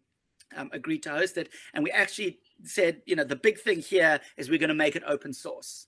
um, 0.56 0.70
agreed 0.72 1.02
to 1.04 1.10
host 1.10 1.38
it, 1.38 1.48
and 1.74 1.82
we 1.82 1.90
actually 1.90 2.38
said, 2.64 3.02
you 3.06 3.16
know, 3.16 3.24
the 3.24 3.36
big 3.36 3.58
thing 3.58 3.80
here 3.80 4.20
is 4.36 4.50
we're 4.50 4.58
going 4.58 4.68
to 4.68 4.74
make 4.74 4.94
it 4.94 5.02
open 5.06 5.32
source, 5.32 5.86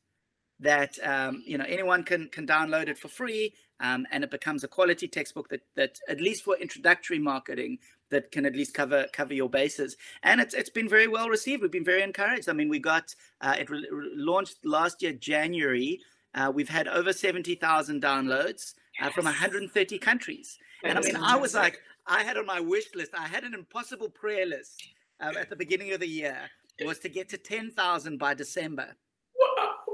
that 0.60 0.98
um, 1.02 1.42
you 1.46 1.58
know 1.58 1.64
anyone 1.68 2.02
can 2.02 2.28
can 2.28 2.46
download 2.46 2.88
it 2.88 2.98
for 2.98 3.08
free, 3.08 3.54
um, 3.80 4.06
and 4.10 4.24
it 4.24 4.30
becomes 4.30 4.64
a 4.64 4.68
quality 4.68 5.08
textbook 5.08 5.48
that 5.50 5.60
that 5.76 5.98
at 6.08 6.20
least 6.20 6.42
for 6.42 6.56
introductory 6.56 7.18
marketing 7.18 7.78
that 8.14 8.32
can 8.32 8.46
at 8.46 8.56
least 8.56 8.74
cover 8.74 9.06
cover 9.12 9.34
your 9.34 9.50
bases. 9.50 9.96
And 10.22 10.40
it's 10.40 10.54
it's 10.54 10.70
been 10.70 10.88
very 10.88 11.08
well 11.08 11.28
received. 11.28 11.62
We've 11.62 11.70
been 11.70 11.84
very 11.84 12.02
encouraged. 12.02 12.48
I 12.48 12.52
mean, 12.52 12.68
we 12.68 12.78
got 12.78 13.14
uh, 13.40 13.56
it 13.58 13.70
re- 13.70 13.86
launched 14.14 14.64
last 14.64 15.02
year 15.02 15.12
January. 15.12 16.00
Uh, 16.34 16.50
we've 16.54 16.68
had 16.68 16.88
over 16.88 17.12
seventy 17.12 17.54
thousand 17.54 18.02
downloads 18.02 18.74
uh, 19.00 19.10
from 19.10 19.24
130 19.24 19.98
countries. 19.98 20.58
That 20.82 20.90
and 20.90 20.98
I 20.98 21.02
mean, 21.02 21.16
I 21.16 21.36
was 21.36 21.54
like, 21.54 21.80
I 22.06 22.22
had 22.22 22.36
on 22.36 22.46
my 22.46 22.60
wish 22.60 22.94
list, 22.94 23.12
I 23.16 23.26
had 23.26 23.44
an 23.44 23.54
impossible 23.54 24.08
prayer 24.08 24.46
list 24.46 24.82
um, 25.20 25.36
at 25.36 25.50
the 25.50 25.56
beginning 25.56 25.92
of 25.92 26.00
the 26.00 26.08
year 26.08 26.38
was 26.84 26.98
to 26.98 27.08
get 27.08 27.28
to 27.28 27.38
10,000 27.38 28.18
by 28.18 28.34
December 28.34 28.96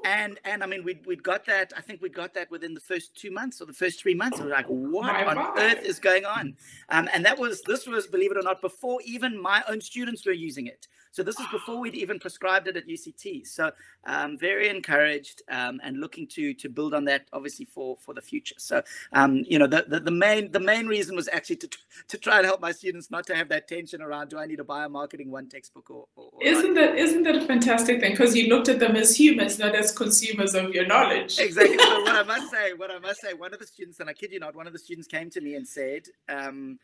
and 0.04 0.38
and 0.44 0.62
I 0.62 0.66
mean 0.66 0.84
we 0.84 0.98
we 1.06 1.16
got 1.16 1.44
that 1.46 1.72
I 1.76 1.80
think 1.80 2.00
we 2.00 2.08
got 2.08 2.34
that 2.34 2.50
within 2.50 2.74
the 2.74 2.80
first 2.80 3.14
two 3.14 3.30
months 3.30 3.60
or 3.60 3.66
the 3.66 3.72
first 3.72 4.00
three 4.00 4.14
months. 4.14 4.38
We 4.40 4.46
are 4.46 4.50
like, 4.50 4.66
what 4.66 5.06
my 5.06 5.24
on 5.24 5.36
God. 5.36 5.58
earth 5.58 5.84
is 5.84 5.98
going 5.98 6.24
on? 6.24 6.56
Um, 6.88 7.08
and 7.12 7.24
that 7.24 7.38
was 7.38 7.62
this 7.62 7.86
was 7.86 8.06
believe 8.06 8.30
it 8.30 8.36
or 8.36 8.42
not 8.42 8.60
before 8.60 9.00
even 9.04 9.40
my 9.40 9.62
own 9.68 9.80
students 9.80 10.24
were 10.26 10.32
using 10.32 10.66
it. 10.66 10.88
So 11.12 11.24
this 11.24 11.40
is 11.40 11.46
before 11.50 11.80
we'd 11.80 11.94
even 11.94 12.20
prescribed 12.20 12.68
it 12.68 12.76
at 12.76 12.86
UCT. 12.86 13.46
So 13.46 13.72
um, 14.04 14.38
very 14.38 14.68
encouraged 14.68 15.42
um, 15.50 15.80
and 15.82 16.00
looking 16.00 16.26
to 16.28 16.54
to 16.54 16.68
build 16.68 16.94
on 16.94 17.04
that 17.06 17.26
obviously 17.32 17.64
for 17.64 17.96
for 18.00 18.14
the 18.14 18.22
future. 18.22 18.54
So 18.58 18.82
um, 19.12 19.44
you 19.48 19.58
know 19.58 19.66
the, 19.66 19.84
the, 19.88 20.00
the 20.00 20.10
main 20.10 20.52
the 20.52 20.60
main 20.60 20.86
reason 20.86 21.16
was 21.16 21.28
actually 21.32 21.56
to 21.56 21.68
to 22.08 22.18
try 22.18 22.38
and 22.38 22.46
help 22.46 22.60
my 22.60 22.72
students 22.72 23.10
not 23.10 23.26
to 23.26 23.34
have 23.34 23.48
that 23.48 23.66
tension 23.66 24.00
around 24.02 24.28
do 24.28 24.38
I 24.38 24.46
need 24.46 24.56
to 24.56 24.64
buy 24.64 24.84
a 24.84 24.88
marketing 24.88 25.30
one 25.30 25.48
textbook 25.48 25.90
or, 25.90 26.06
or, 26.16 26.30
or 26.32 26.42
isn't 26.42 26.74
that 26.74 26.96
isn't 26.96 27.24
that 27.24 27.36
a 27.36 27.46
fantastic 27.46 28.00
thing 28.00 28.12
because 28.12 28.36
you 28.36 28.48
looked 28.48 28.68
at 28.68 28.78
them 28.78 28.96
as 28.96 29.18
humans 29.18 29.58
not 29.58 29.74
as 29.74 29.89
consumers 29.92 30.54
of 30.54 30.74
your 30.74 30.86
knowledge. 30.86 31.38
Exactly. 31.38 31.78
so 31.78 32.00
what 32.02 32.16
I 32.16 32.22
must 32.22 32.50
say, 32.52 32.72
what 32.74 32.90
I 32.90 32.98
must 32.98 33.20
say, 33.20 33.34
one 33.34 33.52
of 33.52 33.60
the 33.60 33.66
students 33.66 34.00
and 34.00 34.08
I 34.08 34.12
kid 34.12 34.32
you 34.32 34.40
not, 34.40 34.54
one 34.54 34.66
of 34.66 34.72
the 34.72 34.78
students 34.78 35.08
came 35.08 35.30
to 35.30 35.40
me 35.40 35.54
and 35.54 35.66
said. 35.66 36.02
Um, 36.28 36.78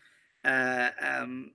uh, 0.45 0.91
um, 1.01 1.53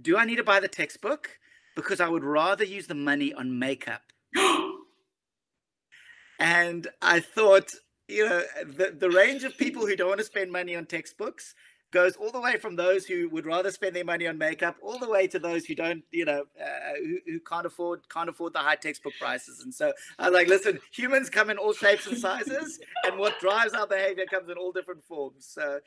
do 0.00 0.16
I 0.16 0.24
need 0.24 0.36
to 0.36 0.44
buy 0.44 0.58
the 0.58 0.68
textbook? 0.68 1.38
because 1.74 2.00
I 2.00 2.08
would 2.08 2.24
rather 2.24 2.64
use 2.64 2.86
the 2.86 2.94
money 2.94 3.32
on 3.32 3.58
makeup. 3.58 4.02
and 6.38 6.88
I 7.02 7.20
thought, 7.20 7.72
you 8.08 8.28
know, 8.28 8.42
the, 8.64 8.94
the 8.98 9.10
range 9.10 9.44
of 9.44 9.56
people 9.58 9.86
who 9.86 9.96
don't 9.96 10.08
want 10.08 10.18
to 10.18 10.24
spend 10.24 10.52
money 10.52 10.76
on 10.76 10.86
textbooks 10.86 11.54
goes 11.94 12.16
all 12.16 12.30
the 12.30 12.40
way 12.40 12.58
from 12.58 12.76
those 12.76 13.06
who 13.06 13.28
would 13.30 13.46
rather 13.46 13.70
spend 13.70 13.94
their 13.96 14.04
money 14.04 14.26
on 14.26 14.36
makeup, 14.36 14.76
all 14.82 14.98
the 14.98 15.08
way 15.08 15.26
to 15.28 15.38
those 15.38 15.64
who 15.64 15.74
don't, 15.74 16.02
you 16.10 16.24
know, 16.24 16.42
uh, 16.60 16.94
who, 16.98 17.18
who 17.26 17.40
can't 17.40 17.64
afford 17.64 18.00
can't 18.10 18.28
afford 18.28 18.52
the 18.52 18.58
high 18.58 18.74
textbook 18.76 19.14
prices. 19.18 19.60
And 19.60 19.72
so 19.72 19.92
I 20.18 20.28
was 20.28 20.34
like, 20.34 20.48
listen, 20.48 20.80
humans 20.92 21.30
come 21.30 21.48
in 21.50 21.56
all 21.56 21.72
shapes 21.72 22.06
and 22.06 22.18
sizes, 22.18 22.80
and 23.04 23.18
what 23.18 23.38
drives 23.40 23.72
our 23.72 23.86
behavior 23.86 24.26
comes 24.26 24.50
in 24.50 24.58
all 24.58 24.72
different 24.72 25.04
forms. 25.04 25.46
So 25.46 25.80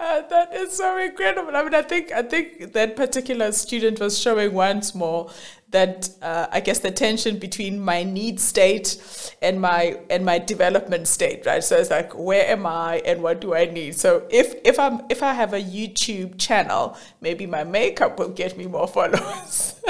uh, 0.00 0.22
that 0.22 0.54
is 0.54 0.72
so 0.72 0.96
incredible. 0.96 1.54
I 1.54 1.62
mean, 1.62 1.74
I 1.74 1.82
think 1.82 2.10
I 2.10 2.22
think 2.22 2.72
that 2.72 2.96
particular 2.96 3.52
student 3.52 4.00
was 4.00 4.18
showing 4.18 4.54
once 4.54 4.94
more 4.94 5.30
that 5.70 6.10
uh, 6.20 6.48
I 6.50 6.60
guess 6.60 6.80
the 6.80 6.90
tension 6.90 7.38
between 7.38 7.80
my 7.80 8.02
need 8.02 8.40
state 8.40 8.98
and 9.40 9.60
my 9.60 10.00
and 10.10 10.24
my 10.24 10.38
development 10.38 11.06
state, 11.06 11.46
right? 11.46 11.62
So 11.62 11.76
it's 11.76 11.90
like, 11.90 12.12
where 12.16 12.46
am 12.46 12.66
I 12.66 13.02
and 13.04 13.22
what 13.22 13.40
do 13.40 13.54
I 13.54 13.66
need? 13.66 13.96
So 13.96 14.26
if 14.30 14.54
if 14.64 14.78
I'm 14.78 15.02
if 15.08 15.22
I 15.22 15.32
have 15.34 15.49
a 15.52 15.62
YouTube 15.62 16.38
channel, 16.38 16.96
maybe 17.20 17.46
my 17.46 17.64
makeup 17.64 18.18
will 18.18 18.30
get 18.30 18.56
me 18.56 18.66
more 18.66 18.88
followers. 18.88 19.74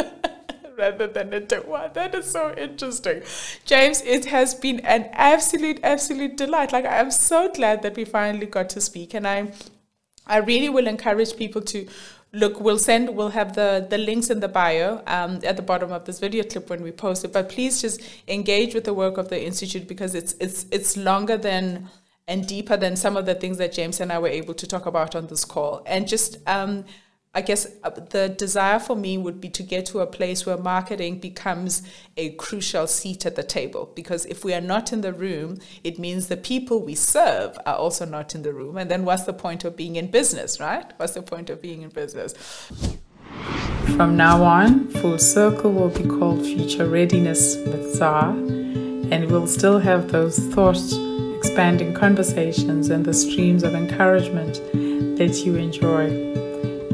rather 0.80 1.06
than 1.06 1.34
a 1.34 1.56
one. 1.60 1.90
That 1.92 2.14
is 2.14 2.30
so 2.30 2.54
interesting. 2.56 3.22
James, 3.64 4.00
it 4.02 4.24
has 4.26 4.54
been 4.54 4.80
an 4.80 5.10
absolute, 5.12 5.78
absolute 5.82 6.36
delight. 6.36 6.72
Like 6.72 6.86
I 6.86 6.96
am 6.96 7.10
so 7.10 7.52
glad 7.52 7.82
that 7.82 7.96
we 7.96 8.04
finally 8.04 8.46
got 8.46 8.70
to 8.70 8.80
speak. 8.80 9.14
And 9.14 9.28
I 9.28 9.52
I 10.26 10.38
really 10.38 10.68
will 10.68 10.86
encourage 10.86 11.36
people 11.36 11.62
to 11.72 11.86
look 12.32 12.60
we'll 12.60 12.78
send 12.78 13.16
we'll 13.16 13.30
have 13.30 13.54
the 13.54 13.84
the 13.90 13.98
links 13.98 14.30
in 14.30 14.38
the 14.38 14.46
bio 14.48 15.02
um, 15.08 15.40
at 15.42 15.56
the 15.56 15.62
bottom 15.62 15.90
of 15.90 16.04
this 16.04 16.20
video 16.20 16.44
clip 16.44 16.70
when 16.70 16.80
we 16.80 16.92
post 16.92 17.24
it 17.24 17.32
but 17.32 17.48
please 17.48 17.80
just 17.80 18.00
engage 18.28 18.72
with 18.72 18.84
the 18.84 18.94
work 18.94 19.18
of 19.18 19.28
the 19.30 19.44
institute 19.44 19.88
because 19.88 20.14
it's 20.14 20.36
it's 20.38 20.64
it's 20.70 20.96
longer 20.96 21.36
than 21.36 21.88
and 22.30 22.46
deeper 22.46 22.76
than 22.76 22.96
some 22.96 23.16
of 23.16 23.26
the 23.26 23.34
things 23.34 23.58
that 23.58 23.72
james 23.72 24.00
and 24.00 24.10
i 24.10 24.18
were 24.18 24.28
able 24.28 24.54
to 24.54 24.66
talk 24.66 24.86
about 24.86 25.14
on 25.14 25.26
this 25.26 25.44
call 25.44 25.82
and 25.84 26.08
just 26.08 26.38
um, 26.46 26.84
I 27.32 27.42
guess 27.42 27.68
uh, 27.84 27.90
the 27.90 28.28
desire 28.28 28.80
for 28.80 28.96
me 28.96 29.16
would 29.16 29.40
be 29.40 29.48
to 29.50 29.62
get 29.62 29.86
to 29.86 30.00
a 30.00 30.06
place 30.06 30.44
where 30.44 30.56
marketing 30.56 31.20
becomes 31.20 31.84
a 32.16 32.30
crucial 32.30 32.88
seat 32.88 33.24
at 33.24 33.36
the 33.36 33.44
table. 33.44 33.92
Because 33.94 34.26
if 34.26 34.44
we 34.44 34.52
are 34.52 34.60
not 34.60 34.92
in 34.92 35.00
the 35.00 35.12
room, 35.12 35.58
it 35.84 35.96
means 35.96 36.26
the 36.26 36.36
people 36.36 36.82
we 36.82 36.96
serve 36.96 37.56
are 37.66 37.76
also 37.76 38.04
not 38.04 38.34
in 38.34 38.42
the 38.42 38.52
room. 38.52 38.76
And 38.76 38.90
then 38.90 39.04
what's 39.04 39.24
the 39.24 39.32
point 39.32 39.64
of 39.64 39.76
being 39.76 39.94
in 39.94 40.10
business, 40.10 40.58
right? 40.58 40.92
What's 40.96 41.12
the 41.12 41.22
point 41.22 41.50
of 41.50 41.62
being 41.62 41.82
in 41.82 41.90
business? 41.90 42.34
From 43.94 44.16
now 44.16 44.42
on, 44.42 44.88
Full 44.88 45.18
Circle 45.18 45.72
will 45.72 45.88
be 45.90 46.04
called 46.04 46.42
Future 46.42 46.88
Readiness 46.88 47.54
with 47.58 47.94
Za, 47.94 48.34
and 49.12 49.30
we'll 49.30 49.46
still 49.46 49.78
have 49.78 50.10
those 50.10 50.36
thoughts 50.36 50.94
expanding 51.40 51.94
conversations 51.94 52.90
and 52.90 53.02
the 53.02 53.14
streams 53.14 53.62
of 53.62 53.74
encouragement 53.74 54.56
that 55.16 55.42
you 55.42 55.56
enjoy. 55.56 56.04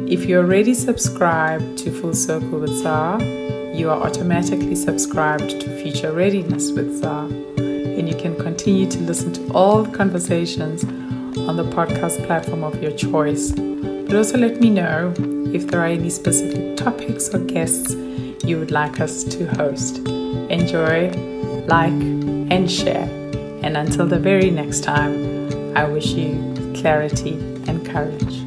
If 0.08 0.26
you're 0.26 0.44
already 0.44 0.72
subscribed 0.72 1.78
to 1.78 1.90
Full 1.90 2.14
Circle 2.14 2.60
with 2.60 2.70
Za, 2.70 3.18
you 3.74 3.90
are 3.90 4.00
automatically 4.00 4.76
subscribed 4.76 5.50
to 5.50 5.82
Future 5.82 6.12
Readiness 6.12 6.70
with 6.70 7.00
Za, 7.00 7.26
and 7.58 8.08
you 8.08 8.14
can 8.14 8.36
continue 8.36 8.88
to 8.88 9.00
listen 9.00 9.32
to 9.32 9.52
all 9.52 9.82
the 9.82 9.90
conversations 9.90 10.84
on 11.48 11.56
the 11.56 11.64
podcast 11.64 12.24
platform 12.24 12.62
of 12.62 12.80
your 12.80 12.92
choice. 12.92 13.50
But 13.50 14.14
also 14.14 14.38
let 14.38 14.60
me 14.60 14.70
know 14.70 15.12
if 15.52 15.66
there 15.66 15.80
are 15.80 15.86
any 15.86 16.08
specific 16.08 16.76
topics 16.76 17.34
or 17.34 17.40
guests 17.40 17.94
you 18.44 18.60
would 18.60 18.70
like 18.70 19.00
us 19.00 19.24
to 19.24 19.46
host. 19.56 19.98
Enjoy, 20.50 21.10
like, 21.66 21.90
and 22.54 22.70
share. 22.70 23.25
And 23.66 23.76
until 23.76 24.06
the 24.06 24.20
very 24.20 24.48
next 24.48 24.84
time, 24.84 25.76
I 25.76 25.82
wish 25.88 26.12
you 26.12 26.54
clarity 26.76 27.32
and 27.66 27.84
courage. 27.84 28.45